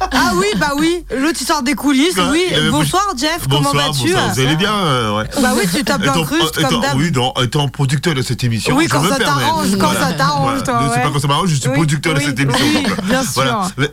Ah 0.00 0.32
oui, 0.36 0.46
bah 0.58 0.72
oui. 0.78 1.04
L'autre 1.14 1.38
il 1.40 1.46
sort 1.46 1.62
des 1.62 1.74
coulisses. 1.74 2.16
Oui. 2.32 2.42
Bonsoir 2.70 3.04
Jeff, 3.18 3.46
comment 3.48 3.60
Bonsoir, 3.72 3.92
vas-tu 3.92 4.08
bonsoir, 4.12 4.32
vous 4.32 4.40
allez 4.40 4.56
bien 4.56 4.72
euh, 4.74 5.16
ouais. 5.18 5.24
Bah 5.42 5.50
oui, 5.54 5.64
tu 5.72 5.84
tapes 5.84 6.02
l'incruste 6.04 6.66
comme 6.68 6.80
d'hab. 6.80 6.96
Oui, 6.96 7.10
non, 7.12 7.34
étant 7.42 7.68
producteur 7.68 8.14
de 8.14 8.22
cette 8.22 8.42
émission. 8.44 8.74
Oui, 8.74 8.86
quand 8.88 9.04
ça 9.06 9.16
t'arrange, 9.18 9.76
quand 9.78 9.92
ça 9.92 10.12
t'arrange, 10.14 10.62
toi, 10.62 10.82
Ne 10.82 10.88
sais 10.88 10.94
ouais. 10.96 11.02
pas 11.02 11.10
quand 11.10 11.18
ça 11.20 11.28
m'arrange, 11.28 11.50
je 11.50 11.56
suis 11.56 11.68
Oui, 11.68 11.74
producteur 11.74 12.14
oui, 12.16 12.20
de 12.24 12.28
cette 12.30 12.40
émission. 12.40 12.64
oui, 12.74 12.82
bien 12.82 12.94
voilà. 13.04 13.22
sûr. 13.22 13.33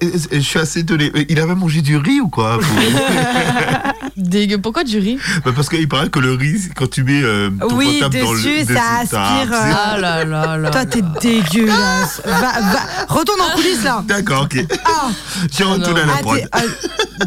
Et- 0.02 0.06
et- 0.36 0.42
Je 0.42 0.46
suis 0.48 0.60
assez 0.60 0.80
étonné. 0.82 1.12
Il 1.30 1.40
avait 1.40 1.56
mangé 1.56 1.82
du 1.82 1.98
riz 1.98 2.20
ou 2.22 2.28
quoi 2.30 2.60
Dégueu. 4.18 4.58
Pourquoi 4.58 4.84
du 4.84 5.00
riz? 5.00 5.18
Bah, 5.46 5.52
Parce 5.56 5.70
qu'il 5.70 5.88
paraît 5.88 6.10
que 6.10 6.20
le 6.20 6.34
riz, 6.34 6.70
quand 6.76 6.90
tu 6.90 7.04
mets 7.04 7.22
euh, 7.24 7.50
ton 7.68 7.76
Oui, 7.76 8.00
portable 8.00 8.24
dans 8.26 8.34
le 8.34 8.38
dessus, 8.38 8.60
dessus, 8.64 8.74
ça 8.74 8.84
aspire. 9.02 9.54
euh, 9.54 9.74
Ah 9.94 9.98
là 10.00 10.26
là 10.26 10.58
là. 10.58 10.70
Toi, 10.70 10.86
t'es 10.86 11.02
dégueulasse. 11.22 12.22
Va, 12.26 12.32
va, 12.40 12.80
retourne 13.08 13.42
en 13.42 13.56
coulisses 13.56 13.84
là. 13.84 14.04
D'accord, 14.08 14.44
ok. 14.44 14.66
Ah, 14.86 15.10
Je 15.58 15.64
retourne 15.64 15.98
à 15.98 16.06
la 16.06 16.14
ah, 16.20 16.22
prod. 16.22 16.40
ah, 16.52 16.60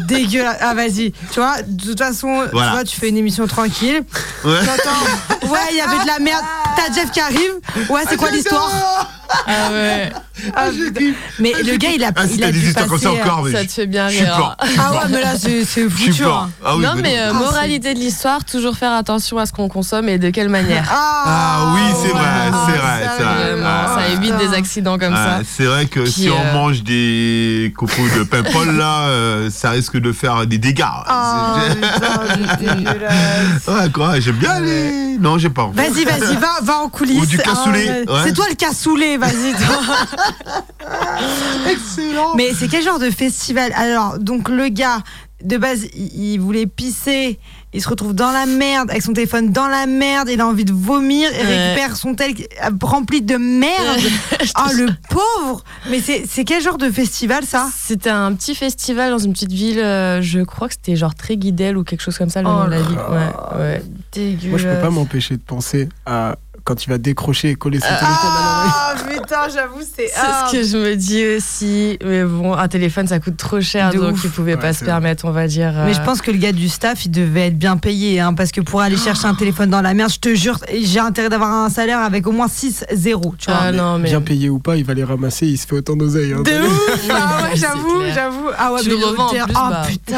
dégueulasse. 0.07 0.57
Ah, 0.61 0.73
vas-y. 0.73 1.11
Tu 1.31 1.39
vois, 1.39 1.61
de 1.63 1.83
toute 1.87 1.97
façon, 1.99 2.45
Voilà. 2.51 2.69
tu 2.71 2.75
vois, 2.75 2.83
tu 2.85 2.99
fais 2.99 3.09
une 3.09 3.17
émission 3.17 3.47
tranquille. 3.47 4.01
Ouais. 4.43 4.59
T'entends, 4.59 5.51
ouais, 5.51 5.59
il 5.71 5.77
y 5.77 5.81
avait 5.81 6.01
de 6.03 6.07
la 6.07 6.19
merde. 6.19 6.43
T'as 6.75 6.93
Jeff 6.93 7.11
qui 7.11 7.19
arrive. 7.19 7.53
Ouais, 7.89 8.01
c'est 8.07 8.17
quoi 8.17 8.29
l'histoire? 8.31 9.09
Ah 9.47 9.71
ouais. 9.71 10.11
Ah, 10.55 10.65
putain. 10.69 11.13
Mais 11.39 11.53
le 11.63 11.77
gars, 11.77 11.89
il 11.95 12.03
a, 12.03 12.11
Ah, 12.15 12.27
si 12.27 12.35
il 12.35 12.43
a 12.43 12.47
t'as 12.47 12.51
des 12.51 12.59
dû 12.59 12.67
histoires 12.67 12.87
comme 12.87 12.99
ça 12.99 13.09
passer, 13.09 13.21
encore, 13.21 13.43
mais 13.43 13.51
Ça 13.53 13.65
te 13.65 13.71
fait 13.71 13.85
bien 13.87 14.07
rire. 14.07 14.55
hein. 14.59 14.65
Ah 14.77 14.91
ouais, 14.91 14.97
mais 15.09 15.21
là, 15.21 15.33
c'est 15.37 15.89
foutu. 15.89 16.23
hein. 16.25 16.49
Ah 16.63 16.75
oui, 16.75 16.83
non, 16.83 16.91
mais 17.01 17.17
euh, 17.19 17.29
Ah, 17.29 17.33
moralité 17.33 17.93
de 17.93 17.99
l'histoire, 17.99 18.43
toujours 18.43 18.75
faire 18.75 18.91
attention 18.91 19.37
à 19.37 19.45
ce 19.45 19.53
qu'on 19.53 19.69
consomme 19.69 20.09
et 20.09 20.17
de 20.17 20.29
quelle 20.29 20.49
manière. 20.49 20.85
Ah 20.93 21.73
oui, 21.73 21.81
c'est 22.01 22.09
vrai, 22.09 22.21
Ah, 22.25 22.67
c'est 22.67 22.77
vrai, 22.77 23.03
ça, 23.17 23.97
Ah, 23.97 24.07
évite 24.13 24.37
des 24.37 24.53
accidents 24.53 24.97
comme 24.97 25.13
ah, 25.15 25.37
ça. 25.39 25.41
C'est 25.49 25.65
vrai 25.65 25.85
que 25.85 26.05
si 26.05 26.29
on 26.29 26.39
euh, 26.39 26.53
mange 26.53 26.83
des 26.83 27.73
cocos 27.75 27.93
de 28.17 28.23
pain-paul 28.23 28.75
là, 28.75 29.07
euh, 29.07 29.49
ça 29.49 29.71
risque 29.71 29.97
de 29.97 30.11
faire 30.11 30.45
des 30.45 30.57
dégâts. 30.57 30.83
Ah, 30.85 31.55
C'est- 31.69 31.75
putain, 31.75 32.57
c'est 32.59 32.75
dégueulasse. 32.75 33.67
Ouais, 33.67 33.89
quoi, 33.91 34.19
j'aime 34.19 34.35
bien 34.35 34.59
les. 34.59 35.05
Non, 35.17 35.37
j'ai 35.37 35.49
pas 35.49 35.63
envie. 35.63 35.77
Vas-y, 35.77 36.03
vas-y, 36.03 36.35
va, 36.35 36.59
va 36.61 36.77
en 36.79 36.89
coulisses. 36.89 37.21
Ou 37.21 37.25
du 37.25 37.37
cassoulet, 37.37 38.03
Ah. 38.09 38.21
C'est 38.25 38.33
toi 38.33 38.45
le 38.49 38.55
cassoulet, 38.55 39.15
vas-y. 39.27 39.53
toi. 39.53 40.61
Excellent. 41.71 42.35
Mais 42.35 42.53
c'est 42.53 42.67
quel 42.67 42.83
genre 42.83 42.99
de 42.99 43.09
festival? 43.09 43.71
Alors, 43.75 44.19
donc 44.19 44.49
le 44.49 44.69
gars, 44.69 44.99
de 45.43 45.57
base, 45.57 45.85
il, 45.95 46.33
il 46.33 46.37
voulait 46.39 46.65
pisser, 46.65 47.39
il 47.73 47.81
se 47.81 47.89
retrouve 47.89 48.13
dans 48.13 48.31
la 48.31 48.45
merde, 48.45 48.89
avec 48.89 49.01
son 49.03 49.13
téléphone 49.13 49.51
dans 49.51 49.67
la 49.67 49.85
merde, 49.85 50.29
il 50.31 50.39
a 50.39 50.47
envie 50.47 50.63
de 50.65 50.71
vomir, 50.71 51.29
il 51.33 51.45
Ouais. 51.45 51.67
récupère 51.73 51.95
son 51.97 52.15
tel 52.15 52.33
rempli 52.81 53.21
de 53.21 53.35
merde. 53.35 53.99
oh, 54.57 54.71
le 54.75 54.87
pauvre 55.09 55.63
Mais 55.89 55.99
c'est 55.99 56.23
c'est 56.27 56.45
quel 56.45 56.61
genre 56.63 56.77
de 56.77 56.89
festival, 56.89 57.43
ça? 57.45 57.67
C'était 57.77 58.09
un 58.09 58.33
petit 58.33 58.55
festival 58.55 59.11
dans 59.11 59.17
une 59.19 59.33
petite 59.33 59.51
ville, 59.51 59.79
euh, 59.79 60.21
je 60.21 60.39
crois 60.39 60.67
que 60.69 60.75
c'était 60.75 60.95
genre 60.95 61.13
très 61.15 61.35
guidel 61.37 61.77
ou 61.77 61.83
quelque 61.83 62.01
chose 62.01 62.17
comme 62.17 62.29
ça, 62.29 62.41
le 62.41 62.47
Oh 62.47 62.51
nom 62.51 62.65
de 62.65 62.69
la 62.71 62.81
ville. 62.81 62.97
Ouais, 62.97 63.59
ouais. 63.59 63.83
Dégueulasse. 64.13 64.45
Moi, 64.49 64.57
je 64.59 64.67
peux 64.67 64.81
pas 64.81 64.89
m'empêcher 64.89 65.35
de 65.35 65.43
penser 65.43 65.89
à 66.05 66.37
quand 66.65 66.83
il 66.83 66.89
va 66.89 66.97
décrocher 66.97 67.51
et 67.51 67.55
coller 67.55 67.79
son 67.79 67.85
téléphone 67.85 68.07
à 68.09 68.55
l'oreille. 68.57 68.71
Ah, 68.75 68.95
putain, 69.07 69.49
j'avoue, 69.53 69.81
c'est. 69.81 70.07
C'est 70.07 70.47
ce 70.47 70.51
que 70.51 70.63
je 70.63 70.77
me 70.77 70.95
dis 70.95 71.23
aussi. 71.37 71.97
Mais 72.03 72.23
bon, 72.23 72.53
un 72.53 72.67
téléphone, 72.67 73.07
ça 73.07 73.19
coûte 73.19 73.37
trop 73.37 73.61
cher, 73.61 73.91
De 73.91 73.99
donc 73.99 74.15
ouf. 74.15 74.23
il 74.25 74.29
pouvait 74.31 74.55
Ouais, 74.55 74.59
pas 74.59 74.73
se 74.73 74.79
vrai. 74.79 74.87
permettre, 74.87 75.25
on 75.25 75.31
va 75.31 75.47
dire. 75.47 75.71
Mais 75.85 75.91
euh, 75.91 75.93
je 75.93 76.01
pense 76.01 76.21
que 76.21 76.31
le 76.31 76.37
gars 76.37 76.51
du 76.51 76.67
staff, 76.67 77.05
il 77.05 77.11
devait 77.11 77.47
être 77.47 77.57
bien 77.57 77.77
payé, 77.77 78.19
hein, 78.19 78.33
parce 78.33 78.51
que 78.51 78.61
pour 78.61 78.81
aller 78.81 78.97
chercher 78.97 79.27
un 79.27 79.35
téléphone 79.35 79.69
dans 79.69 79.81
la 79.81 79.93
merde, 79.93 80.11
je 80.11 80.19
te 80.19 80.33
jure, 80.35 80.57
j'ai 80.81 80.99
intérêt 80.99 81.29
d'avoir 81.29 81.51
un 81.53 81.69
salaire 81.69 81.99
avec 81.99 82.25
au 82.27 82.31
moins 82.31 82.47
6-0, 82.47 83.35
tu 83.37 83.45
vois. 83.51 83.59
Ah 83.61 83.71
non, 83.71 83.99
mais. 83.99 84.09
Bien 84.09 84.21
payé 84.21 84.49
ou 84.49 84.59
pas, 84.59 84.75
il 84.75 84.83
va 84.85 84.93
les 84.95 85.03
ramasser, 85.03 85.45
il 85.47 85.57
se 85.57 85.67
fait 85.67 85.75
autant 85.75 85.95
d'oseille. 85.95 86.33
hein. 86.33 86.41
De 86.41 86.51
ouf 86.67 87.07
Ah 87.11 87.43
ouais, 87.43 87.55
j'avoue, 87.55 88.01
j'avoue. 88.13 88.49
Ah 88.57 88.73
ouais, 88.73 88.81
Tu 88.81 88.89
mais 88.89 88.95
le 88.95 89.05
revends 89.05 89.27
en 89.27 89.29
plus, 89.29 89.39
ah 89.55 89.69
bah. 89.69 89.83
putain 89.87 90.17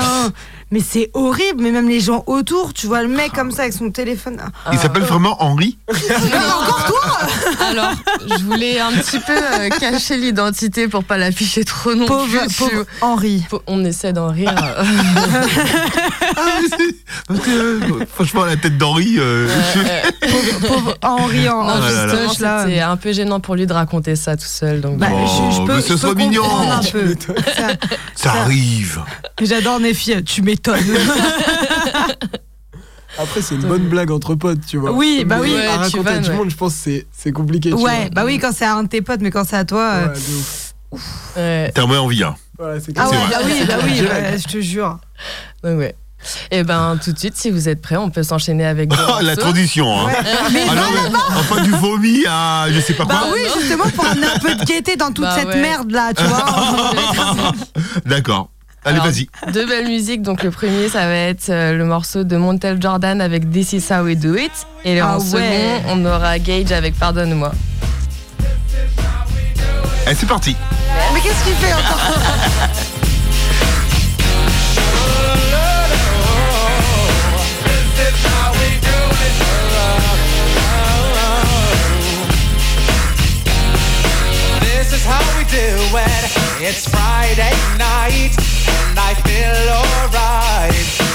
Mais 0.69 0.81
c'est 0.81 1.09
horrible, 1.13 1.61
mais 1.63 1.71
même 1.71 1.87
les 1.87 2.01
gens 2.01 2.23
autour, 2.27 2.73
tu 2.73 2.87
vois 2.87 3.01
le 3.01 3.07
mec 3.07 3.31
comme 3.31 3.51
ça 3.51 3.61
avec 3.63 3.73
son 3.73 3.89
téléphone. 3.89 4.37
Ah. 4.65 4.69
Il 4.73 4.79
s'appelle 4.79 5.03
vraiment 5.03 5.41
Henri 5.41 5.77
encore 5.89 6.85
toi 6.87 7.17
Alors, 7.69 7.91
je 8.37 8.43
voulais 8.43 8.77
un 8.79 8.91
petit 8.91 9.19
peu 9.19 9.31
euh, 9.37 9.69
cacher 9.69 10.17
l'identité 10.17 10.89
pour 10.89 11.05
pas 11.05 11.17
l'afficher 11.17 11.63
trop 11.63 11.95
non 11.95 12.05
Pauvre, 12.05 12.27
plus. 12.47 12.55
pauvre 12.57 12.85
Henri. 13.01 13.43
On 13.65 13.85
essaie 13.85 14.11
d'en 14.13 14.27
rire. 14.29 14.53
Ah, 16.39 16.43
mais 16.61 16.67
c'est- 16.69 16.95
Parce 17.27 17.39
que, 17.39 17.49
euh, 17.49 18.05
franchement, 18.13 18.45
la 18.45 18.55
tête 18.57 18.77
d'Henri. 18.77 19.15
euh, 19.17 19.47
je- 19.73 20.27
Pauvre, 20.29 20.67
pauvre 20.67 20.97
Henri 21.01 21.49
en, 21.49 21.67
Ah 21.67 21.79
c'était 22.31 22.79
un 22.79 22.97
peu 22.97 23.11
gênant 23.11 23.39
pour 23.39 23.55
lui 23.55 23.65
de 23.65 23.73
raconter 23.73 24.15
ça 24.15 24.35
tout 24.37 24.45
seul. 24.45 24.81
Donc, 24.81 24.97
Bah, 24.97 25.07
euh, 25.11 25.25
je, 25.25 25.55
je 25.55 25.61
Oh, 25.61 25.65
peux, 25.65 25.75
mais 25.75 25.81
ce 25.81 25.87
je 25.87 25.93
peux 25.93 25.97
soit 25.99 26.15
mignon. 26.15 26.43
un 26.71 26.81
peu. 26.83 27.15
Ça- 27.55 27.67
Ça 28.15 28.31
arrive. 28.33 29.01
J'adore 29.41 29.79
Nefi, 29.79 30.23
tu 30.23 30.41
m'étonnes. 30.57 30.79
Après, 33.19 33.41
c'est 33.41 33.55
une 33.55 33.61
bonne 33.61 33.87
blague 33.87 34.11
entre 34.11 34.35
potes, 34.35 34.63
tu 34.67 34.77
vois. 34.77 34.91
Oui, 34.91 35.23
bah 35.25 35.37
oui. 35.41 35.51
À 35.53 35.55
Ouais, 35.55 35.63
tu 35.89 35.97
raconter 35.97 35.99
à 35.99 36.01
vannes, 36.03 36.21
tout 36.21 36.27
le 36.27 36.31
ouais. 36.33 36.37
monde, 36.37 36.49
je 36.51 36.55
pense 36.55 36.73
que 36.73 36.79
c'est- 36.83 37.07
c'est 37.11 37.31
compliqué. 37.31 37.69
tu 37.69 37.75
ouais, 37.75 37.81
vois. 37.81 38.09
bah 38.11 38.23
oui, 38.25 38.37
quand 38.37 38.51
c'est 38.53 38.65
à 38.65 38.75
un 38.75 38.83
de 38.83 38.89
tes 38.89 39.01
potes, 39.01 39.21
mais 39.21 39.31
quand 39.31 39.43
c'est 39.47 39.55
à 39.55 39.65
toi. 39.65 39.81
euh, 39.81 40.07
Ouais, 40.09 40.13
de 40.13 40.95
ouf. 40.95 41.73
T'as 41.73 41.85
moins 41.87 41.99
envie, 41.99 42.23
hein. 42.23 42.35
Ouais, 42.59 42.79
c'est 42.83 42.97
Ah 42.97 43.09
ouais, 43.09 43.15
bah 43.31 43.37
oui, 43.45 43.53
bah 43.67 43.73
oui, 43.83 44.01
ouais, 44.01 44.37
je 44.37 44.47
te 44.47 44.61
jure. 44.61 44.99
donc, 45.63 45.79
ouais. 45.79 45.95
Et 46.51 46.63
ben 46.63 46.97
tout 47.03 47.11
de 47.11 47.17
suite, 47.19 47.37
si 47.37 47.51
vous 47.51 47.69
êtes 47.69 47.79
prêts, 47.81 47.95
on 47.95 48.09
peut 48.09 48.23
s'enchaîner 48.23 48.65
avec. 48.65 48.91
Oh, 48.93 49.13
la 49.21 49.35
transition, 49.35 49.87
hein. 49.99 50.11
Mais 50.51 50.63
Ah 50.69 50.75
non, 50.75 50.81
mais, 51.11 51.17
enfin, 51.37 51.61
du 51.63 51.71
vomi 51.71 52.23
à 52.27 52.65
je 52.71 52.79
sais 52.79 52.93
pas 52.93 53.05
Bah 53.05 53.19
quoi. 53.23 53.33
oui, 53.33 53.39
justement, 53.59 53.83
pour 53.95 54.05
amener 54.05 54.25
un 54.27 54.39
peu 54.39 54.53
de 54.55 54.63
gaieté 54.63 54.95
dans 54.95 55.11
toute 55.11 55.25
Bah 55.25 55.35
cette 55.37 55.47
ouais. 55.47 55.61
merde 55.61 55.91
là, 55.91 56.13
tu 56.15 56.23
vois. 56.23 57.51
D'accord. 58.05 58.49
Allez, 58.87 58.99
vas-y. 58.99 59.27
Deux 59.51 59.65
belles 59.65 59.87
musiques. 59.87 60.21
Donc 60.21 60.43
le 60.43 60.49
premier, 60.51 60.87
ça 60.87 61.07
va 61.07 61.13
être 61.13 61.49
euh, 61.49 61.73
le 61.73 61.83
morceau 61.83 62.23
de 62.23 62.37
Montel 62.37 62.81
Jordan 62.81 63.19
avec 63.19 63.51
This 63.51 63.73
Is 63.73 63.83
How 63.91 64.03
We 64.03 64.17
Do 64.17 64.35
It. 64.35 64.51
Et 64.85 65.01
Ah 65.01 65.17
en 65.17 65.19
second, 65.19 65.41
on 65.89 66.05
aura 66.05 66.39
Gage 66.39 66.71
avec 66.71 66.97
Pardonne-moi. 66.97 67.51
Allez, 70.05 70.15
c'est 70.17 70.25
parti. 70.25 70.55
Mais 71.13 71.19
qu'est-ce 71.19 71.43
qu'il 71.43 71.55
fait 71.55 71.73
encore 71.73 72.13
This 84.61 84.93
is 84.93 85.03
how 85.05 85.21
we 85.37 85.45
do 85.45 85.67
it. 85.97 86.23
It's 86.61 86.87
Friday 86.89 87.53
night, 87.77 88.33
and 88.67 88.97
I 88.99 89.13
feel 89.25 89.57
alright. 89.71 90.73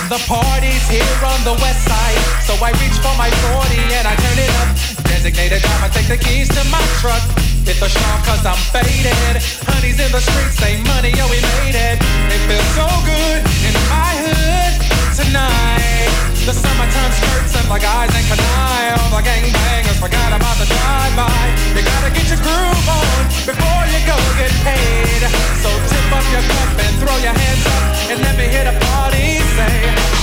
The 0.09 0.21
party's 0.29 0.87
here 0.89 1.21
on 1.25 1.41
the 1.45 1.57
west 1.61 1.89
side, 1.89 2.21
so 2.45 2.53
I 2.61 2.73
reach 2.83 2.97
for 3.01 3.15
my 3.17 3.31
40 3.55 3.97
and 3.97 4.07
I 4.09 4.15
turn 4.17 4.39
it 4.39 4.53
up. 4.61 4.69
Designated 5.09 5.63
driver, 5.63 5.89
take 5.93 6.09
the 6.09 6.19
keys 6.19 6.49
to 6.49 6.63
my 6.69 6.83
truck. 7.01 7.23
Hit 7.65 7.79
the 7.79 7.89
shop 7.89 8.19
cause 8.27 8.45
I'm 8.45 8.59
faded. 8.75 9.41
Honey's 9.71 10.01
in 10.01 10.11
the 10.13 10.21
streets, 10.21 10.59
say 10.59 10.83
money, 10.85 11.13
oh 11.23 11.29
we 11.31 11.41
made 11.63 11.79
it. 11.79 11.97
It 12.29 12.43
feels 12.51 12.71
so 12.75 12.89
good 13.07 13.41
in 13.65 13.75
my 13.89 14.13
hood 14.21 14.75
tonight. 15.15 16.32
The 16.43 16.53
summertime 16.53 17.13
skirts 17.13 17.55
and 17.55 17.71
the 17.71 17.79
guys 17.79 18.11
ain't 18.19 18.27
canine. 18.27 18.99
All 18.99 19.15
the 19.15 19.23
gangbangers 19.23 19.95
forgot 20.03 20.35
about 20.35 20.59
the 20.59 20.67
drive-by. 20.67 21.31
You 21.71 21.87
gotta 21.87 22.11
get 22.11 22.27
your 22.27 22.43
groove 22.43 22.89
on 22.91 23.23
before 23.47 23.85
you 23.87 24.01
go 24.03 24.19
get 24.35 24.51
paid. 24.67 25.23
So 25.63 25.71
tip 25.71 26.11
up 26.11 26.27
your 26.35 26.43
cup 26.43 26.71
and 26.83 26.95
throw 26.99 27.15
your 27.23 27.31
hands 27.31 27.65
up 27.71 28.11
and 28.11 28.19
let 28.27 28.35
me 28.35 28.51
hear 28.51 28.67
the 28.67 28.75
party 28.91 29.39
say, 29.55 30.22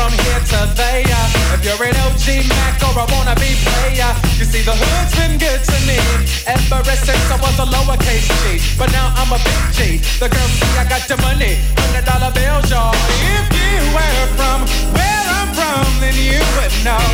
from 0.00 0.12
here 0.24 0.40
to 0.48 0.60
there. 0.80 1.24
If 1.52 1.60
you're 1.60 1.84
an 1.84 1.96
OG 2.08 2.48
Mac 2.48 2.80
or 2.88 2.96
a 2.96 3.06
wannabe 3.12 3.52
player, 3.68 4.12
you 4.40 4.44
see 4.48 4.64
the 4.64 4.72
hood's 4.72 5.12
been 5.12 5.36
good 5.36 5.60
to 5.60 5.76
me. 5.84 6.00
Ever 6.48 6.96
since 6.96 7.26
I 7.28 7.36
was 7.36 7.56
a 7.60 7.66
lowercase 7.68 8.28
G, 8.40 8.64
but 8.80 8.88
now 8.96 9.12
I'm 9.20 9.28
a 9.28 9.40
big 9.44 9.62
G. 9.76 9.78
The 10.16 10.28
girls 10.32 10.52
see 10.56 10.72
I 10.80 10.88
got 10.88 11.04
the 11.04 11.20
money, 11.20 11.60
hundred 11.76 12.08
dollar 12.08 12.32
bills, 12.32 12.72
y'all. 12.72 12.96
If 13.36 13.46
you 13.52 13.76
were 13.92 14.24
from 14.40 14.64
where 14.96 15.24
I'm 15.36 15.50
from, 15.52 15.84
then 16.00 16.16
you 16.16 16.40
would 16.56 16.74
know 16.80 17.04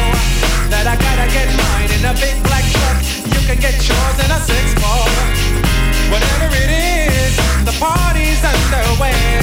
that 0.71 0.87
I 0.87 0.95
gotta 0.95 1.27
get 1.35 1.51
mine 1.59 1.91
in 1.91 2.03
a 2.07 2.15
big 2.23 2.39
black 2.47 2.67
truck. 2.71 2.99
You 3.35 3.41
can 3.51 3.59
get 3.59 3.75
yours 3.83 4.17
in 4.23 4.31
a 4.31 4.39
six 4.47 4.79
ball. 4.79 5.86
Whatever 6.07 6.49
it 6.55 6.71
is, 6.71 7.35
the 7.67 7.75
party's 7.83 8.39
underway. 8.39 9.43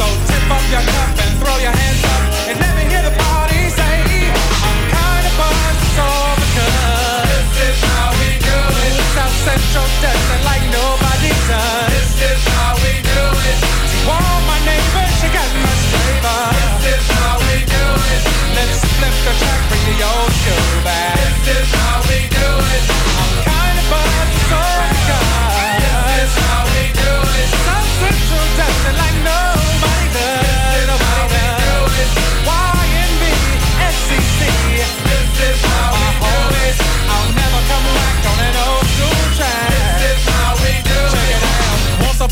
So 0.00 0.04
tip 0.24 0.46
up 0.48 0.64
your 0.72 0.80
cup 0.80 1.10
and 1.20 1.32
throw 1.36 1.56
your 1.60 1.74
hands 1.74 2.02
up 2.04 2.22
and 2.48 2.56
let 2.58 2.72
me 2.80 2.88
hear 2.88 3.04
the 3.04 3.12
party 3.12 3.68
say, 3.68 3.96
I'm 4.32 4.80
kinda 4.88 5.30
buzzed, 5.36 5.82
it's 5.84 5.98
all 6.00 6.32
because 6.40 7.44
this 7.60 7.76
is 7.76 7.78
how 7.92 8.08
we 8.16 8.30
do 8.40 8.58
it. 8.88 8.94
South 9.12 9.36
Central 9.44 9.88
does 10.00 10.24
it 10.32 10.42
like 10.48 10.64
nobody 10.72 11.32
does. 11.44 11.92
This 11.92 12.40
is 12.40 12.40
how 12.56 12.72
we 12.80 12.92
do 13.04 13.22
it. 13.44 13.58
To 13.60 13.98
all 14.08 14.38
my 14.48 14.58
neighbors, 14.64 15.14
you 15.20 15.28
got 15.28 15.50
much 15.60 15.82
flavor. 15.92 16.40
This 16.88 17.04
is 17.04 17.08
how 17.20 17.36
we 17.52 17.68
do 17.68 17.84
it. 18.16 18.22
Let's 18.56 18.80
flip 18.96 19.16
the 19.28 19.32
track, 19.44 19.60
bring 19.68 19.84
the 19.92 19.96
old 20.08 20.32
school 20.40 20.77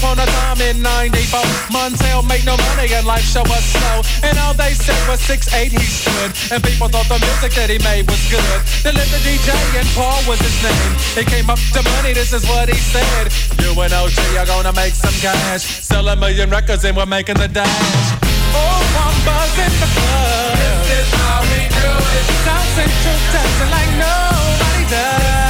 upon 0.07 0.23
a 0.23 0.27
time 0.39 0.61
in 0.63 0.83
94, 0.83 1.41
Montel 1.75 2.23
made 2.29 2.45
no 2.47 2.57
money 2.57 2.87
and 2.95 3.07
life 3.07 3.27
show 3.27 3.43
was 3.43 3.65
slow. 3.65 4.03
And 4.23 4.39
all 4.39 4.55
they 4.55 4.73
said 4.73 4.99
was 5.09 5.21
6'8 5.27 5.71
he 5.75 5.83
stood. 5.83 6.31
And 6.55 6.63
people 6.63 6.89
thought 6.89 7.09
the 7.11 7.19
music 7.19 7.53
that 7.59 7.71
he 7.71 7.79
made 7.83 8.07
was 8.07 8.23
good. 8.31 8.61
The 8.87 8.95
DJ 9.27 9.51
and 9.75 9.89
Paul 9.99 10.23
was 10.29 10.39
his 10.39 10.55
name. 10.63 10.93
He 11.19 11.25
came 11.27 11.51
up 11.51 11.59
to 11.75 11.83
money, 11.99 12.13
this 12.13 12.33
is 12.33 12.47
what 12.47 12.69
he 12.69 12.79
said. 12.79 13.33
You 13.59 13.75
and 13.83 13.93
OG 13.93 14.19
are 14.39 14.47
gonna 14.47 14.73
make 14.73 14.95
some 14.95 15.15
cash. 15.19 15.83
Sell 15.83 16.07
a 16.09 16.15
million 16.15 16.51
records 16.51 16.85
and 16.85 16.97
we're 16.97 17.07
making 17.07 17.37
the 17.37 17.49
dash. 17.49 18.07
Oh, 18.55 18.79
I'm 19.03 19.17
buzzing 19.27 19.75
the 19.83 19.89
club. 19.91 20.55
This 20.87 21.03
is 21.03 21.11
how 21.19 21.43
we 21.51 21.67
do 21.67 21.91
it. 22.15 22.27
South 22.47 22.71
Central 22.79 23.19
it 23.19 23.71
like 23.75 23.91
nobody 23.99 24.85
does. 24.87 25.46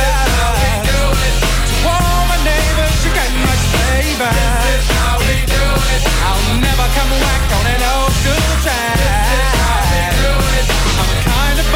This 4.16 4.24
is 4.24 4.88
how 4.96 5.20
we 5.28 5.44
do 5.44 5.60
it. 5.92 6.02
I'll 6.24 6.56
never 6.56 6.88
come 6.96 7.12
back 7.20 7.42
on 7.52 7.64
an 7.68 7.82
old 7.84 8.12
school 8.16 8.48
track. 8.64 8.96
This 8.96 9.44
is 9.44 9.60
how 9.60 9.76
we 9.92 10.00
do 10.24 10.32
it. 10.56 10.64
I'm 10.72 11.04
a 11.04 11.20
kind 11.20 11.58
of 11.60 11.68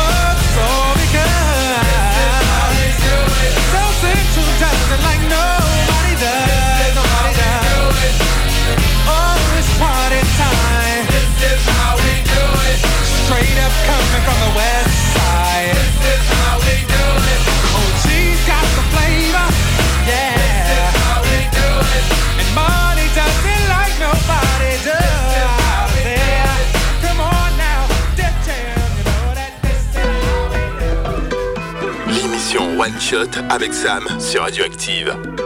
so. 0.57 0.64
This 1.05 1.20
is 1.20 2.49
how 2.49 2.72
we 2.72 2.88
do 2.97 3.16
it. 3.45 3.53
It 4.88 5.01
like 5.05 5.20
nobody 5.28 6.16
does. 6.16 6.97
Nobody 6.97 7.32
does. 7.36 8.16
Oh, 9.05 9.36
it's 9.61 9.68
party 9.76 10.24
time. 10.41 11.05
This 11.12 11.28
is 11.45 11.61
how 11.76 11.93
we 12.01 12.24
do 12.24 12.45
it. 12.72 12.80
Straight 13.28 13.59
up 13.61 13.74
coming 13.84 14.24
from 14.24 14.38
the 14.49 14.53
west 14.57 14.89
Avec 33.48 33.74
Sam 33.74 34.06
sur 34.20 34.42
Radioactive. 34.42 35.39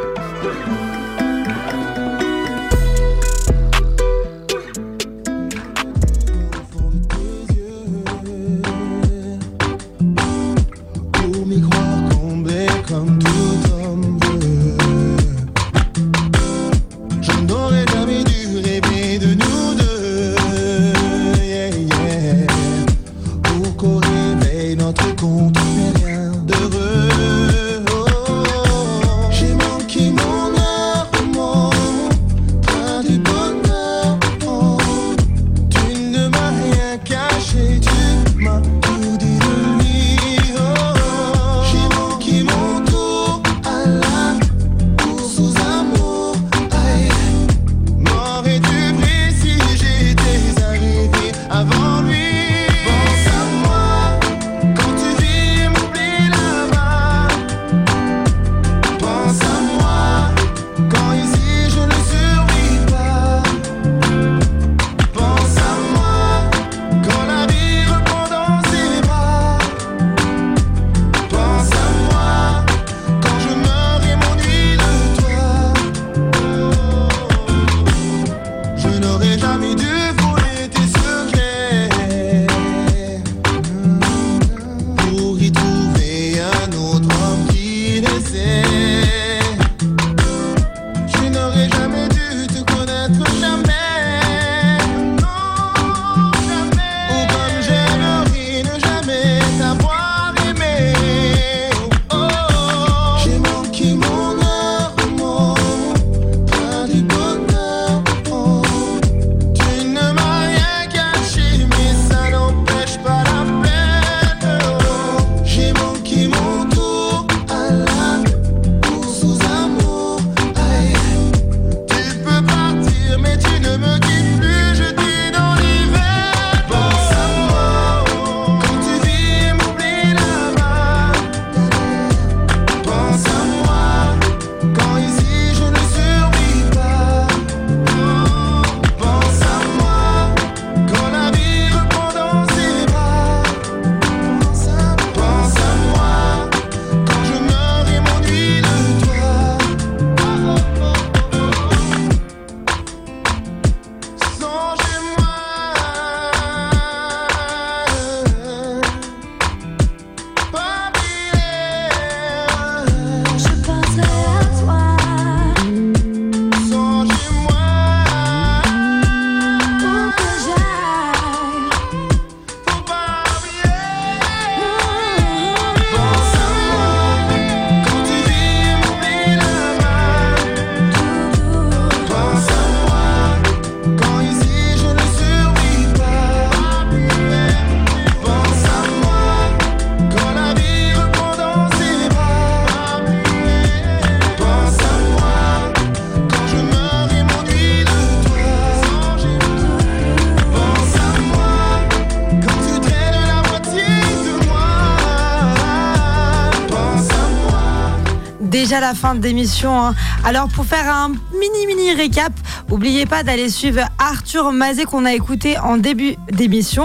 La 208.85 208.95
fin 208.95 209.15
de 209.15 209.23
l'émission. 209.23 209.73
hein. 209.87 209.95
Alors 210.25 210.49
pour 210.49 210.67
faire 210.67 210.95
un 210.95 211.09
mini 211.09 211.67
mini 211.67 211.95
récap, 211.95 212.33
n'oubliez 212.69 213.07
pas 213.07 213.23
d'aller 213.23 213.49
suivre 213.49 213.81
Arthur 213.99 214.53
Mazet 214.53 214.85
qu'on 214.85 215.07
a 215.07 215.15
écouté 215.15 215.57
en 215.59 215.79
début 215.79 216.17
d'émission. 216.31 216.85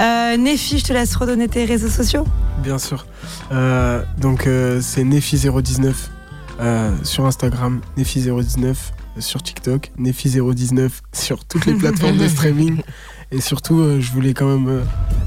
Euh, 0.00 0.36
Néfi, 0.36 0.80
je 0.80 0.84
te 0.86 0.92
laisse 0.92 1.14
redonner 1.14 1.46
tes 1.46 1.64
réseaux 1.64 1.88
sociaux. 1.88 2.24
Bien 2.64 2.78
sûr. 2.78 3.06
Euh, 3.52 4.02
donc 4.18 4.48
euh, 4.48 4.80
c'est 4.82 5.04
Nefi019 5.04 5.92
euh, 6.60 6.90
sur 7.04 7.26
Instagram, 7.26 7.80
Nefi019 7.96 8.74
sur 9.20 9.40
TikTok, 9.42 9.92
Nefi019 10.00 10.90
sur 11.12 11.44
toutes 11.44 11.66
les 11.66 11.74
plateformes 11.74 12.16
de 12.16 12.26
streaming. 12.34 12.82
Et 13.30 13.40
surtout, 13.40 14.00
je 14.00 14.10
voulais 14.10 14.34
quand 14.34 14.46
même 14.46 14.82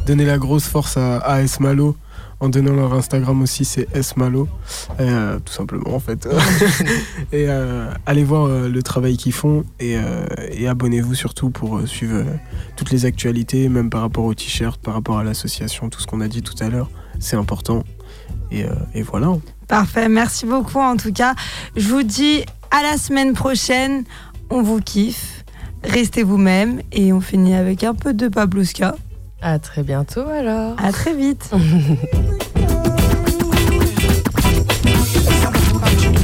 donner 0.06 0.26
la 0.26 0.38
grosse 0.38 0.66
force 0.66 0.98
à, 0.98 1.18
à 1.20 1.40
S 1.42 1.62
Malo 1.62 1.96
en 2.44 2.50
donnant 2.50 2.74
leur 2.74 2.94
Instagram 2.94 3.42
aussi, 3.42 3.64
c'est 3.64 3.88
S 3.96 4.18
Malo, 4.18 4.50
euh, 5.00 5.40
tout 5.40 5.54
simplement 5.54 5.96
en 5.96 6.00
fait. 6.00 6.28
et 7.32 7.46
euh, 7.48 7.90
allez 8.06 8.26
voir 8.26 8.48
euh, 8.48 8.68
le 8.68 8.84
travail 8.84 9.16
qu'ils 9.16 9.32
font 9.32 9.64
et, 9.80 9.96
euh, 9.96 10.26
et 10.52 10.68
abonnez-vous 10.68 11.16
surtout 11.16 11.52
pour 11.52 11.78
euh, 11.78 11.86
suivre 11.86 12.18
euh, 12.18 12.26
toutes 12.76 12.92
les 12.92 13.06
actualités, 13.06 13.70
même 13.70 13.90
par 13.90 14.02
rapport 14.02 14.26
au 14.26 14.34
t-shirt, 14.34 14.82
par 14.82 14.94
rapport 14.94 15.18
à 15.18 15.24
l'association, 15.24 15.90
tout 15.90 16.02
ce 16.02 16.08
qu'on 16.08 16.20
a 16.20 16.28
dit 16.28 16.42
tout 16.42 16.62
à 16.62 16.68
l'heure, 16.68 16.90
c'est 17.18 17.38
important. 17.38 17.86
Et, 18.52 18.66
euh, 18.66 18.74
et 18.94 19.04
voilà. 19.04 19.30
Parfait, 19.70 20.10
merci 20.10 20.46
beaucoup 20.46 20.80
en 20.80 20.98
tout 20.98 21.14
cas. 21.14 21.36
Je 21.78 21.88
vous 21.88 22.04
dis 22.04 22.44
à 22.72 22.82
la 22.84 22.98
semaine 22.98 23.32
prochaine. 23.34 24.04
On 24.50 24.62
vous 24.62 24.82
kiffe. 24.82 25.46
Restez 25.86 26.24
vous-même 26.24 26.82
et 26.92 27.14
on 27.14 27.22
finit 27.22 27.56
avec 27.56 27.86
un 27.86 27.94
peu 27.94 28.14
de 28.14 28.28
Pablouska. 28.28 28.96
À 29.44 29.60
très 29.60 29.84
bientôt 29.84 30.26
alors. 30.30 30.74
À 30.82 30.94
très 30.94 31.14
vite. 31.14 31.50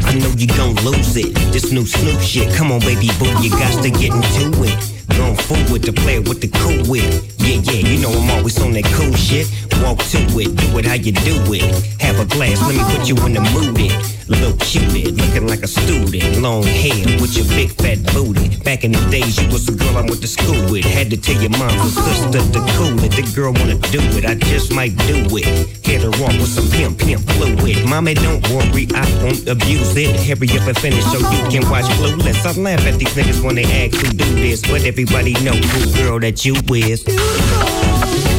I 0.08 0.16
know 0.16 0.30
you 0.38 0.48
gon' 0.48 0.74
lose 0.86 1.18
it. 1.18 1.36
This 1.52 1.74
new 1.74 1.86
Snoop 1.86 2.22
shit. 2.22 2.50
Come 2.56 2.72
on, 2.72 2.80
baby 2.80 3.10
boo, 3.20 3.28
you 3.44 3.50
got 3.50 3.84
to 3.84 3.90
get 3.90 4.14
into 4.14 4.64
it. 4.64 4.99
Going 5.20 5.36
forward 5.36 5.84
to 5.84 5.92
play 5.92 6.20
with 6.20 6.40
the 6.40 6.48
cool 6.48 6.90
wit. 6.90 7.04
Yeah, 7.40 7.60
yeah, 7.68 7.84
you 7.90 8.00
know 8.00 8.12
I'm 8.12 8.30
always 8.38 8.58
on 8.62 8.72
that 8.72 8.86
cool 8.96 9.12
shit. 9.12 9.52
Walk 9.84 10.00
to 10.16 10.20
it, 10.40 10.56
do 10.56 10.78
it 10.80 10.86
how 10.86 10.96
you 10.96 11.12
do 11.12 11.36
it. 11.52 11.68
Have 12.00 12.20
a 12.20 12.26
glass, 12.26 12.62
let 12.64 12.76
me 12.80 12.84
put 12.96 13.10
you 13.10 13.16
in 13.28 13.34
the 13.34 13.42
mood. 13.52 13.76
It. 13.80 13.92
Little 14.30 14.54
cupid, 14.62 15.18
looking 15.18 15.48
like 15.48 15.64
a 15.64 15.68
student. 15.68 16.38
Long 16.38 16.64
hair 16.64 17.04
with 17.20 17.36
your 17.36 17.48
big 17.50 17.72
fat 17.82 17.98
booty. 18.14 18.56
Back 18.64 18.84
in 18.84 18.92
the 18.92 19.02
days, 19.10 19.42
you 19.42 19.50
was 19.52 19.68
a 19.68 19.74
girl 19.74 19.98
I 19.98 20.02
went 20.02 20.22
to 20.22 20.28
school 20.28 20.70
with. 20.72 20.86
Had 20.86 21.10
to 21.10 21.18
tell 21.18 21.42
your 21.42 21.50
mom 21.50 21.68
and 21.68 21.90
sister 21.90 22.40
to 22.40 22.62
cool 22.78 22.96
it. 23.04 23.12
The 23.12 23.26
girl 23.36 23.52
wanna 23.52 23.76
do 23.90 24.00
it, 24.16 24.26
I 24.26 24.36
just 24.36 24.72
might 24.72 24.96
do 25.10 25.26
it. 25.36 25.50
Hit 25.84 26.04
her 26.04 26.14
off 26.22 26.38
with 26.38 26.48
some 26.48 26.70
pimp, 26.70 27.00
pimp 27.00 27.26
fluid. 27.32 27.90
Mommy, 27.90 28.14
don't 28.14 28.46
worry, 28.54 28.86
I 28.94 29.02
won't 29.26 29.48
abuse 29.50 29.98
it. 29.98 30.14
Hurry 30.22 30.48
up 30.60 30.68
and 30.68 30.78
finish 30.78 31.04
so 31.10 31.18
you 31.18 31.42
can 31.50 31.66
watch 31.68 31.90
Clueless. 31.98 32.46
I 32.46 32.54
laugh 32.62 32.86
at 32.86 33.00
these 33.00 33.14
niggas 33.18 33.42
when 33.44 33.56
they 33.56 33.66
ask 33.66 33.98
who 33.98 34.14
do 34.14 34.30
this, 34.36 34.62
but 34.62 34.86
everybody 35.12 35.34
know 35.44 35.54
who 35.54 35.94
girl 35.94 36.20
that 36.20 36.46
you 36.46 36.54
is. 36.70 38.39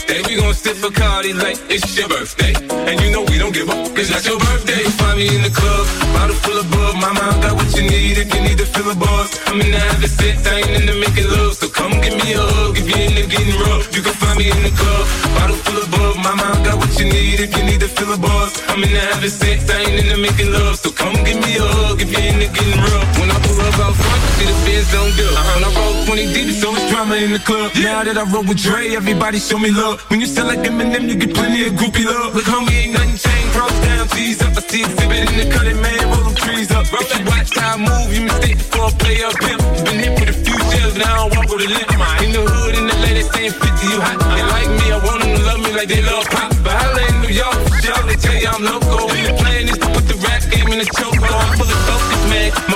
Birthday, 0.00 0.22
we 0.28 0.40
gon' 0.40 0.54
sip 0.54 0.76
Bacardi 0.76 1.34
like 1.34 1.58
it's 1.68 1.96
your 1.96 2.08
birthday. 2.08 2.54
And 2.88 3.00
you 3.00 3.10
know 3.10 3.22
we 3.28 3.38
don't 3.38 3.52
give 3.52 3.68
up, 3.68 3.88
it's 3.96 4.10
not 4.10 4.24
your 4.24 4.38
birthday. 4.38 4.80
You 4.82 4.90
Find 5.00 5.18
me 5.18 5.26
in 5.34 5.42
the 5.42 5.50
club, 5.50 5.86
bottle 6.14 6.36
full 6.36 6.58
of 6.58 6.70
bug. 6.70 6.94
Mama, 6.96 7.20
I 7.20 7.40
got 7.40 7.54
what 7.56 7.70
you 7.76 7.82
need 7.82 8.18
if 8.18 8.32
you 8.34 8.40
need 8.40 8.58
to 8.58 8.66
fill 8.66 8.90
a 8.90 8.94
buzz. 8.94 9.38
I'm 9.46 9.60
in 9.60 9.70
the 9.70 9.78
having 9.78 10.08
sex, 10.08 10.46
I 10.46 10.60
ain't 10.60 10.70
into 10.70 10.94
making 10.94 11.28
love. 11.30 11.54
So 11.54 11.68
come 11.68 11.92
give 12.00 12.16
me 12.16 12.32
a 12.32 12.40
hug 12.40 12.76
if 12.78 12.86
you're 12.88 13.00
into 13.00 13.24
getting 13.26 13.56
rough. 13.60 13.88
You 13.94 14.02
can 14.02 14.14
find 14.14 14.36
me 14.38 14.50
in 14.50 14.62
the 14.62 14.72
club, 14.72 15.04
bottle 15.36 15.56
full 15.64 15.78
of 15.82 15.90
bug. 15.90 16.16
Mama, 16.20 16.44
I 16.44 16.64
got 16.64 16.76
what 16.78 16.92
you 16.98 17.06
need 17.06 17.40
if 17.40 17.50
you 17.56 17.64
need 17.64 17.80
to 17.80 17.88
fill 17.88 18.12
a 18.12 18.18
buzz. 18.18 18.52
I'm 18.68 18.82
in 18.84 18.92
the 18.92 19.00
having 19.00 19.30
sex, 19.32 19.68
I 19.70 19.80
ain't 19.84 20.04
into 20.04 20.18
making 20.18 20.52
love. 20.52 20.76
So 20.76 20.90
come 20.92 21.16
give 21.24 21.40
me 21.40 21.56
a 21.56 21.64
hug 21.64 22.00
if 22.00 22.08
you're 22.12 22.28
into 22.30 22.48
getting 22.52 22.80
rough. 22.92 23.08
When 23.18 23.28
I 23.32 23.38
pull 23.40 23.60
up 23.64 23.78
out 23.80 23.94
front, 23.96 24.20
see 24.36 24.46
the 24.46 24.56
fans 24.64 24.88
don't 24.92 25.14
do. 25.16 25.26
Uh-huh. 25.26 25.48
When 25.56 25.64
I 25.64 25.70
roll 25.76 26.04
20 26.06 26.34
deep, 26.34 26.48
so 26.60 26.68
it's 26.76 26.86
drama 26.92 27.16
in 27.16 27.32
the 27.32 27.42
club. 27.42 27.72
Now 27.80 28.04
that 28.04 28.16
I 28.20 28.24
roll 28.28 28.44
with 28.44 28.60
Dre, 28.60 28.94
everybody 28.94 29.38
show 29.40 29.58
me 29.58 29.70
love. 29.72 29.89
When 30.08 30.20
you 30.20 30.26
sell 30.26 30.46
like 30.46 30.60
Eminem, 30.60 31.08
you 31.08 31.16
get 31.16 31.34
plenty 31.34 31.66
of 31.66 31.72
groupie 31.74 32.04
love. 32.04 32.34
Look, 32.34 32.44
homie, 32.44 32.70
ain't 32.70 32.92
nothing 32.94 33.16
changed. 33.18 33.50
Cross 33.56 33.74
down, 33.82 34.06
G's 34.14 34.40
up. 34.42 34.56
I 34.56 34.60
see 34.62 34.82
exhibit 34.82 35.30
in 35.30 35.36
the 35.40 35.46
cutting, 35.50 35.80
man. 35.82 35.98
Roll 36.14 36.30
them 36.30 36.34
trees 36.34 36.70
up. 36.70 36.86
If 36.86 37.18
you 37.18 37.24
watch 37.26 37.50
how 37.58 37.74
I 37.74 37.82
move, 37.82 38.14
you 38.14 38.22
mistake 38.22 38.58
for 38.70 38.86
a 38.86 38.92
player 39.02 39.30
pimp. 39.42 39.60
Been 39.82 39.98
hit 39.98 40.12
with 40.20 40.30
a 40.30 40.36
few 40.46 40.58
shells, 40.70 40.94
now 40.96 41.10
I 41.10 41.16
don't 41.18 41.36
walk 41.36 41.48
with 41.50 41.66
a 41.66 41.70
limp. 41.74 41.90
In 42.22 42.30
the 42.30 42.42
hood, 42.46 42.74
in 42.78 42.86
the 42.86 42.96
ladies 43.02 43.28
saying 43.34 43.50
50, 43.50 43.66
you 43.90 43.98
hot. 43.98 44.18
They 44.30 44.44
like 44.54 44.70
me, 44.78 44.86
I 44.94 44.98
want 45.02 45.22
them 45.22 45.32
to 45.34 45.42
love 45.42 45.60
me 45.60 45.70
like 45.74 45.88
they 45.88 46.02
love 46.02 46.26
pop. 46.30 46.54
But 46.62 46.74
I 46.76 47.10
in 47.10 47.16
New 47.26 47.34
York, 47.34 47.58
sure, 47.82 48.02
they 48.06 48.14
tell 48.14 48.38
you 48.38 48.46
I'm 48.46 48.62
local. 48.62 49.10
And 49.10 49.26
the 49.26 49.34
plan 49.42 49.66
is 49.66 49.78
to 49.78 49.88
put 49.90 50.06
the 50.06 50.16
rap 50.22 50.42
game 50.54 50.70
in 50.70 50.78
the 50.78 50.88
choke. 50.94 51.19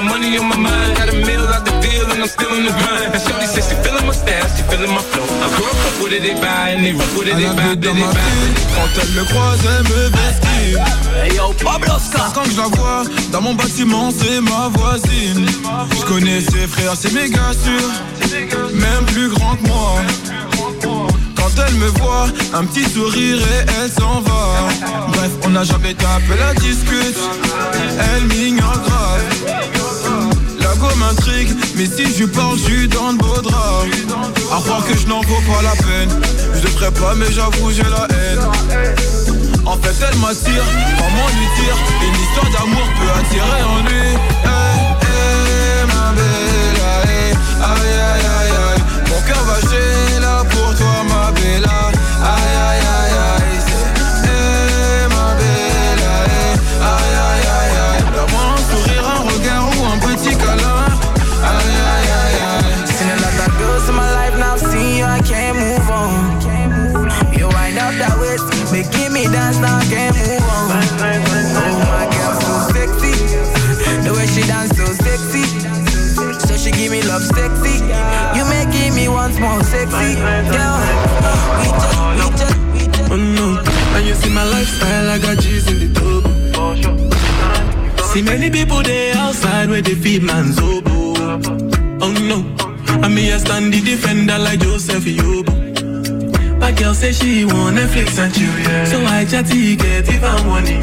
Money 0.05 0.37
on 0.39 0.49
my 0.49 0.57
mind, 0.57 0.97
got 0.97 1.09
a 1.09 1.17
mill 1.17 1.47
out 1.49 1.65
the 1.65 1.73
deal, 1.81 2.07
and 2.13 2.21
I'm 2.23 2.29
still 2.29 2.53
in 2.55 2.65
the 2.65 2.75
grind. 2.81 3.15
And 3.15 3.23
Shorty 3.23 3.47
says 3.47 3.69
she 3.69 3.77
feeling 3.83 4.07
my 4.07 4.13
style, 4.15 4.49
she 4.57 4.63
feeling 4.71 4.93
my 4.93 5.03
flow. 5.11 5.25
I 5.45 5.49
grew 5.57 5.67
up 5.67 5.97
with 6.03 6.13
it, 6.13 6.23
they 6.23 6.35
buy, 6.41 6.71
and 6.77 6.85
they 6.85 6.93
rock 6.93 7.11
with 7.17 7.29
it, 7.29 7.37
they 7.37 7.49
Elle 7.49 7.57
buy, 7.57 7.63
habite 7.63 7.81
they 7.81 7.89
dans 7.89 7.99
ma 8.01 8.13
buy. 8.13 8.21
ville, 8.21 8.55
quand 8.75 8.93
elle 9.01 9.13
me 9.19 9.25
croise, 9.33 9.61
elle 9.65 9.85
me 9.93 10.01
vestit. 10.17 10.77
Hey 11.23 11.37
yo, 11.37 11.53
Pablo 11.63 11.95
Quand 12.35 12.45
je 12.45 12.57
la 12.57 12.69
vois, 12.77 13.03
dans 13.33 13.41
mon 13.41 13.55
bâtiment, 13.55 14.11
c'est 14.11 14.41
ma 14.41 14.69
voisine. 14.69 15.47
Je 15.99 16.05
connais 16.05 16.41
ses 16.41 16.67
frères, 16.67 16.95
c'est 16.97 17.13
méga 17.13 17.53
sûr. 17.53 17.89
Même 18.75 19.05
plus 19.13 19.29
grand 19.31 19.57
que 19.57 19.67
moi. 19.69 20.01
Quand 21.45 21.63
elle 21.69 21.75
me 21.75 21.89
voit, 21.89 22.27
un 22.55 22.65
petit 22.65 22.89
sourire 22.89 23.37
et 23.37 23.67
elle 23.79 23.91
s'en 23.93 24.23
va. 24.23 24.67
Bref, 25.09 25.31
on 25.45 25.51
n'a 25.51 25.63
jamais 25.63 25.93
tapé 25.93 26.39
la 26.39 26.55
discute. 26.55 27.19
Elle 28.01 28.25
m'ignore 28.29 28.81
grave. 28.87 29.23
La 30.61 30.75
go 30.77 30.87
m'intrigue, 30.97 31.55
mais 31.77 31.85
si 31.85 32.17
je 32.17 32.25
parle, 32.25 32.57
je 32.57 32.63
suis 32.63 32.89
dans 32.89 33.13
le 33.13 33.19
beau 33.19 33.43
drap. 33.43 33.85
À 34.57 34.61
croire 34.63 34.87
que 34.87 34.97
je 34.97 35.07
n'en 35.07 35.21
vaux 35.21 35.43
pas 35.53 35.61
la 35.61 35.77
peine. 35.85 36.19
Je 36.55 36.63
devrais 36.63 36.91
pas, 36.93 37.15
mais 37.15 37.31
j'avoue, 37.31 37.71
j'ai 37.73 37.83
la 37.83 38.09
haine. 38.17 38.41
En 39.67 39.77
fait, 39.77 39.95
elle 40.01 40.19
m'attire, 40.21 40.65
comment 40.97 41.29
lui 41.29 41.49
dire 41.63 41.77
Une 42.07 42.23
histoire 42.25 42.51
d'amour 42.53 42.87
peut 42.99 43.11
attirer 43.21 43.63
en 43.65 43.83
lui. 43.87 44.17
Hey, 44.45 45.85
ma 45.89 46.13
bella, 46.17 46.93
hey. 47.05 47.33
aïe, 47.61 48.01
aïe, 48.01 48.27
aïe, 48.41 48.57
aïe. 48.73 48.74
Mon 49.15 49.21
cœur 49.23 49.45
va 49.45 49.61
chez 49.71 50.21
là 50.21 50.43
pour 50.51 50.75
toi, 50.75 50.97
ma 51.09 51.31
bella. 51.31 51.93
Aïe, 52.21 52.55
aïe, 52.69 52.83
aïe, 52.99 53.17
aïe. 53.31 53.59
C'est, 54.23 55.07
ma 55.09 55.35
bella, 55.39 56.15
hey. 56.27 56.59
aïe, 56.83 57.15
aïe, 57.31 57.47
aïe, 57.59 57.77
aïe. 57.87 58.03
Donne-moi 58.13 58.45
un 58.51 58.63
sourire, 58.71 59.07
un 59.07 59.23
regard 59.31 59.65
ou 59.69 59.85
un 59.87 59.99
petit 59.99 60.35
câlin. 60.37 60.83
Aïe, 61.47 61.79
aïe, 61.95 62.11
aïe, 62.25 62.41
aïe. 62.43 62.87
Seen 62.87 63.09
a 63.09 63.17
lot 63.23 63.39
of 63.39 63.51
girls 63.57 63.89
in 63.89 63.95
my 63.95 64.11
life, 64.19 64.37
now 64.37 64.55
I've 64.55 64.67
I 65.05 65.21
can't 65.23 65.57
move 65.59 65.91
on. 65.91 66.41
You 67.39 67.47
wind 67.55 67.79
up 67.79 67.95
that 68.03 68.19
waist, 68.19 68.47
make 68.73 68.91
give 68.91 69.13
me 69.13 69.25
dance, 69.31 69.59
now 69.59 69.79
I 69.79 69.85
can't 69.85 70.17
move 70.17 70.43
on. 70.43 70.83
Oh 71.63 71.79
my 71.87 72.07
girl, 72.11 72.35
so 72.43 72.53
sexy. 72.75 73.15
The 74.03 74.13
way 74.13 74.27
she 74.27 74.43
dance, 74.43 74.75
so 74.77 74.87
sexy. 75.07 75.45
So 76.49 76.57
she 76.57 76.73
give 76.73 76.91
me 76.91 77.03
love, 77.03 77.23
sexy. 77.23 77.54
More, 79.45 79.63
sexy. 79.63 80.15
Girl, 80.57 80.77
we 81.61 81.69
just, 81.81 81.95
we 82.21 82.27
just, 82.41 82.57
we 82.73 82.83
just. 82.95 83.13
Oh 83.13 83.17
no, 83.39 83.47
and 83.97 84.07
you 84.07 84.15
see 84.15 84.33
my 84.33 84.45
lifestyle, 84.45 85.09
I 85.11 85.19
got 85.19 85.39
G's 85.43 85.67
in 85.71 85.79
the 85.83 85.89
double. 85.99 86.35
See 88.11 88.23
many 88.23 88.51
people 88.51 88.83
there 88.83 89.17
outside 89.17 89.69
where 89.69 89.83
they 89.83 89.95
feed 89.95 90.23
man's 90.23 90.59
oboe. 90.59 91.15
Oh 92.05 92.13
no, 92.31 92.39
I 93.03 93.09
me 93.09 93.31
a 93.31 93.39
stand 93.39 93.73
the 93.73 93.81
defender 93.81 94.39
like 94.39 94.61
Joseph 94.61 95.05
Yobo. 95.05 95.64
My 96.65 96.73
girl 96.73 96.95
say 96.95 97.13
she 97.13 97.45
want 97.45 97.77
Netflix 97.77 98.19
and 98.19 98.33
chill, 98.33 98.59
yeah. 98.61 98.87
So 98.87 98.99
I 99.05 99.27
chatty 99.27 99.77
get 99.77 100.09
even 100.09 100.47
money. 100.47 100.79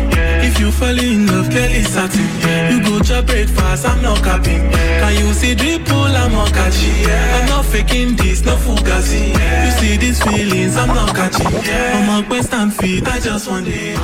If 0.45 0.59
you 0.59 0.71
fall 0.71 0.95
in 0.95 1.25
love, 1.25 1.49
Kelly 1.49 1.81
satin. 1.81 2.29
You 2.69 2.83
go 2.83 2.99
to 2.99 3.23
breakfast, 3.23 3.87
I'm 3.87 3.99
not 4.03 4.19
capping. 4.23 4.69
Can 4.69 5.13
you 5.17 5.33
see 5.33 5.55
dripple, 5.55 6.13
I'm 6.15 6.33
not 6.33 6.53
catching. 6.53 7.01
Yeah. 7.01 7.39
I'm 7.39 7.49
not 7.49 7.65
faking 7.65 8.15
this, 8.15 8.45
no 8.45 8.57
fugazi. 8.57 9.29
You 9.65 9.71
see 9.71 9.97
these 9.97 10.21
feelings, 10.21 10.77
I'm 10.77 10.89
not 10.89 11.15
catching. 11.15 11.51
Yeah. 11.65 11.97
I'm 11.97 12.23
a 12.23 12.27
quest 12.27 12.53
and 12.53 12.71
feet, 12.71 13.07
I 13.07 13.19
just 13.19 13.49
want 13.49 13.65
it. 13.67 13.97